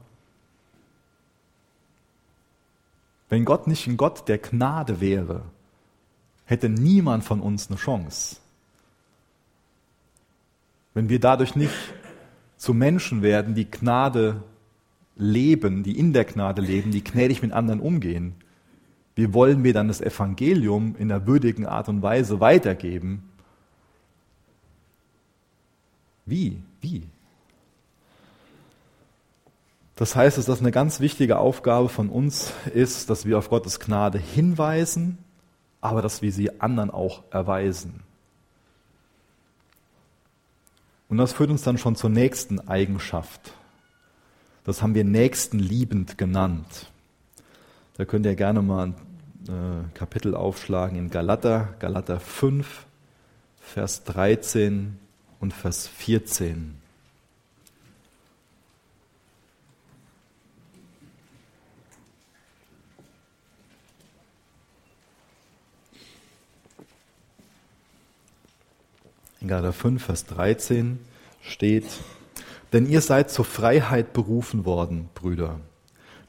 Wenn 3.29 3.45
Gott 3.45 3.67
nicht 3.67 3.87
ein 3.87 3.97
Gott 3.97 4.29
der 4.29 4.39
Gnade 4.39 5.01
wäre, 5.01 5.43
hätte 6.45 6.69
niemand 6.69 7.25
von 7.25 7.41
uns 7.41 7.69
eine 7.69 7.79
Chance. 7.79 8.37
Wenn 10.95 11.09
wir 11.09 11.21
dadurch 11.21 11.57
nicht 11.57 11.73
zu 12.59 12.75
Menschen 12.75 13.23
werden, 13.23 13.55
die 13.55 13.71
Gnade 13.71 14.43
leben, 15.17 15.83
die 15.83 15.99
in 15.99 16.13
der 16.13 16.25
Gnade 16.25 16.61
leben, 16.61 16.91
die 16.91 17.03
gnädig 17.03 17.43
mit 17.43 17.53
anderen 17.53 17.81
umgehen, 17.81 18.35
wie 19.15 19.35
wollen 19.35 19.65
wir 19.65 19.73
dann 19.73 19.89
das 19.89 20.01
Evangelium 20.01 20.95
in 20.99 21.11
einer 21.11 21.27
würdigen 21.27 21.67
Art 21.67 21.89
und 21.89 22.03
Weise 22.03 22.41
weitergeben? 22.41 23.31
Wie? 26.25 26.63
Wie? 26.81 27.03
Das 30.03 30.17
heißt, 30.17 30.37
dass 30.37 30.47
das 30.47 30.59
eine 30.59 30.73
ganz 30.73 30.99
wichtige 30.99 31.39
Aufgabe 31.39 31.89
von 31.89 32.09
uns 32.09 32.53
ist, 32.75 33.09
dass 33.09 33.25
wir 33.25 33.39
auf 33.39 33.51
Gottes 33.51 33.79
Gnade 33.79 34.19
hinweisen, 34.19 35.19
aber 35.81 36.03
dass 36.03 36.23
wir 36.23 36.33
sie 36.33 36.61
anderen 36.61 36.91
auch 36.91 37.23
erweisen. 37.31 38.03
Und 41.09 41.19
das 41.19 41.33
führt 41.33 41.51
uns 41.51 41.63
dann 41.63 41.79
schon 41.79 41.95
zur 41.95 42.11
nächsten 42.11 42.59
Eigenschaft 42.69 43.55
das 44.65 44.83
haben 44.83 44.95
wir 44.95 45.05
nächstenliebend 45.05 46.19
genannt. 46.19 46.91
Da 47.97 48.05
könnt 48.05 48.27
ihr 48.27 48.37
gerne 48.37 48.63
mal 48.63 48.87
ein 48.87 48.95
äh, 49.49 49.99
Kapitel 49.99 50.35
aufschlagen 50.35 50.97
in 50.97 51.11
Galater, 51.11 51.75
Galater 51.79 52.21
5, 52.21 52.87
Vers 53.61 54.05
13 54.05 54.99
und 55.41 55.53
Vers 55.53 55.89
14. 55.89 56.82
In 69.43 69.49
Galater 69.49 69.73
5, 69.73 70.05
Vers 70.05 70.25
13 70.27 71.01
steht, 71.43 71.85
denn 72.73 72.87
ihr 72.87 73.01
seid 73.01 73.29
zur 73.29 73.45
Freiheit 73.45 74.13
berufen 74.13 74.65
worden, 74.65 75.09
Brüder. 75.15 75.59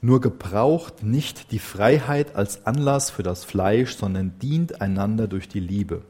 Nur 0.01 0.19
gebraucht 0.19 1.03
nicht 1.03 1.51
die 1.51 1.59
Freiheit 1.59 2.35
als 2.35 2.65
Anlass 2.65 3.11
für 3.11 3.21
das 3.21 3.43
Fleisch, 3.43 3.95
sondern 3.95 4.39
dient 4.39 4.81
einander 4.81 5.27
durch 5.27 5.47
die 5.47 5.59
Liebe. 5.59 6.01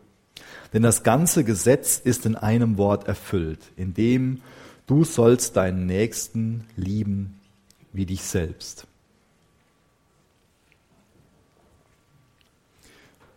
Denn 0.72 0.82
das 0.82 1.04
ganze 1.04 1.44
Gesetz 1.44 2.00
ist 2.00 2.26
in 2.26 2.38
einem 2.38 2.78
Wort 2.78 3.06
erfüllt, 3.06 3.60
in 3.76 3.94
dem 3.94 4.42
du 4.88 5.04
sollst 5.04 5.58
deinen 5.58 5.86
Nächsten 5.86 6.64
lieben 6.78 7.38
wie 7.92 8.06
dich 8.06 8.24
selbst. 8.24 8.88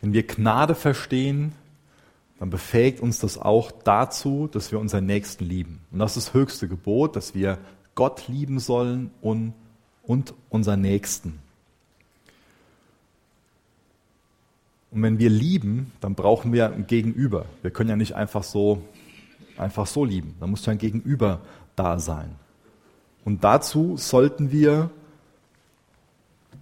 Wenn 0.01 0.12
wir 0.12 0.25
Gnade 0.25 0.77
verstehen, 0.77 1.53
dann 2.39 2.51
befähigt 2.51 3.01
uns 3.01 3.18
das 3.18 3.39
auch 3.39 3.72
dazu, 3.72 4.49
dass 4.51 4.70
wir 4.70 4.78
unseren 4.78 5.07
Nächsten 5.07 5.45
lieben. 5.45 5.80
Und 5.91 5.99
das 5.99 6.16
ist 6.16 6.28
das 6.28 6.34
höchste 6.34 6.68
Gebot, 6.68 7.16
dass 7.16 7.34
wir 7.34 7.59
Gott 7.95 8.28
lieben 8.28 8.59
sollen 8.59 9.11
und, 9.22 9.55
und 10.03 10.34
unseren 10.51 10.82
Nächsten. 10.82 11.39
Und 14.91 15.03
wenn 15.03 15.18
wir 15.18 15.30
lieben, 15.30 15.93
dann 16.01 16.14
brauchen 16.14 16.53
wir 16.53 16.72
ein 16.72 16.87
Gegenüber. 16.87 17.47
Wir 17.62 17.70
können 17.70 17.91
ja 17.91 17.97
nicht 17.97 18.14
einfach 18.14 18.43
so, 18.43 18.82
einfach 19.57 19.87
so 19.87 20.05
lieben. 20.05 20.34
Da 20.39 20.47
muss 20.47 20.64
ja 20.66 20.72
ein 20.72 20.78
Gegenüber 20.78 21.41
da 21.74 21.99
sein. 21.99 22.30
Und 23.24 23.45
dazu 23.45 23.97
sollten 23.97 24.53
wir 24.53 24.91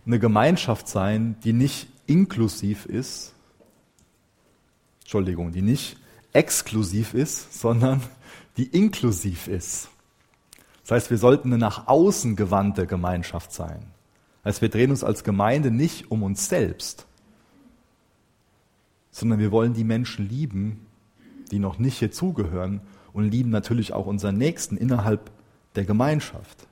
eine 0.06 0.18
Gemeinschaft 0.18 0.88
sein, 0.88 1.36
die 1.44 1.52
nicht 1.52 1.88
inklusiv 2.06 2.86
ist, 2.86 3.33
Entschuldigung, 5.04 5.52
die 5.52 5.62
nicht 5.62 5.96
exklusiv 6.32 7.14
ist, 7.14 7.60
sondern 7.60 8.02
die 8.56 8.64
inklusiv 8.64 9.48
ist. 9.48 9.88
Das 10.82 10.90
heißt, 10.90 11.10
wir 11.10 11.18
sollten 11.18 11.48
eine 11.48 11.58
nach 11.58 11.86
außen 11.86 12.36
gewandte 12.36 12.86
Gemeinschaft 12.86 13.52
sein. 13.52 13.86
Das 14.42 14.54
heißt, 14.54 14.62
wir 14.62 14.68
drehen 14.68 14.90
uns 14.90 15.04
als 15.04 15.24
Gemeinde 15.24 15.70
nicht 15.70 16.10
um 16.10 16.22
uns 16.22 16.48
selbst, 16.48 17.06
sondern 19.10 19.38
wir 19.38 19.52
wollen 19.52 19.74
die 19.74 19.84
Menschen 19.84 20.28
lieben, 20.28 20.86
die 21.50 21.58
noch 21.58 21.78
nicht 21.78 21.98
hier 21.98 22.10
zugehören 22.10 22.80
und 23.12 23.30
lieben 23.30 23.50
natürlich 23.50 23.92
auch 23.92 24.06
unseren 24.06 24.36
Nächsten 24.36 24.76
innerhalb 24.76 25.30
der 25.76 25.84
Gemeinschaft. 25.84 26.66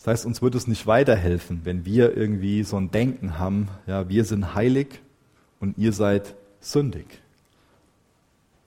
Das 0.00 0.06
heißt, 0.06 0.26
uns 0.26 0.40
wird 0.40 0.54
es 0.54 0.66
nicht 0.66 0.86
weiterhelfen, 0.86 1.60
wenn 1.64 1.84
wir 1.84 2.16
irgendwie 2.16 2.64
so 2.64 2.78
ein 2.78 2.90
Denken 2.90 3.38
haben, 3.38 3.68
ja, 3.86 4.08
wir 4.08 4.24
sind 4.24 4.54
heilig 4.54 5.02
und 5.60 5.76
ihr 5.76 5.92
seid 5.92 6.34
sündig. 6.58 7.20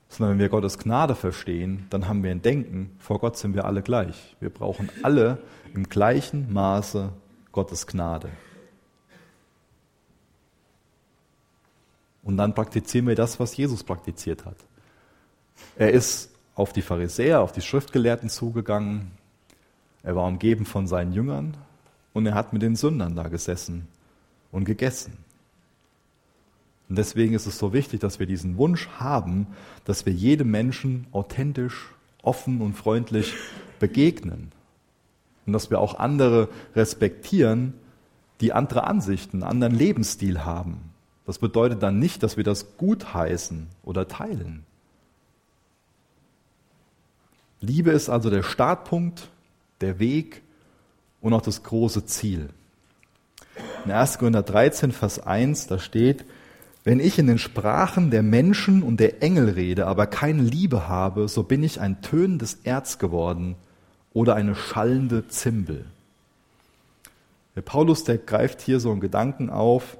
Sondern 0.08 0.34
wenn 0.34 0.38
wir 0.38 0.48
Gottes 0.48 0.78
Gnade 0.78 1.16
verstehen, 1.16 1.88
dann 1.90 2.06
haben 2.06 2.22
wir 2.22 2.30
ein 2.30 2.40
Denken, 2.40 2.94
vor 3.00 3.18
Gott 3.18 3.36
sind 3.36 3.56
wir 3.56 3.64
alle 3.64 3.82
gleich. 3.82 4.36
Wir 4.38 4.48
brauchen 4.48 4.88
alle 5.02 5.38
im 5.74 5.88
gleichen 5.88 6.52
Maße 6.52 7.12
Gottes 7.50 7.88
Gnade. 7.88 8.28
Und 12.22 12.36
dann 12.36 12.54
praktizieren 12.54 13.08
wir 13.08 13.16
das, 13.16 13.40
was 13.40 13.56
Jesus 13.56 13.82
praktiziert 13.82 14.44
hat. 14.44 14.56
Er 15.74 15.90
ist 15.90 16.30
auf 16.54 16.72
die 16.72 16.82
Pharisäer, 16.82 17.40
auf 17.40 17.50
die 17.50 17.60
Schriftgelehrten 17.60 18.28
zugegangen. 18.28 19.10
Er 20.04 20.14
war 20.14 20.26
umgeben 20.26 20.66
von 20.66 20.86
seinen 20.86 21.12
Jüngern 21.12 21.56
und 22.12 22.26
er 22.26 22.34
hat 22.34 22.52
mit 22.52 22.62
den 22.62 22.76
Sündern 22.76 23.16
da 23.16 23.28
gesessen 23.28 23.88
und 24.52 24.64
gegessen. 24.64 25.16
Und 26.88 26.98
deswegen 26.98 27.34
ist 27.34 27.46
es 27.46 27.58
so 27.58 27.72
wichtig, 27.72 28.00
dass 28.00 28.20
wir 28.20 28.26
diesen 28.26 28.58
Wunsch 28.58 28.88
haben, 28.98 29.46
dass 29.86 30.04
wir 30.04 30.12
jedem 30.12 30.50
Menschen 30.50 31.06
authentisch, 31.12 31.90
offen 32.22 32.60
und 32.60 32.74
freundlich 32.74 33.34
begegnen. 33.80 34.52
Und 35.46 35.54
dass 35.54 35.70
wir 35.70 35.80
auch 35.80 35.98
andere 35.98 36.48
respektieren, 36.76 37.72
die 38.40 38.52
andere 38.52 38.84
Ansichten, 38.84 39.42
anderen 39.42 39.74
Lebensstil 39.74 40.44
haben. 40.44 40.92
Das 41.24 41.38
bedeutet 41.38 41.82
dann 41.82 41.98
nicht, 41.98 42.22
dass 42.22 42.36
wir 42.36 42.44
das 42.44 42.76
gutheißen 42.76 43.68
oder 43.82 44.06
teilen. 44.06 44.64
Liebe 47.60 47.92
ist 47.92 48.10
also 48.10 48.28
der 48.28 48.42
Startpunkt, 48.42 49.30
der 49.80 49.98
Weg 49.98 50.42
und 51.20 51.32
auch 51.32 51.42
das 51.42 51.62
große 51.62 52.06
Ziel. 52.06 52.50
In 53.84 53.90
1. 53.90 54.18
Korinther 54.18 54.42
13, 54.42 54.92
Vers 54.92 55.20
1, 55.20 55.66
da 55.66 55.78
steht, 55.78 56.24
wenn 56.84 57.00
ich 57.00 57.18
in 57.18 57.26
den 57.26 57.38
Sprachen 57.38 58.10
der 58.10 58.22
Menschen 58.22 58.82
und 58.82 59.00
der 59.00 59.22
Engel 59.22 59.50
rede, 59.50 59.86
aber 59.86 60.06
keine 60.06 60.42
Liebe 60.42 60.88
habe, 60.88 61.28
so 61.28 61.42
bin 61.42 61.62
ich 61.62 61.80
ein 61.80 62.02
tönendes 62.02 62.58
Erz 62.64 62.98
geworden 62.98 63.56
oder 64.12 64.34
eine 64.34 64.54
schallende 64.54 65.26
Zimbel. 65.28 65.86
Der 67.56 67.62
Paulus, 67.62 68.04
der 68.04 68.18
greift 68.18 68.60
hier 68.60 68.80
so 68.80 68.90
einen 68.90 69.00
Gedanken 69.00 69.48
auf, 69.48 69.96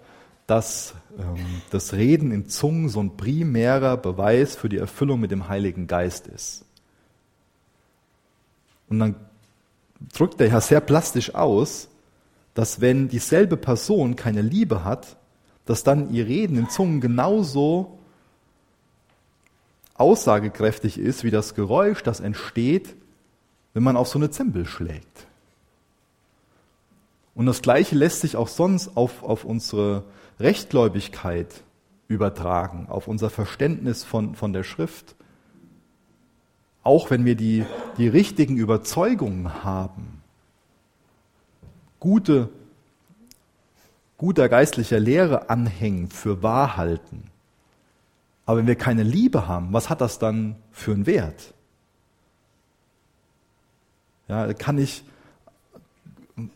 dass 0.47 0.95
ähm, 1.19 1.63
das 1.71 1.95
Reden 1.95 2.33
in 2.33 2.49
Zungen 2.49 2.89
so 2.89 3.01
ein 3.01 3.17
primärer 3.17 3.97
Beweis 3.97 4.57
für 4.57 4.69
die 4.69 4.77
Erfüllung 4.77 5.21
mit 5.21 5.31
dem 5.31 5.49
Heiligen 5.49 5.87
Geist 5.87 6.27
ist. 6.27 6.65
Und 8.89 8.99
dann 8.99 9.17
drückt 10.13 10.41
er 10.41 10.49
ja 10.49 10.61
sehr 10.61 10.81
plastisch 10.81 11.35
aus, 11.35 11.89
dass 12.55 12.81
wenn 12.81 13.09
dieselbe 13.09 13.57
Person 13.57 14.17
keine 14.17 14.43
Liebe 14.43 14.85
hat, 14.85 15.17
dass 15.67 15.83
dann 15.83 16.13
ihr 16.13 16.27
Reden 16.27 16.59
in 16.59 16.71
Zungen 16.71 17.01
genauso 17.01 17.99
aussagekräftig 19.95 20.99
ist 20.99 21.25
wie 21.25 21.31
das 21.31 21.55
Geräusch, 21.55 22.03
das 22.03 22.21
entsteht, 22.21 22.95
wenn 23.73 23.83
man 23.83 23.97
auf 23.97 24.09
so 24.09 24.19
eine 24.19 24.31
Zimbel 24.31 24.67
schlägt. 24.67 25.27
Und 27.35 27.47
das 27.47 27.63
Gleiche 27.63 27.97
lässt 27.97 28.21
sich 28.21 28.37
auch 28.37 28.49
sonst 28.49 28.97
auf, 28.97 29.23
auf 29.23 29.45
unsere 29.45 30.05
Rechtgläubigkeit 30.39 31.63
übertragen, 32.07 32.87
auf 32.89 33.09
unser 33.09 33.31
Verständnis 33.31 34.05
von, 34.05 34.35
von 34.35 34.53
der 34.53 34.63
Schrift. 34.63 35.17
Auch 36.85 37.11
wenn 37.11 37.25
wir 37.25 37.35
die, 37.35 37.65
die 37.99 38.07
richtigen 38.07 38.57
Überzeugungen 38.57 39.65
haben, 39.65 40.23
gute 41.99 42.51
guter 44.17 44.49
geistlicher 44.49 45.01
Lehre 45.01 45.51
anhängen, 45.51 46.09
für 46.09 46.43
wahr 46.43 46.77
halten. 46.77 47.25
Aber 48.47 48.59
wenn 48.59 48.67
wir 48.67 48.77
keine 48.77 49.03
Liebe 49.03 49.49
haben, 49.49 49.73
was 49.73 49.91
hat 49.91 50.01
das 50.01 50.19
dann 50.19 50.57
für 50.71 50.93
einen 50.93 51.07
Wert? 51.07 51.53
Ja, 54.29 54.53
kann 54.55 54.79
ich 54.79 55.05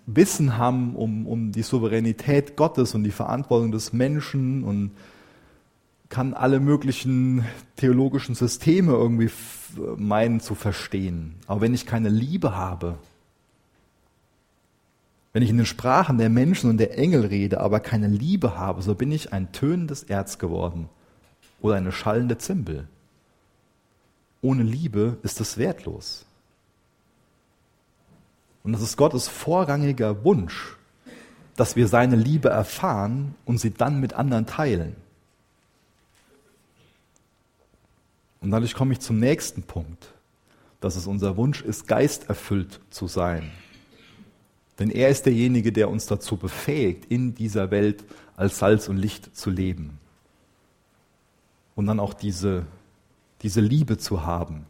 Wissen 0.06 0.56
haben 0.56 0.96
um, 0.96 1.26
um 1.26 1.52
die 1.52 1.62
Souveränität 1.62 2.56
Gottes 2.56 2.94
und 2.94 3.04
die 3.04 3.12
Verantwortung 3.12 3.70
des 3.70 3.92
Menschen 3.92 4.64
und 4.64 4.90
kann 6.08 6.34
alle 6.34 6.60
möglichen 6.60 7.44
theologischen 7.76 8.34
Systeme 8.34 8.92
irgendwie 8.92 9.30
meinen 9.96 10.40
zu 10.40 10.54
verstehen. 10.54 11.34
Aber 11.46 11.60
wenn 11.60 11.74
ich 11.74 11.86
keine 11.86 12.08
Liebe 12.08 12.56
habe, 12.56 12.98
wenn 15.32 15.42
ich 15.42 15.50
in 15.50 15.58
den 15.58 15.66
Sprachen 15.66 16.18
der 16.18 16.30
Menschen 16.30 16.70
und 16.70 16.78
der 16.78 16.98
Engel 16.98 17.26
rede, 17.26 17.60
aber 17.60 17.80
keine 17.80 18.08
Liebe 18.08 18.56
habe, 18.56 18.82
so 18.82 18.94
bin 18.94 19.12
ich 19.12 19.32
ein 19.32 19.52
tönendes 19.52 20.02
Erz 20.02 20.38
geworden 20.38 20.88
oder 21.60 21.76
eine 21.76 21.92
schallende 21.92 22.38
Zimbel. 22.38 22.88
Ohne 24.40 24.62
Liebe 24.62 25.18
ist 25.22 25.40
es 25.40 25.58
wertlos. 25.58 26.24
Und 28.64 28.72
das 28.72 28.82
ist 28.82 28.96
Gottes 28.96 29.28
vorrangiger 29.28 30.24
Wunsch, 30.24 30.76
dass 31.56 31.76
wir 31.76 31.88
seine 31.88 32.16
Liebe 32.16 32.48
erfahren 32.48 33.34
und 33.44 33.58
sie 33.58 33.72
dann 33.72 34.00
mit 34.00 34.14
anderen 34.14 34.46
teilen. 34.46 34.96
Und 38.40 38.50
dadurch 38.50 38.74
komme 38.74 38.92
ich 38.92 39.00
zum 39.00 39.18
nächsten 39.18 39.62
Punkt, 39.62 40.12
dass 40.80 40.96
es 40.96 41.06
unser 41.06 41.36
Wunsch 41.36 41.62
ist, 41.62 41.88
geisterfüllt 41.88 42.80
zu 42.90 43.06
sein. 43.08 43.50
Denn 44.78 44.90
er 44.90 45.08
ist 45.08 45.26
derjenige, 45.26 45.72
der 45.72 45.90
uns 45.90 46.06
dazu 46.06 46.36
befähigt, 46.36 47.06
in 47.06 47.34
dieser 47.34 47.70
Welt 47.70 48.04
als 48.36 48.58
Salz 48.58 48.88
und 48.88 48.96
Licht 48.96 49.36
zu 49.36 49.50
leben. 49.50 49.98
Und 51.74 51.86
dann 51.86 51.98
auch 51.98 52.14
diese, 52.14 52.64
diese 53.42 53.60
Liebe 53.60 53.98
zu 53.98 54.24
haben. 54.24 54.66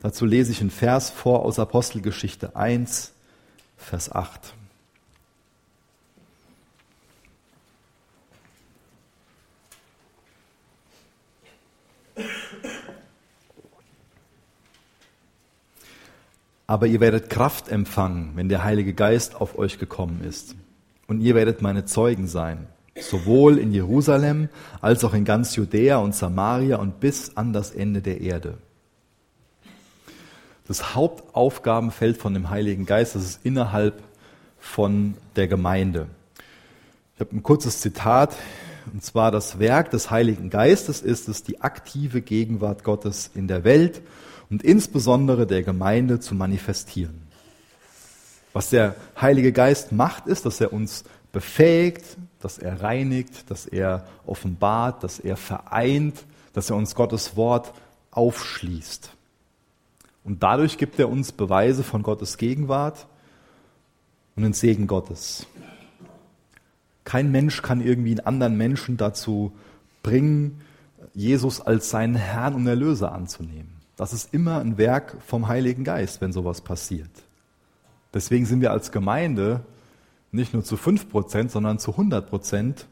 Dazu 0.00 0.26
lese 0.26 0.52
ich 0.52 0.60
einen 0.60 0.70
Vers 0.70 1.10
vor 1.10 1.44
aus 1.44 1.58
Apostelgeschichte 1.58 2.56
1, 2.56 3.12
Vers 3.76 4.10
8. 4.12 4.54
Aber 16.68 16.86
ihr 16.86 17.00
werdet 17.00 17.30
Kraft 17.30 17.70
empfangen, 17.70 18.32
wenn 18.34 18.50
der 18.50 18.62
Heilige 18.62 18.92
Geist 18.92 19.34
auf 19.34 19.58
euch 19.58 19.78
gekommen 19.78 20.20
ist. 20.22 20.54
Und 21.06 21.22
ihr 21.22 21.34
werdet 21.34 21.62
meine 21.62 21.86
Zeugen 21.86 22.26
sein, 22.26 22.66
sowohl 23.00 23.56
in 23.56 23.72
Jerusalem 23.72 24.50
als 24.82 25.02
auch 25.02 25.14
in 25.14 25.24
ganz 25.24 25.56
Judäa 25.56 25.96
und 25.96 26.14
Samaria 26.14 26.76
und 26.76 27.00
bis 27.00 27.38
an 27.38 27.54
das 27.54 27.70
Ende 27.70 28.02
der 28.02 28.20
Erde. 28.20 28.58
Das 30.66 30.94
Hauptaufgabenfeld 30.94 32.18
von 32.18 32.34
dem 32.34 32.50
Heiligen 32.50 32.84
Geist, 32.84 33.14
das 33.14 33.24
ist 33.24 33.40
innerhalb 33.44 34.02
von 34.58 35.14
der 35.36 35.48
Gemeinde. 35.48 36.08
Ich 37.14 37.20
habe 37.20 37.34
ein 37.34 37.42
kurzes 37.42 37.80
Zitat, 37.80 38.36
und 38.92 39.02
zwar 39.02 39.30
das 39.30 39.58
Werk 39.58 39.90
des 39.90 40.10
Heiligen 40.10 40.50
Geistes 40.50 41.00
ist 41.00 41.28
es, 41.28 41.42
die 41.42 41.62
aktive 41.62 42.20
Gegenwart 42.20 42.84
Gottes 42.84 43.30
in 43.34 43.48
der 43.48 43.64
Welt 43.64 44.02
und 44.50 44.62
insbesondere 44.62 45.46
der 45.46 45.62
Gemeinde 45.62 46.20
zu 46.20 46.34
manifestieren. 46.34 47.22
Was 48.52 48.70
der 48.70 48.96
Heilige 49.20 49.52
Geist 49.52 49.92
macht, 49.92 50.26
ist, 50.26 50.46
dass 50.46 50.60
er 50.60 50.72
uns 50.72 51.04
befähigt, 51.32 52.04
dass 52.40 52.58
er 52.58 52.82
reinigt, 52.82 53.50
dass 53.50 53.66
er 53.66 54.06
offenbart, 54.26 55.04
dass 55.04 55.18
er 55.18 55.36
vereint, 55.36 56.24
dass 56.54 56.70
er 56.70 56.76
uns 56.76 56.94
Gottes 56.94 57.36
Wort 57.36 57.72
aufschließt. 58.10 59.10
Und 60.24 60.42
dadurch 60.42 60.78
gibt 60.78 60.98
er 60.98 61.08
uns 61.08 61.32
Beweise 61.32 61.84
von 61.84 62.02
Gottes 62.02 62.36
Gegenwart 62.36 63.06
und 64.36 64.42
den 64.42 64.52
Segen 64.52 64.86
Gottes. 64.86 65.46
Kein 67.04 67.30
Mensch 67.30 67.62
kann 67.62 67.80
irgendwie 67.80 68.10
einen 68.10 68.26
anderen 68.26 68.56
Menschen 68.56 68.96
dazu 68.96 69.52
bringen, 70.02 70.60
Jesus 71.14 71.60
als 71.60 71.90
seinen 71.90 72.14
Herrn 72.14 72.54
und 72.54 72.66
Erlöser 72.66 73.12
anzunehmen. 73.12 73.77
Das 73.98 74.12
ist 74.12 74.32
immer 74.32 74.60
ein 74.60 74.78
Werk 74.78 75.16
vom 75.26 75.48
Heiligen 75.48 75.82
Geist, 75.82 76.20
wenn 76.20 76.32
sowas 76.32 76.60
passiert. 76.60 77.10
Deswegen 78.14 78.46
sind 78.46 78.60
wir 78.60 78.70
als 78.70 78.92
Gemeinde 78.92 79.64
nicht 80.30 80.54
nur 80.54 80.62
zu 80.62 80.76
5%, 80.76 81.48
sondern 81.48 81.80
zu 81.80 81.90
100% 81.90 82.84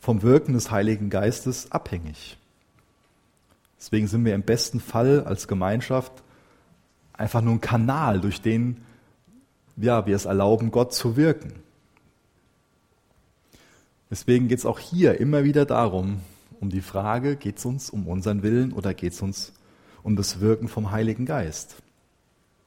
vom 0.00 0.22
Wirken 0.22 0.54
des 0.54 0.70
Heiligen 0.70 1.10
Geistes 1.10 1.70
abhängig. 1.72 2.38
Deswegen 3.78 4.06
sind 4.06 4.24
wir 4.24 4.34
im 4.34 4.44
besten 4.44 4.80
Fall 4.80 5.24
als 5.24 5.46
Gemeinschaft 5.46 6.22
einfach 7.12 7.42
nur 7.42 7.52
ein 7.52 7.60
Kanal, 7.60 8.22
durch 8.22 8.40
den 8.40 8.78
ja, 9.76 10.06
wir 10.06 10.16
es 10.16 10.24
erlauben, 10.24 10.70
Gott 10.70 10.94
zu 10.94 11.18
wirken. 11.18 11.52
Deswegen 14.10 14.48
geht 14.48 14.60
es 14.60 14.64
auch 14.64 14.78
hier 14.78 15.20
immer 15.20 15.44
wieder 15.44 15.66
darum, 15.66 16.20
um 16.60 16.70
die 16.70 16.80
Frage, 16.80 17.36
geht 17.36 17.58
es 17.58 17.66
uns 17.66 17.90
um 17.90 18.08
unseren 18.08 18.42
Willen 18.42 18.72
oder 18.72 18.94
geht 18.94 19.12
es 19.12 19.20
uns 19.20 19.50
um 19.50 19.65
das 20.14 20.38
Wirken 20.40 20.68
vom 20.68 20.92
Heiligen 20.92 21.26
Geist? 21.26 21.76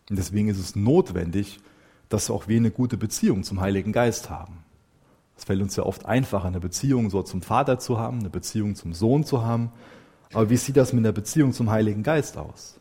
Und 0.10 0.18
deswegen 0.18 0.50
ist 0.50 0.60
es 0.60 0.76
notwendig, 0.76 1.60
dass 2.10 2.30
auch 2.30 2.48
wir 2.48 2.58
eine 2.58 2.72
gute 2.72 2.98
Beziehung 2.98 3.44
zum 3.44 3.62
Heiligen 3.62 3.94
Geist 3.94 4.30
haben. 4.30 4.58
Es 5.38 5.46
fällt 5.46 5.62
uns 5.62 5.76
ja 5.78 5.84
oft 5.84 6.06
einfacher, 6.06 6.48
eine 6.48 6.60
Beziehung 6.60 7.10
so 7.10 7.22
zum 7.22 7.42
Vater 7.42 7.80
zu 7.80 7.98
haben, 7.98 8.20
eine 8.20 8.30
Beziehung 8.30 8.76
zum 8.76 8.94
Sohn 8.94 9.24
zu 9.24 9.42
haben. 9.42 9.72
Aber 10.34 10.50
wie 10.50 10.58
sieht 10.58 10.76
das 10.76 10.92
mit 10.92 11.06
der 11.06 11.14
Beziehung 11.14 11.54
zum 11.54 11.70
Heiligen 11.70 12.04
Geist 12.04 12.36
aus? 12.36 12.78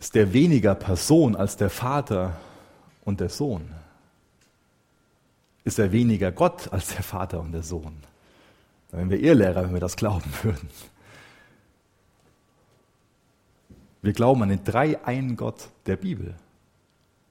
Ist 0.00 0.14
der 0.14 0.32
weniger 0.32 0.74
Person 0.74 1.36
als 1.36 1.56
der 1.56 1.70
Vater 1.70 2.36
und 3.04 3.20
der 3.20 3.28
Sohn? 3.28 3.70
Ist 5.64 5.78
er 5.78 5.92
weniger 5.92 6.32
Gott 6.32 6.72
als 6.72 6.94
der 6.94 7.02
Vater 7.02 7.40
und 7.40 7.52
der 7.52 7.62
Sohn? 7.62 7.96
Dann 8.90 9.00
wären 9.00 9.10
wir 9.10 9.20
Irrlehrer, 9.20 9.64
wenn 9.64 9.72
wir 9.72 9.80
das 9.80 9.96
glauben 9.96 10.30
würden. 10.42 10.68
Wir 14.06 14.12
glauben 14.12 14.40
an 14.44 14.50
den 14.50 14.62
drei 14.62 15.04
einen 15.04 15.34
Gott 15.34 15.70
der 15.86 15.96
Bibel. 15.96 16.36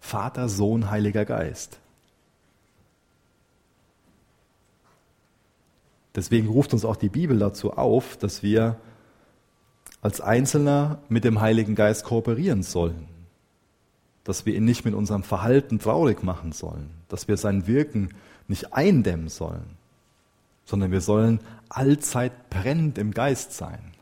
Vater, 0.01 0.49
Sohn, 0.49 0.91
Heiliger 0.91 1.23
Geist. 1.23 1.80
Deswegen 6.15 6.49
ruft 6.49 6.73
uns 6.73 6.84
auch 6.84 6.97
die 6.97 7.07
Bibel 7.07 7.39
dazu 7.39 7.71
auf, 7.71 8.17
dass 8.17 8.43
wir 8.43 8.76
als 10.01 10.19
Einzelner 10.19 10.99
mit 11.07 11.23
dem 11.23 11.39
Heiligen 11.39 11.76
Geist 11.76 12.03
kooperieren 12.03 12.61
sollen. 12.61 13.07
Dass 14.26 14.45
wir 14.45 14.53
ihn 14.53 14.65
nicht 14.65 14.84
mit 14.84 14.95
unserem 14.95 15.23
Verhalten 15.23 15.80
traurig 15.80 16.23
machen 16.23 16.51
sollen. 16.51 16.89
Dass 17.07 17.30
wir 17.30 17.38
sein 17.38 17.67
Wirken 17.67 18.09
nicht 18.49 18.73
eindämmen 18.73 19.30
sollen. 19.30 19.78
Sondern 20.65 20.91
wir 20.91 20.99
sollen 20.99 21.39
allzeit 21.69 22.49
brennend 22.49 22.97
im 22.97 23.11
Geist 23.11 23.53
sein. 23.53 23.95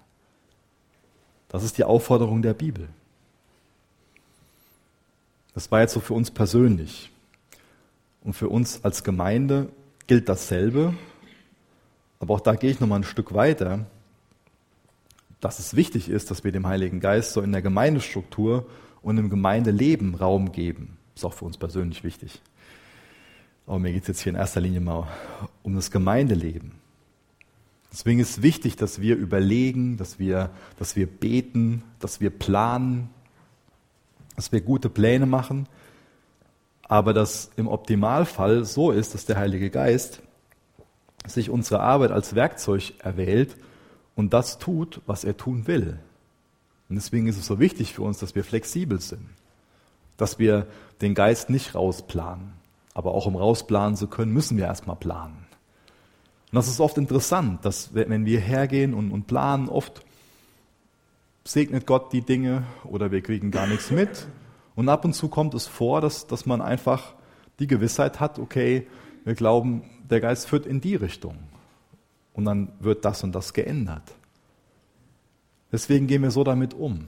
Das 1.54 1.64
ist 1.64 1.78
die 1.78 1.84
Aufforderung 1.84 2.42
der 2.42 2.56
Bibel. 2.56 2.90
Das 5.54 5.72
war 5.72 5.82
jetzt 5.82 5.94
so 5.94 6.00
für 6.00 6.16
uns 6.16 6.32
persönlich. 6.32 7.12
Und 8.24 8.34
für 8.34 8.50
uns 8.50 8.84
als 8.84 9.04
Gemeinde 9.04 9.70
gilt 10.08 10.30
dasselbe. 10.30 10.96
Aber 12.20 12.34
auch 12.34 12.40
da 12.40 12.56
gehe 12.56 12.72
ich 12.72 12.80
nochmal 12.80 13.02
ein 13.02 13.04
Stück 13.04 13.36
weiter, 13.36 13.86
dass 15.42 15.60
es 15.60 15.76
wichtig 15.76 16.10
ist, 16.10 16.32
dass 16.32 16.44
wir 16.44 16.52
dem 16.52 16.66
Heiligen 16.66 17.00
Geist 17.00 17.34
so 17.34 17.42
in 17.42 17.52
der 17.52 17.62
Gemeindestruktur 17.62 18.66
und 19.04 19.20
im 19.20 19.30
Gemeindeleben 19.30 20.16
Raum 20.16 20.54
geben. 20.54 20.98
Ist 21.14 21.24
auch 21.24 21.34
für 21.34 21.46
uns 21.46 21.60
persönlich 21.60 22.04
wichtig. 22.04 22.42
Aber 23.68 23.78
mir 23.78 23.94
geht 23.94 24.02
es 24.02 24.08
jetzt 24.08 24.22
hier 24.22 24.32
in 24.32 24.40
erster 24.40 24.60
Linie 24.60 24.82
mal 24.82 25.08
um 25.62 25.76
das 25.76 25.92
Gemeindeleben. 25.92 26.83
Deswegen 27.94 28.20
ist 28.20 28.32
es 28.32 28.42
wichtig, 28.42 28.76
dass 28.76 29.02
wir 29.02 29.16
überlegen, 29.16 29.98
dass 29.98 30.18
wir, 30.18 30.50
dass 30.80 30.96
wir 30.96 31.06
beten, 31.06 31.84
dass 32.00 32.20
wir 32.20 32.32
planen, 32.32 33.12
dass 34.36 34.52
wir 34.52 34.62
gute 34.62 34.90
Pläne 34.90 35.28
machen, 35.28 35.68
aber 36.82 37.14
dass 37.14 37.52
im 37.56 37.68
Optimalfall 37.68 38.66
so 38.66 38.90
ist, 38.90 39.14
dass 39.14 39.26
der 39.26 39.38
Heilige 39.38 39.70
Geist 39.70 40.24
sich 41.28 41.52
unsere 41.52 41.82
Arbeit 41.82 42.12
als 42.12 42.34
Werkzeug 42.34 42.94
erwählt 42.98 43.56
und 44.16 44.34
das 44.34 44.58
tut, 44.58 45.02
was 45.06 45.24
er 45.24 45.38
tun 45.38 45.68
will. 45.68 46.00
Und 46.90 46.96
deswegen 46.96 47.28
ist 47.28 47.38
es 47.38 47.46
so 47.46 47.60
wichtig 47.60 47.94
für 47.94 48.02
uns, 48.02 48.18
dass 48.18 48.34
wir 48.34 48.44
flexibel 48.44 49.00
sind, 49.00 49.30
dass 50.18 50.40
wir 50.40 50.66
den 51.02 51.14
Geist 51.14 51.52
nicht 51.52 51.76
rausplanen. 51.76 52.54
Aber 52.96 53.14
auch 53.14 53.28
um 53.28 53.36
rausplanen 53.36 53.96
zu 53.96 54.08
können, 54.08 54.34
müssen 54.34 54.58
wir 54.58 54.66
erstmal 54.66 54.96
planen. 54.96 55.43
Und 56.54 56.58
das 56.58 56.68
ist 56.68 56.80
oft 56.80 57.00
interessant, 57.00 57.66
dass 57.66 57.96
wenn 57.96 58.28
wir 58.28 58.40
hergehen 58.40 58.94
und, 58.94 59.10
und 59.10 59.26
planen, 59.26 59.70
oft 59.70 60.06
segnet 61.44 61.88
Gott 61.88 62.14
die 62.14 62.22
Dinge 62.22 62.62
oder 62.84 63.10
wir 63.10 63.22
kriegen 63.22 63.50
gar 63.50 63.66
nichts 63.66 63.90
mit. 63.90 64.28
Und 64.76 64.88
ab 64.88 65.04
und 65.04 65.14
zu 65.14 65.30
kommt 65.30 65.56
es 65.56 65.66
vor, 65.66 66.00
dass, 66.00 66.28
dass 66.28 66.46
man 66.46 66.62
einfach 66.62 67.16
die 67.58 67.66
Gewissheit 67.66 68.20
hat, 68.20 68.38
okay, 68.38 68.86
wir 69.24 69.34
glauben, 69.34 69.82
der 70.08 70.22
Geist 70.22 70.48
führt 70.48 70.68
in 70.68 70.80
die 70.80 70.94
Richtung. 70.94 71.40
Und 72.34 72.46
dann 72.46 72.72
wird 72.80 73.04
das 73.04 73.24
und 73.24 73.34
das 73.34 73.54
geändert. 73.54 74.14
Deswegen 75.72 76.06
gehen 76.06 76.22
wir 76.22 76.30
so 76.30 76.44
damit 76.44 76.76
um. 76.76 77.08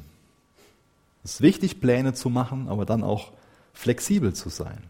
Es 1.23 1.35
ist 1.35 1.41
wichtig, 1.41 1.79
Pläne 1.79 2.15
zu 2.15 2.31
machen, 2.31 2.67
aber 2.67 2.87
dann 2.87 3.03
auch 3.03 3.31
flexibel 3.73 4.33
zu 4.33 4.49
sein. 4.49 4.85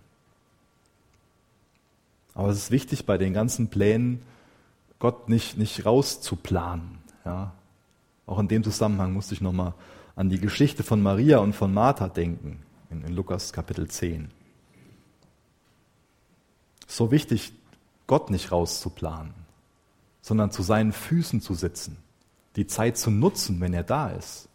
Aber 2.33 2.47
es 2.47 2.57
ist 2.57 2.71
wichtig, 2.71 3.05
bei 3.05 3.17
den 3.17 3.33
ganzen 3.33 3.67
Plänen 3.67 4.21
Gott 5.05 5.29
nicht, 5.29 5.55
nicht 5.55 5.85
rauszuplanen. 5.85 6.97
Ja? 7.25 7.53
Auch 8.25 8.39
in 8.39 8.47
dem 8.47 8.63
Zusammenhang 8.63 9.13
musste 9.13 9.35
ich 9.35 9.41
nochmal 9.41 9.75
an 10.15 10.31
die 10.31 10.39
Geschichte 10.39 10.81
von 10.81 10.99
Maria 10.99 11.37
und 11.37 11.53
von 11.53 11.71
Martha 11.71 12.07
denken, 12.07 12.63
in, 12.89 13.03
in 13.03 13.13
Lukas 13.13 13.53
Kapitel 13.53 13.87
10. 13.87 14.31
So 16.87 17.11
wichtig, 17.11 17.53
Gott 18.07 18.31
nicht 18.31 18.51
rauszuplanen, 18.51 19.35
sondern 20.23 20.49
zu 20.49 20.63
seinen 20.63 20.91
Füßen 20.91 21.39
zu 21.39 21.53
sitzen, 21.53 21.97
die 22.55 22.65
Zeit 22.65 22.97
zu 22.97 23.11
nutzen, 23.11 23.61
wenn 23.61 23.75
er 23.75 23.83
da 23.83 24.09
ist. 24.09 24.49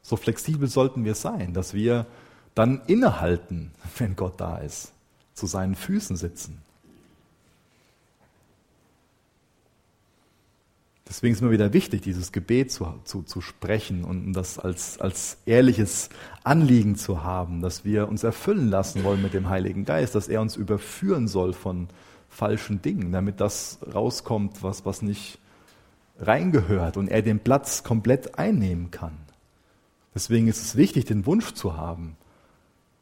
So 0.00 0.14
flexibel 0.14 0.68
sollten 0.68 1.04
wir 1.04 1.16
sein, 1.16 1.54
dass 1.54 1.74
wir 1.74 2.06
dann 2.54 2.82
innehalten, 2.86 3.72
wenn 3.98 4.14
Gott 4.14 4.40
da 4.40 4.58
ist, 4.58 4.92
zu 5.34 5.48
seinen 5.48 5.74
Füßen 5.74 6.14
sitzen. 6.14 6.62
Deswegen 11.10 11.34
ist 11.34 11.40
mir 11.40 11.50
wieder 11.50 11.72
wichtig, 11.72 12.02
dieses 12.02 12.30
Gebet 12.30 12.70
zu, 12.70 12.86
zu, 13.02 13.22
zu 13.24 13.40
sprechen 13.40 14.04
und 14.04 14.32
das 14.32 14.60
als, 14.60 15.00
als 15.00 15.38
ehrliches 15.44 16.08
Anliegen 16.44 16.94
zu 16.94 17.24
haben, 17.24 17.62
dass 17.62 17.84
wir 17.84 18.08
uns 18.08 18.22
erfüllen 18.22 18.68
lassen 18.70 19.02
wollen 19.02 19.20
mit 19.20 19.34
dem 19.34 19.48
Heiligen 19.48 19.84
Geist, 19.84 20.14
dass 20.14 20.28
er 20.28 20.40
uns 20.40 20.54
überführen 20.54 21.26
soll 21.26 21.52
von 21.52 21.88
falschen 22.28 22.80
Dingen, 22.80 23.10
damit 23.10 23.40
das 23.40 23.80
rauskommt, 23.92 24.62
was, 24.62 24.86
was 24.86 25.02
nicht 25.02 25.40
reingehört 26.20 26.96
und 26.96 27.08
er 27.08 27.22
den 27.22 27.40
Platz 27.40 27.82
komplett 27.82 28.38
einnehmen 28.38 28.92
kann. 28.92 29.18
Deswegen 30.14 30.46
ist 30.46 30.62
es 30.62 30.76
wichtig, 30.76 31.06
den 31.06 31.26
Wunsch 31.26 31.54
zu 31.54 31.76
haben, 31.76 32.16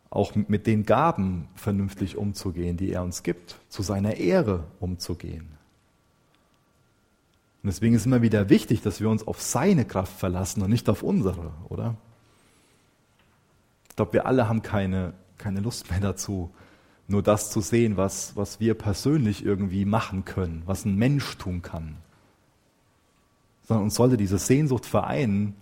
auch 0.09 0.35
mit 0.35 0.67
den 0.67 0.87
Gaben 0.87 1.49
vernünftig 1.55 2.17
umzugehen, 2.17 2.79
die 2.79 2.91
er 2.91 3.03
uns 3.03 3.23
gibt, 3.23 3.57
zu 3.69 3.83
seiner 3.83 4.17
Ehre 4.17 4.65
umzugehen. 4.81 5.58
Und 7.63 7.67
deswegen 7.67 7.95
ist 7.95 8.07
immer 8.07 8.23
wieder 8.23 8.49
wichtig, 8.49 8.83
dass 8.83 9.01
wir 9.01 9.09
uns 9.09 9.27
auf 9.27 9.43
seine 9.43 9.85
Kraft 9.85 10.17
verlassen 10.17 10.63
und 10.63 10.71
nicht 10.71 10.89
auf 10.89 11.03
unsere, 11.03 11.53
oder? 11.69 11.97
Ich 13.91 13.97
glaube, 13.97 14.13
wir 14.13 14.27
alle 14.27 14.49
haben 14.49 14.63
keine, 14.63 15.15
keine 15.39 15.61
Lust 15.61 15.91
mehr 15.91 16.01
dazu, 16.01 16.51
nur 17.09 17.23
das 17.23 17.51
zu 17.51 17.61
sehen, 17.61 17.97
was, 17.97 18.37
was 18.37 18.61
wir 18.61 18.75
persönlich 18.75 19.45
irgendwie 19.45 19.85
machen 19.85 20.25
können, 20.25 20.63
was 20.67 20.85
ein 20.85 20.97
Mensch 20.97 21.37
tun 21.39 21.63
kann. 21.63 21.97
Sondern 23.67 23.85
uns 23.85 23.97
sollte 23.97 24.17
diese 24.17 24.39
Sehnsucht 24.39 24.87
vereinen, 24.87 25.55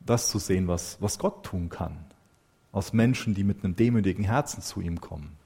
das 0.00 0.28
zu 0.28 0.38
sehen, 0.38 0.68
was, 0.68 0.98
was 1.00 1.18
Gott 1.18 1.46
tun 1.46 1.70
kann. 1.70 1.96
Aus 2.72 2.92
Menschen, 2.92 3.34
die 3.34 3.44
mit 3.44 3.64
einem 3.64 3.74
demütigen 3.74 4.24
Herzen 4.24 4.60
zu 4.60 4.82
ihm 4.82 5.00
kommen 5.00 5.36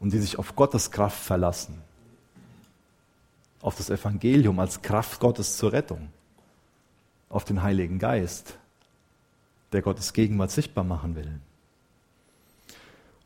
und 0.00 0.12
die 0.12 0.18
sich 0.18 0.38
auf 0.38 0.56
Gottes 0.56 0.90
Kraft 0.90 1.22
verlassen 1.22 1.82
auf 3.60 3.76
das 3.76 3.90
Evangelium 3.90 4.58
als 4.60 4.82
Kraft 4.82 5.20
Gottes 5.20 5.56
zur 5.56 5.72
Rettung, 5.72 6.08
auf 7.28 7.44
den 7.44 7.62
Heiligen 7.62 7.98
Geist, 7.98 8.58
der 9.72 9.82
Gottes 9.82 10.12
Gegenwart 10.12 10.50
sichtbar 10.50 10.84
machen 10.84 11.16
will. 11.16 11.40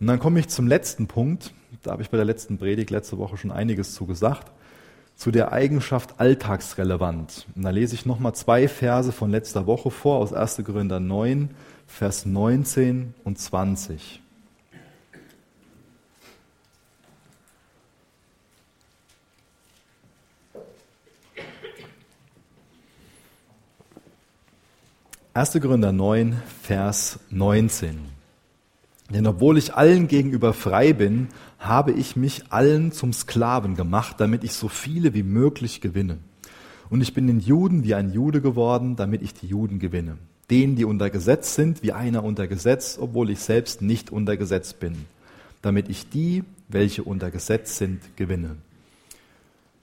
Und 0.01 0.07
dann 0.07 0.19
komme 0.19 0.41
ich 0.41 0.49
zum 0.49 0.67
letzten 0.67 1.07
Punkt, 1.07 1.53
da 1.83 1.93
habe 1.93 2.03
ich 2.03 2.11
bei 2.11 2.17
der 2.17 2.27
letzten 2.27 2.59
Predigt 2.59 2.91
letzte 2.91 3.19
Woche 3.19 3.37
schon 3.37 3.53
einiges 3.53 3.95
zu 3.95 4.07
gesagt, 4.07 4.51
zu 5.15 5.31
der 5.31 5.53
Eigenschaft 5.53 6.19
alltagsrelevant. 6.19 7.47
Und 7.55 7.63
da 7.63 7.71
lese 7.71 7.95
ich 7.95 8.07
nochmal 8.07 8.35
zwei 8.35 8.67
Verse 8.67 9.13
von 9.13 9.31
letzter 9.31 9.67
Woche 9.67 9.91
vor, 9.91 10.19
aus 10.19 10.33
1. 10.33 10.63
Korinther 10.65 10.99
9, 10.99 11.51
Vers 11.87 12.27
19 12.27 13.15
und 13.23 13.39
20. 13.39 14.22
1. 25.35 25.59
Korinther 25.63 25.93
9, 25.93 26.43
Vers 26.63 27.19
19. 27.31 27.99
Denn 29.09 29.27
obwohl 29.27 29.57
ich 29.57 29.73
allen 29.73 30.07
gegenüber 30.07 30.53
frei 30.53 30.93
bin, 30.93 31.29
habe 31.59 31.93
ich 31.93 32.17
mich 32.17 32.53
allen 32.53 32.93
zum 32.93 33.15
Sklaven 33.15 33.75
gemacht, 33.75 34.17
damit 34.19 34.45
ich 34.45 34.53
so 34.53 34.69
viele 34.69 35.15
wie 35.15 35.23
möglich 35.23 35.81
gewinne. 35.81 36.19
Und 36.91 37.01
ich 37.01 37.15
bin 37.15 37.27
den 37.29 37.41
Juden 37.41 37.83
wie 37.83 37.95
ein 37.95 38.13
Jude 38.13 38.43
geworden, 38.43 38.95
damit 38.95 39.23
ich 39.23 39.33
die 39.33 39.47
Juden 39.47 39.79
gewinne. 39.79 40.19
Denen, 40.51 40.77
die 40.77 40.85
unter 40.85 41.09
Gesetz 41.09 41.55
sind, 41.55 41.83
wie 41.83 41.93
einer 41.93 42.25
unter 42.25 42.47
Gesetz, 42.47 42.99
obwohl 43.01 43.31
ich 43.31 43.41
selbst 43.41 43.81
nicht 43.81 44.11
unter 44.11 44.37
Gesetz 44.37 44.75
bin, 44.75 45.07
damit 45.63 45.89
ich 45.89 46.11
die, 46.11 46.45
welche 46.69 47.05
unter 47.05 47.31
Gesetz 47.31 47.79
sind, 47.79 48.03
gewinne. 48.17 48.57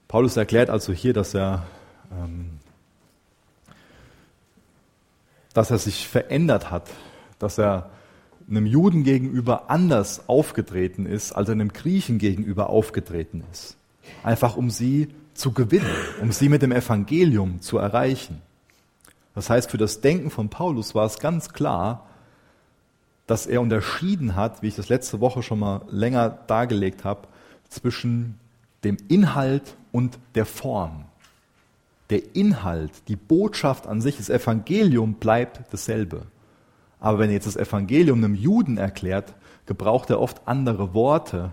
Paulus 0.07 0.37
erklärt 0.37 0.69
also 0.69 0.93
hier, 0.93 1.13
dass 1.13 1.33
er, 1.33 1.65
ähm, 2.11 2.59
dass 5.59 5.71
er 5.71 5.77
sich 5.77 6.07
verändert 6.07 6.71
hat, 6.71 6.89
dass 7.37 7.57
er 7.57 7.89
einem 8.49 8.65
Juden 8.65 9.03
gegenüber 9.03 9.69
anders 9.69 10.29
aufgetreten 10.29 11.05
ist, 11.05 11.33
als 11.33 11.49
er 11.49 11.51
einem 11.51 11.73
Griechen 11.73 12.17
gegenüber 12.17 12.69
aufgetreten 12.69 13.43
ist. 13.51 13.75
Einfach 14.23 14.55
um 14.55 14.69
sie 14.69 15.09
zu 15.33 15.51
gewinnen, 15.51 15.91
um 16.21 16.31
sie 16.31 16.47
mit 16.47 16.61
dem 16.61 16.71
Evangelium 16.71 17.59
zu 17.59 17.77
erreichen. 17.77 18.41
Das 19.35 19.49
heißt, 19.49 19.69
für 19.69 19.77
das 19.77 19.99
Denken 19.99 20.29
von 20.29 20.47
Paulus 20.47 20.95
war 20.95 21.05
es 21.05 21.19
ganz 21.19 21.49
klar, 21.49 22.07
dass 23.27 23.45
er 23.45 23.59
unterschieden 23.59 24.37
hat, 24.37 24.61
wie 24.61 24.67
ich 24.69 24.77
das 24.77 24.87
letzte 24.87 25.19
Woche 25.19 25.43
schon 25.43 25.59
mal 25.59 25.81
länger 25.89 26.29
dargelegt 26.47 27.03
habe, 27.03 27.27
zwischen 27.67 28.39
dem 28.85 28.95
Inhalt 29.09 29.75
und 29.91 30.19
der 30.35 30.45
Form. 30.45 31.03
Der 32.09 32.35
Inhalt, 32.35 32.91
die 33.07 33.15
Botschaft 33.15 33.87
an 33.87 34.01
sich, 34.01 34.17
das 34.17 34.29
Evangelium 34.29 35.15
bleibt 35.15 35.61
dasselbe. 35.71 36.23
Aber 36.99 37.19
wenn 37.19 37.29
er 37.29 37.35
jetzt 37.35 37.47
das 37.47 37.55
Evangelium 37.55 38.23
einem 38.23 38.35
Juden 38.35 38.77
erklärt, 38.77 39.35
gebraucht 39.65 40.09
er 40.09 40.19
oft 40.19 40.47
andere 40.47 40.93
Worte 40.93 41.51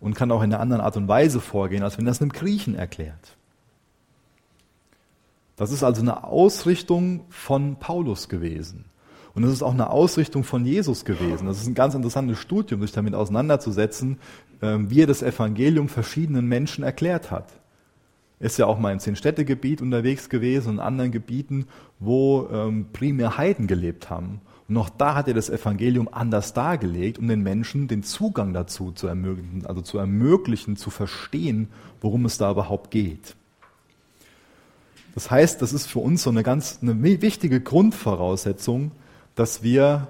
und 0.00 0.14
kann 0.14 0.30
auch 0.30 0.42
in 0.42 0.52
einer 0.52 0.60
anderen 0.60 0.82
Art 0.82 0.96
und 0.96 1.08
Weise 1.08 1.40
vorgehen, 1.40 1.82
als 1.82 1.96
wenn 1.96 2.06
er 2.06 2.12
es 2.12 2.20
einem 2.20 2.32
Griechen 2.32 2.74
erklärt. 2.74 3.36
Das 5.56 5.70
ist 5.70 5.84
also 5.84 6.02
eine 6.02 6.24
Ausrichtung 6.24 7.24
von 7.30 7.76
Paulus 7.76 8.28
gewesen. 8.28 8.86
Und 9.34 9.44
es 9.44 9.52
ist 9.52 9.62
auch 9.62 9.72
eine 9.72 9.90
Ausrichtung 9.90 10.44
von 10.44 10.64
Jesus 10.64 11.04
gewesen. 11.04 11.46
Das 11.46 11.60
ist 11.60 11.66
ein 11.66 11.74
ganz 11.74 11.94
interessantes 11.94 12.38
Studium, 12.38 12.82
sich 12.82 12.92
damit 12.92 13.14
auseinanderzusetzen, 13.14 14.18
ähm, 14.62 14.90
wie 14.90 15.02
er 15.02 15.06
das 15.06 15.22
Evangelium 15.22 15.88
verschiedenen 15.88 16.46
Menschen 16.46 16.84
erklärt 16.84 17.30
hat. 17.30 17.48
Ist 18.44 18.58
ja 18.58 18.66
auch 18.66 18.78
mal 18.78 18.92
im 18.92 18.98
Zehn-Städte-Gebiet 18.98 19.80
unterwegs 19.80 20.28
gewesen 20.28 20.74
und 20.74 20.78
anderen 20.78 21.12
Gebieten, 21.12 21.66
wo 21.98 22.46
ähm, 22.52 22.88
primär 22.92 23.38
Heiden 23.38 23.66
gelebt 23.66 24.10
haben. 24.10 24.42
Und 24.68 24.76
auch 24.76 24.90
da 24.90 25.14
hat 25.14 25.28
er 25.28 25.34
das 25.34 25.48
Evangelium 25.48 26.10
anders 26.12 26.52
dargelegt, 26.52 27.18
um 27.18 27.26
den 27.26 27.42
Menschen 27.42 27.88
den 27.88 28.02
Zugang 28.02 28.52
dazu 28.52 28.92
zu 28.92 29.06
ermöglichen, 29.06 29.64
also 29.64 29.80
zu 29.80 29.96
ermöglichen, 29.96 30.76
zu 30.76 30.90
verstehen, 30.90 31.68
worum 32.02 32.26
es 32.26 32.36
da 32.36 32.50
überhaupt 32.50 32.90
geht. 32.90 33.34
Das 35.14 35.30
heißt, 35.30 35.62
das 35.62 35.72
ist 35.72 35.86
für 35.86 36.00
uns 36.00 36.22
so 36.22 36.28
eine 36.28 36.42
ganz 36.42 36.80
eine 36.82 37.02
wichtige 37.02 37.62
Grundvoraussetzung, 37.62 38.90
dass 39.36 39.62
wir 39.62 40.08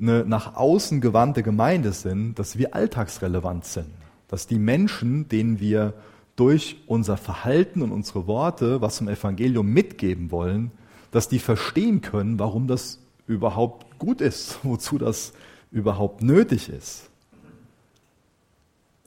eine 0.00 0.24
nach 0.24 0.56
außen 0.56 1.02
gewandte 1.02 1.42
Gemeinde 1.42 1.92
sind, 1.92 2.38
dass 2.38 2.56
wir 2.56 2.74
alltagsrelevant 2.74 3.66
sind, 3.66 3.90
dass 4.28 4.46
die 4.46 4.58
Menschen, 4.58 5.28
denen 5.28 5.60
wir 5.60 5.92
durch 6.36 6.76
unser 6.86 7.16
Verhalten 7.16 7.82
und 7.82 7.92
unsere 7.92 8.26
Worte 8.26 8.80
was 8.80 8.96
zum 8.96 9.08
Evangelium 9.08 9.66
mitgeben 9.68 10.30
wollen, 10.30 10.72
dass 11.10 11.28
die 11.28 11.38
verstehen 11.38 12.00
können, 12.00 12.38
warum 12.38 12.66
das 12.66 12.98
überhaupt 13.26 13.98
gut 13.98 14.20
ist, 14.20 14.58
wozu 14.62 14.98
das 14.98 15.32
überhaupt 15.70 16.22
nötig 16.22 16.68
ist. 16.68 17.08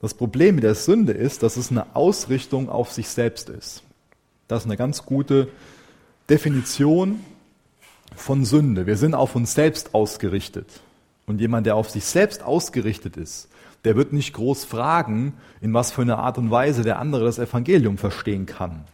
Das 0.00 0.14
Problem 0.14 0.56
mit 0.56 0.64
der 0.64 0.76
Sünde 0.76 1.12
ist, 1.12 1.42
dass 1.42 1.56
es 1.56 1.70
eine 1.70 1.96
Ausrichtung 1.96 2.68
auf 2.68 2.92
sich 2.92 3.08
selbst 3.08 3.48
ist. 3.48 3.82
Das 4.46 4.62
ist 4.62 4.66
eine 4.66 4.76
ganz 4.76 5.04
gute 5.04 5.48
Definition 6.30 7.20
von 8.14 8.44
Sünde. 8.44 8.86
Wir 8.86 8.96
sind 8.96 9.14
auf 9.14 9.34
uns 9.34 9.54
selbst 9.54 9.94
ausgerichtet. 9.94 10.66
Und 11.26 11.40
jemand, 11.40 11.66
der 11.66 11.76
auf 11.76 11.90
sich 11.90 12.04
selbst 12.04 12.42
ausgerichtet 12.42 13.16
ist, 13.16 13.48
der 13.84 13.96
wird 13.96 14.12
nicht 14.12 14.32
groß 14.32 14.64
fragen, 14.64 15.34
in 15.60 15.74
was 15.74 15.92
für 15.92 16.02
eine 16.02 16.18
Art 16.18 16.38
und 16.38 16.50
Weise 16.50 16.82
der 16.82 16.98
andere 16.98 17.24
das 17.24 17.38
Evangelium 17.38 17.98
verstehen 17.98 18.46
kann. 18.46 18.84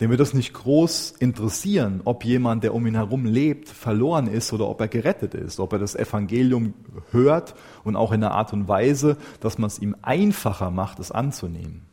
Dem 0.00 0.10
wird 0.10 0.20
es 0.20 0.34
nicht 0.34 0.52
groß 0.52 1.14
interessieren, 1.18 2.02
ob 2.04 2.24
jemand, 2.24 2.62
der 2.64 2.74
um 2.74 2.86
ihn 2.86 2.96
herum 2.96 3.24
lebt, 3.24 3.68
verloren 3.68 4.26
ist 4.26 4.52
oder 4.52 4.68
ob 4.68 4.80
er 4.80 4.88
gerettet 4.88 5.34
ist, 5.34 5.58
ob 5.58 5.72
er 5.72 5.78
das 5.78 5.94
Evangelium 5.94 6.74
hört 7.12 7.54
und 7.82 7.96
auch 7.96 8.12
in 8.12 8.22
einer 8.22 8.34
Art 8.34 8.52
und 8.52 8.68
Weise, 8.68 9.16
dass 9.40 9.56
man 9.56 9.68
es 9.68 9.78
ihm 9.78 9.96
einfacher 10.02 10.70
macht, 10.70 10.98
es 10.98 11.10
anzunehmen. 11.10 11.86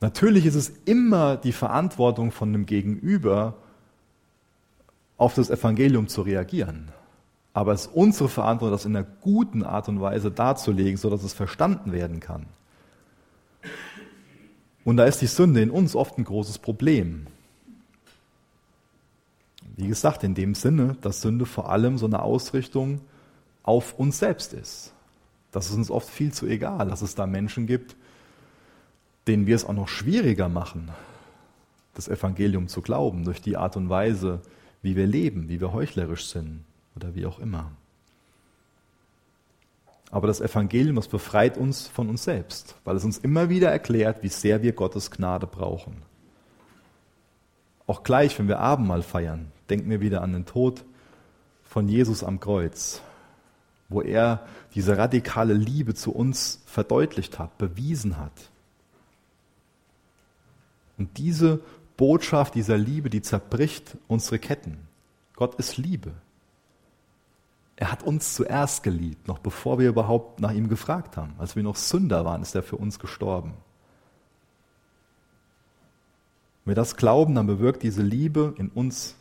Natürlich 0.00 0.46
ist 0.46 0.54
es 0.54 0.68
immer 0.84 1.36
die 1.36 1.52
Verantwortung 1.52 2.30
von 2.30 2.52
dem 2.52 2.66
Gegenüber, 2.66 3.54
auf 5.16 5.34
das 5.34 5.50
Evangelium 5.50 6.08
zu 6.08 6.22
reagieren. 6.22 6.92
Aber 7.56 7.72
es 7.72 7.86
ist 7.86 7.94
unsere 7.94 8.28
Verantwortung, 8.28 8.72
das 8.72 8.84
in 8.84 8.94
einer 8.94 9.06
guten 9.22 9.64
Art 9.64 9.88
und 9.88 9.98
Weise 9.98 10.30
darzulegen, 10.30 10.98
sodass 10.98 11.22
es 11.22 11.32
verstanden 11.32 11.90
werden 11.90 12.20
kann. 12.20 12.44
Und 14.84 14.98
da 14.98 15.04
ist 15.04 15.22
die 15.22 15.26
Sünde 15.26 15.62
in 15.62 15.70
uns 15.70 15.96
oft 15.96 16.18
ein 16.18 16.24
großes 16.24 16.58
Problem. 16.58 17.28
Wie 19.74 19.88
gesagt, 19.88 20.22
in 20.22 20.34
dem 20.34 20.54
Sinne, 20.54 20.98
dass 21.00 21.22
Sünde 21.22 21.46
vor 21.46 21.70
allem 21.70 21.96
so 21.96 22.04
eine 22.04 22.20
Ausrichtung 22.20 23.00
auf 23.62 23.98
uns 23.98 24.18
selbst 24.18 24.52
ist. 24.52 24.92
Das 25.50 25.70
ist 25.70 25.76
uns 25.76 25.90
oft 25.90 26.10
viel 26.10 26.34
zu 26.34 26.46
egal, 26.46 26.90
dass 26.90 27.00
es 27.00 27.14
da 27.14 27.26
Menschen 27.26 27.66
gibt, 27.66 27.96
denen 29.26 29.46
wir 29.46 29.56
es 29.56 29.64
auch 29.64 29.72
noch 29.72 29.88
schwieriger 29.88 30.50
machen, 30.50 30.90
das 31.94 32.08
Evangelium 32.08 32.68
zu 32.68 32.82
glauben, 32.82 33.24
durch 33.24 33.40
die 33.40 33.56
Art 33.56 33.78
und 33.78 33.88
Weise, 33.88 34.42
wie 34.82 34.94
wir 34.94 35.06
leben, 35.06 35.48
wie 35.48 35.58
wir 35.58 35.72
heuchlerisch 35.72 36.26
sind 36.26 36.65
oder 36.96 37.14
wie 37.14 37.26
auch 37.26 37.38
immer. 37.38 37.70
Aber 40.10 40.26
das 40.26 40.40
Evangelium, 40.40 40.96
das 40.96 41.08
befreit 41.08 41.56
uns 41.58 41.88
von 41.88 42.08
uns 42.08 42.24
selbst, 42.24 42.76
weil 42.84 42.96
es 42.96 43.04
uns 43.04 43.18
immer 43.18 43.48
wieder 43.48 43.70
erklärt, 43.70 44.22
wie 44.22 44.28
sehr 44.28 44.62
wir 44.62 44.72
Gottes 44.72 45.10
Gnade 45.10 45.46
brauchen. 45.46 46.02
Auch 47.86 48.02
gleich, 48.02 48.38
wenn 48.38 48.48
wir 48.48 48.58
Abendmahl 48.58 49.02
feiern, 49.02 49.52
denken 49.68 49.90
wir 49.90 50.00
wieder 50.00 50.22
an 50.22 50.32
den 50.32 50.46
Tod 50.46 50.84
von 51.64 51.88
Jesus 51.88 52.24
am 52.24 52.40
Kreuz, 52.40 53.02
wo 53.88 54.00
er 54.00 54.46
diese 54.74 54.96
radikale 54.96 55.54
Liebe 55.54 55.94
zu 55.94 56.12
uns 56.12 56.62
verdeutlicht 56.66 57.38
hat, 57.38 57.58
bewiesen 57.58 58.16
hat. 58.18 58.50
Und 60.98 61.18
diese 61.18 61.60
Botschaft 61.96 62.54
dieser 62.54 62.78
Liebe, 62.78 63.10
die 63.10 63.22
zerbricht 63.22 63.96
unsere 64.08 64.38
Ketten. 64.38 64.78
Gott 65.34 65.54
ist 65.56 65.76
Liebe. 65.76 66.12
Er 67.76 67.92
hat 67.92 68.02
uns 68.02 68.34
zuerst 68.34 68.82
geliebt, 68.82 69.28
noch 69.28 69.38
bevor 69.38 69.78
wir 69.78 69.88
überhaupt 69.88 70.40
nach 70.40 70.52
ihm 70.52 70.68
gefragt 70.68 71.18
haben. 71.18 71.34
Als 71.38 71.56
wir 71.56 71.62
noch 71.62 71.76
Sünder 71.76 72.24
waren, 72.24 72.40
ist 72.40 72.54
er 72.54 72.62
für 72.62 72.76
uns 72.76 72.98
gestorben. 72.98 73.52
Wenn 76.64 76.72
wir 76.72 76.74
das 76.74 76.96
glauben, 76.96 77.34
dann 77.34 77.46
bewirkt 77.46 77.82
diese 77.82 78.02
Liebe 78.02 78.54
in 78.56 78.70
uns 78.70 79.14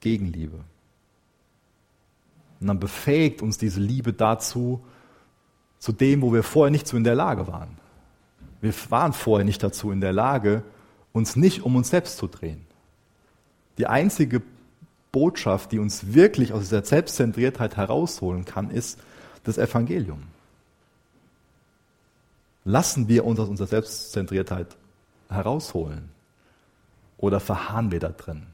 Gegenliebe. 0.00 0.58
Und 2.60 2.66
dann 2.66 2.80
befähigt 2.80 3.40
uns 3.40 3.56
diese 3.56 3.80
Liebe 3.80 4.12
dazu, 4.12 4.84
zu 5.78 5.92
dem, 5.92 6.22
wo 6.22 6.32
wir 6.32 6.42
vorher 6.42 6.70
nicht 6.70 6.86
so 6.86 6.96
in 6.96 7.04
der 7.04 7.14
Lage 7.14 7.46
waren. 7.48 7.76
Wir 8.60 8.72
waren 8.90 9.12
vorher 9.12 9.44
nicht 9.44 9.62
dazu 9.62 9.90
in 9.90 10.00
der 10.00 10.12
Lage, 10.12 10.62
uns 11.12 11.34
nicht 11.34 11.62
um 11.62 11.76
uns 11.76 11.90
selbst 11.90 12.18
zu 12.18 12.28
drehen. 12.28 12.64
Die 13.78 13.86
einzige 13.86 14.42
Botschaft, 15.12 15.72
die 15.72 15.78
uns 15.78 16.14
wirklich 16.14 16.52
aus 16.52 16.62
dieser 16.62 16.84
Selbstzentriertheit 16.84 17.76
herausholen 17.76 18.44
kann, 18.46 18.70
ist 18.70 18.98
das 19.44 19.58
Evangelium. 19.58 20.22
Lassen 22.64 23.08
wir 23.08 23.24
uns 23.24 23.38
aus 23.38 23.48
unserer 23.48 23.68
Selbstzentriertheit 23.68 24.76
herausholen 25.28 26.08
oder 27.18 27.40
verharren 27.40 27.90
wir 27.90 28.00
da 28.00 28.08
drin? 28.08 28.46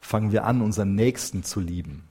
Fangen 0.00 0.32
wir 0.32 0.44
an, 0.44 0.60
unseren 0.60 0.94
Nächsten 0.94 1.42
zu 1.42 1.60
lieben 1.60 2.04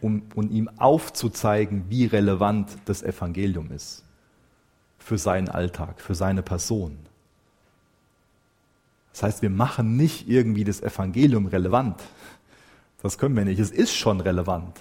um, 0.00 0.22
und 0.34 0.50
ihm 0.50 0.68
aufzuzeigen, 0.76 1.84
wie 1.88 2.06
relevant 2.06 2.76
das 2.84 3.02
Evangelium 3.02 3.70
ist 3.70 4.04
für 4.98 5.18
seinen 5.18 5.48
Alltag, 5.48 6.00
für 6.00 6.14
seine 6.14 6.42
Person. 6.42 6.98
Das 9.12 9.22
heißt, 9.22 9.42
wir 9.42 9.50
machen 9.50 9.96
nicht 9.96 10.28
irgendwie 10.28 10.64
das 10.64 10.80
Evangelium 10.80 11.46
relevant. 11.46 12.00
Das 13.02 13.18
können 13.18 13.36
wir 13.36 13.44
nicht. 13.44 13.60
Es 13.60 13.70
ist 13.70 13.94
schon 13.94 14.20
relevant. 14.20 14.80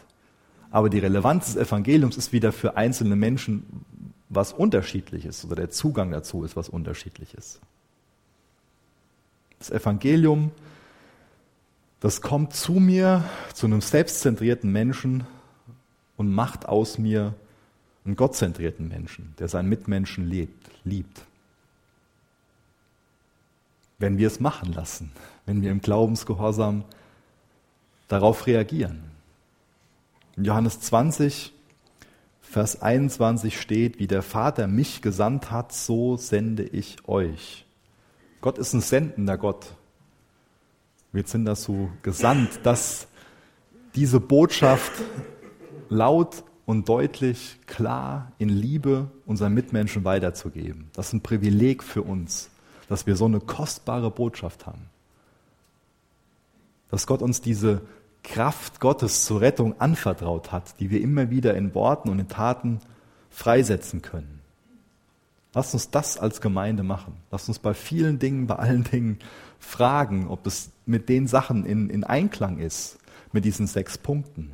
Aber 0.70 0.90
die 0.90 1.00
Relevanz 1.00 1.48
des 1.48 1.58
Evangeliums 1.58 2.18
ist 2.18 2.32
wieder 2.32 2.52
für 2.52 2.78
einzelne 2.78 3.16
Menschen 3.16 3.86
was 4.30 4.54
unterschiedliches 4.54 5.44
oder 5.44 5.56
der 5.56 5.70
Zugang 5.70 6.12
dazu 6.12 6.46
ist 6.46 6.56
was 6.56 6.70
unterschiedliches. 6.70 7.60
Das 9.60 9.70
Evangelium, 9.70 10.52
das 12.00 12.22
kommt 12.22 12.54
zu 12.54 12.74
mir, 12.74 13.26
zu 13.54 13.66
einem 13.66 13.82
selbstzentrierten 13.82 14.72
Menschen, 14.72 15.26
und 16.22 16.32
macht 16.32 16.68
aus 16.70 17.00
mir 17.00 17.34
einen 18.06 18.16
gottzentrierten 18.16 18.88
Menschen, 18.88 19.34
der 19.40 19.48
seinen 19.48 19.70
Mitmenschen 19.70 20.30
lebt, 20.30 20.70
liebt. 20.84 21.24
Wenn 24.02 24.18
wir 24.18 24.28
es 24.28 24.40
machen 24.40 24.74
lassen, 24.74 25.12
wenn 25.46 25.62
wir 25.62 25.72
im 25.72 25.82
Glaubensgehorsam 25.82 26.84
darauf 28.08 28.48
reagieren. 28.48 29.04
In 30.36 30.46
Johannes 30.46 30.82
20, 30.82 31.54
Vers 32.42 32.82
21 32.82 33.60
steht, 33.62 34.00
wie 34.00 34.08
der 34.08 34.22
Vater 34.22 34.68
mich 34.68 35.02
gesandt 35.02 35.52
hat, 35.52 35.72
so 35.72 36.18
sende 36.18 36.64
ich 36.64 37.08
euch. 37.08 37.66
Gott 38.42 38.58
ist 38.58 38.74
ein 38.74 38.82
sendender 38.82 39.38
Gott. 39.38 39.76
Wir 41.14 41.24
sind 41.26 41.46
dazu 41.46 41.90
gesandt, 42.02 42.60
dass 42.64 43.08
diese 43.96 44.20
Botschaft 44.20 44.92
laut 45.90 46.44
und 46.66 46.90
deutlich, 46.90 47.60
klar, 47.68 48.32
in 48.38 48.50
Liebe 48.50 49.12
unseren 49.26 49.54
Mitmenschen 49.54 50.04
weiterzugeben. 50.04 50.90
Das 50.94 51.08
ist 51.08 51.14
ein 51.14 51.22
Privileg 51.22 51.84
für 51.84 52.02
uns, 52.02 52.50
dass 52.92 53.08
wir 53.08 53.16
so 53.16 53.24
eine 53.24 53.40
kostbare 53.40 54.12
Botschaft 54.12 54.68
haben. 54.68 54.90
Dass 56.90 57.08
Gott 57.08 57.22
uns 57.22 57.40
diese 57.40 57.82
Kraft 58.22 58.82
Gottes 58.82 59.24
zur 59.24 59.40
Rettung 59.40 59.80
anvertraut 59.80 60.52
hat, 60.52 60.78
die 60.82 60.90
wir 60.90 61.00
immer 61.00 61.30
wieder 61.30 61.56
in 61.56 61.74
Worten 61.74 62.10
und 62.10 62.20
in 62.20 62.28
Taten 62.28 62.82
freisetzen 63.30 64.02
können. 64.02 64.42
Lasst 65.54 65.74
uns 65.74 65.90
das 65.90 66.18
als 66.18 66.42
Gemeinde 66.42 66.84
machen. 66.84 67.16
Lasst 67.32 67.48
uns 67.48 67.60
bei 67.60 67.74
vielen 67.74 68.20
Dingen, 68.20 68.46
bei 68.46 68.58
allen 68.58 68.84
Dingen 68.84 69.20
fragen, 69.58 70.28
ob 70.28 70.46
es 70.46 70.72
mit 70.86 71.08
den 71.08 71.28
Sachen 71.28 71.66
in, 71.66 71.90
in 71.90 72.04
Einklang 72.04 72.58
ist, 72.58 72.98
mit 73.32 73.46
diesen 73.46 73.68
sechs 73.68 73.98
Punkten. 73.98 74.52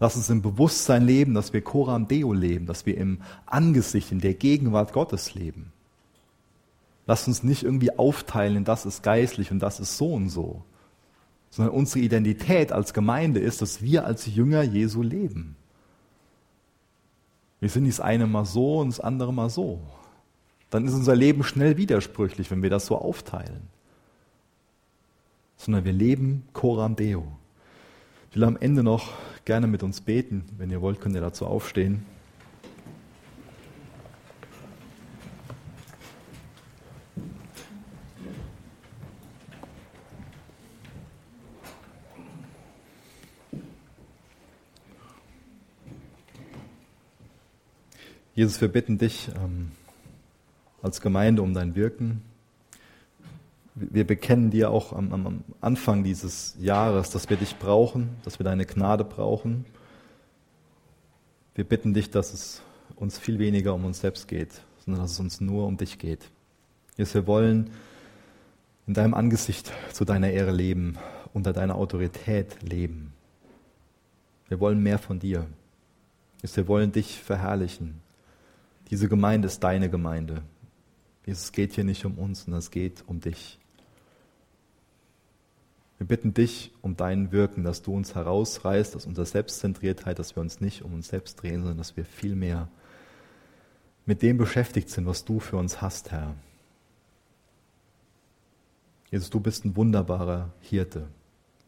Lass 0.00 0.16
uns 0.16 0.28
im 0.30 0.42
Bewusstsein 0.42 1.04
leben, 1.04 1.32
dass 1.34 1.52
wir 1.52 1.62
Coram 1.62 2.08
Deo 2.08 2.32
leben, 2.32 2.66
dass 2.66 2.86
wir 2.86 2.98
im 2.98 3.22
Angesicht, 3.46 4.10
in 4.10 4.20
der 4.20 4.34
Gegenwart 4.34 4.92
Gottes 4.92 5.34
leben. 5.34 5.72
Lass 7.06 7.26
uns 7.26 7.42
nicht 7.42 7.64
irgendwie 7.64 7.96
aufteilen, 7.98 8.64
das 8.64 8.86
ist 8.86 9.02
geistlich 9.02 9.50
und 9.50 9.58
das 9.58 9.80
ist 9.80 9.96
so 9.96 10.12
und 10.14 10.28
so, 10.28 10.62
sondern 11.50 11.74
unsere 11.74 12.00
Identität 12.00 12.72
als 12.72 12.94
Gemeinde 12.94 13.40
ist, 13.40 13.60
dass 13.60 13.82
wir 13.82 14.06
als 14.06 14.26
Jünger 14.26 14.62
Jesu 14.62 15.02
leben. 15.02 15.56
Wir 17.60 17.68
sind 17.68 17.84
nicht 17.84 17.98
das 17.98 18.04
eine 18.04 18.26
mal 18.26 18.44
so 18.44 18.80
und 18.80 18.88
das 18.88 19.00
andere 19.00 19.32
mal 19.32 19.50
so. 19.50 19.80
Dann 20.70 20.86
ist 20.86 20.94
unser 20.94 21.14
Leben 21.14 21.44
schnell 21.44 21.76
widersprüchlich, 21.76 22.50
wenn 22.50 22.62
wir 22.62 22.70
das 22.70 22.86
so 22.86 22.96
aufteilen. 22.96 23.68
Sondern 25.56 25.84
wir 25.84 25.92
leben 25.92 26.44
Coram 26.54 26.96
Deo. 26.96 27.24
Ich 28.30 28.36
will 28.36 28.44
am 28.44 28.56
Ende 28.56 28.82
noch 28.82 29.10
gerne 29.44 29.66
mit 29.66 29.82
uns 29.82 30.00
beten. 30.00 30.44
Wenn 30.56 30.70
ihr 30.70 30.80
wollt, 30.80 31.00
könnt 31.00 31.14
ihr 31.14 31.20
dazu 31.20 31.46
aufstehen. 31.46 32.06
Jesus, 48.34 48.62
wir 48.62 48.68
bitten 48.68 48.96
dich 48.96 49.28
ähm, 49.36 49.72
als 50.80 51.02
Gemeinde 51.02 51.42
um 51.42 51.52
dein 51.52 51.74
Wirken. 51.74 52.22
Wir 53.74 54.06
bekennen 54.06 54.50
dir 54.50 54.70
auch 54.70 54.94
am, 54.94 55.12
am, 55.12 55.44
Anfang 55.60 56.02
dieses 56.02 56.56
Jahres, 56.58 57.10
dass 57.10 57.28
wir 57.28 57.36
dich 57.36 57.58
brauchen, 57.58 58.08
dass 58.24 58.38
wir 58.38 58.44
deine 58.44 58.64
Gnade 58.64 59.04
brauchen. 59.04 59.66
Wir 61.54 61.64
bitten 61.64 61.92
dich, 61.92 62.10
dass 62.10 62.32
es 62.32 62.62
uns 62.96 63.18
viel 63.18 63.38
weniger 63.38 63.74
um 63.74 63.84
uns 63.84 64.00
selbst 64.00 64.28
geht, 64.28 64.62
sondern 64.82 65.02
dass 65.02 65.12
es 65.12 65.20
uns 65.20 65.42
nur 65.42 65.66
um 65.66 65.76
dich 65.76 65.98
geht. 65.98 66.30
Jesus, 66.96 67.12
wir 67.12 67.26
wollen 67.26 67.68
in 68.86 68.94
deinem 68.94 69.12
Angesicht 69.12 69.72
zu 69.92 70.06
deiner 70.06 70.30
Ehre 70.30 70.52
leben, 70.52 70.96
unter 71.34 71.52
deiner 71.52 71.74
Autorität 71.74 72.62
leben. 72.62 73.12
Wir 74.48 74.58
wollen 74.58 74.82
mehr 74.82 74.98
von 74.98 75.18
dir. 75.18 75.46
Jesus, 76.40 76.56
wir 76.56 76.66
wollen 76.66 76.92
dich 76.92 77.20
verherrlichen. 77.22 78.00
Diese 78.92 79.08
Gemeinde 79.08 79.46
ist 79.46 79.60
deine 79.64 79.88
Gemeinde. 79.88 80.42
Es 81.24 81.52
geht 81.52 81.72
hier 81.72 81.82
nicht 81.82 82.04
um 82.04 82.18
uns, 82.18 82.44
sondern 82.44 82.58
es 82.58 82.70
geht 82.70 83.02
um 83.06 83.20
dich. 83.20 83.58
Wir 85.96 86.06
bitten 86.06 86.34
dich 86.34 86.74
um 86.82 86.94
dein 86.94 87.32
Wirken, 87.32 87.64
dass 87.64 87.80
du 87.80 87.94
uns 87.94 88.14
herausreißt 88.14 88.94
aus 88.94 89.06
unserer 89.06 89.24
Selbstzentriertheit, 89.24 90.18
dass 90.18 90.36
wir 90.36 90.42
uns 90.42 90.60
nicht 90.60 90.82
um 90.82 90.92
uns 90.92 91.08
selbst 91.08 91.36
drehen, 91.36 91.60
sondern 91.60 91.78
dass 91.78 91.96
wir 91.96 92.04
vielmehr 92.04 92.68
mit 94.04 94.20
dem 94.20 94.36
beschäftigt 94.36 94.90
sind, 94.90 95.06
was 95.06 95.24
du 95.24 95.40
für 95.40 95.56
uns 95.56 95.80
hast, 95.80 96.12
Herr. 96.12 96.34
Jesus, 99.10 99.30
du 99.30 99.40
bist 99.40 99.64
ein 99.64 99.74
wunderbarer 99.74 100.52
Hirte. 100.60 101.08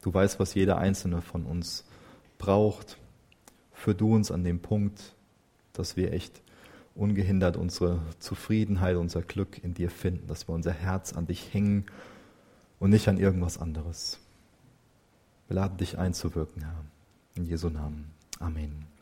Du 0.03 0.12
weißt, 0.12 0.39
was 0.41 0.53
jeder 0.53 0.77
einzelne 0.77 1.22
von 1.22 1.47
uns 1.47 1.87
braucht. 2.37 2.99
Führ 3.72 3.95
du 3.95 4.14
uns 4.14 4.31
an 4.31 4.45
dem 4.45 4.61
Punkt, 4.61 5.16
dass 5.72 5.97
wir 5.97 6.12
echt 6.12 6.43
ungehindert 6.95 7.57
unsere 7.57 8.01
Zufriedenheit, 8.18 8.97
unser 8.97 9.22
Glück 9.22 9.62
in 9.62 9.74
dir 9.74 9.90
finden, 9.90 10.26
dass 10.28 10.49
wir 10.49 10.55
unser 10.55 10.72
Herz 10.72 11.12
an 11.12 11.26
dich 11.26 11.53
hängen 11.53 11.86
und 12.78 12.90
nicht 12.90 13.09
an 13.09 13.18
irgendwas 13.18 13.59
anderes. 13.59 14.18
Wir 15.49 15.57
laden 15.57 15.76
dich 15.76 15.99
einzuwirken, 15.99 16.62
Herr. 16.62 16.84
In 17.34 17.45
Jesu 17.45 17.68
Namen. 17.68 18.11
Amen. 18.38 18.93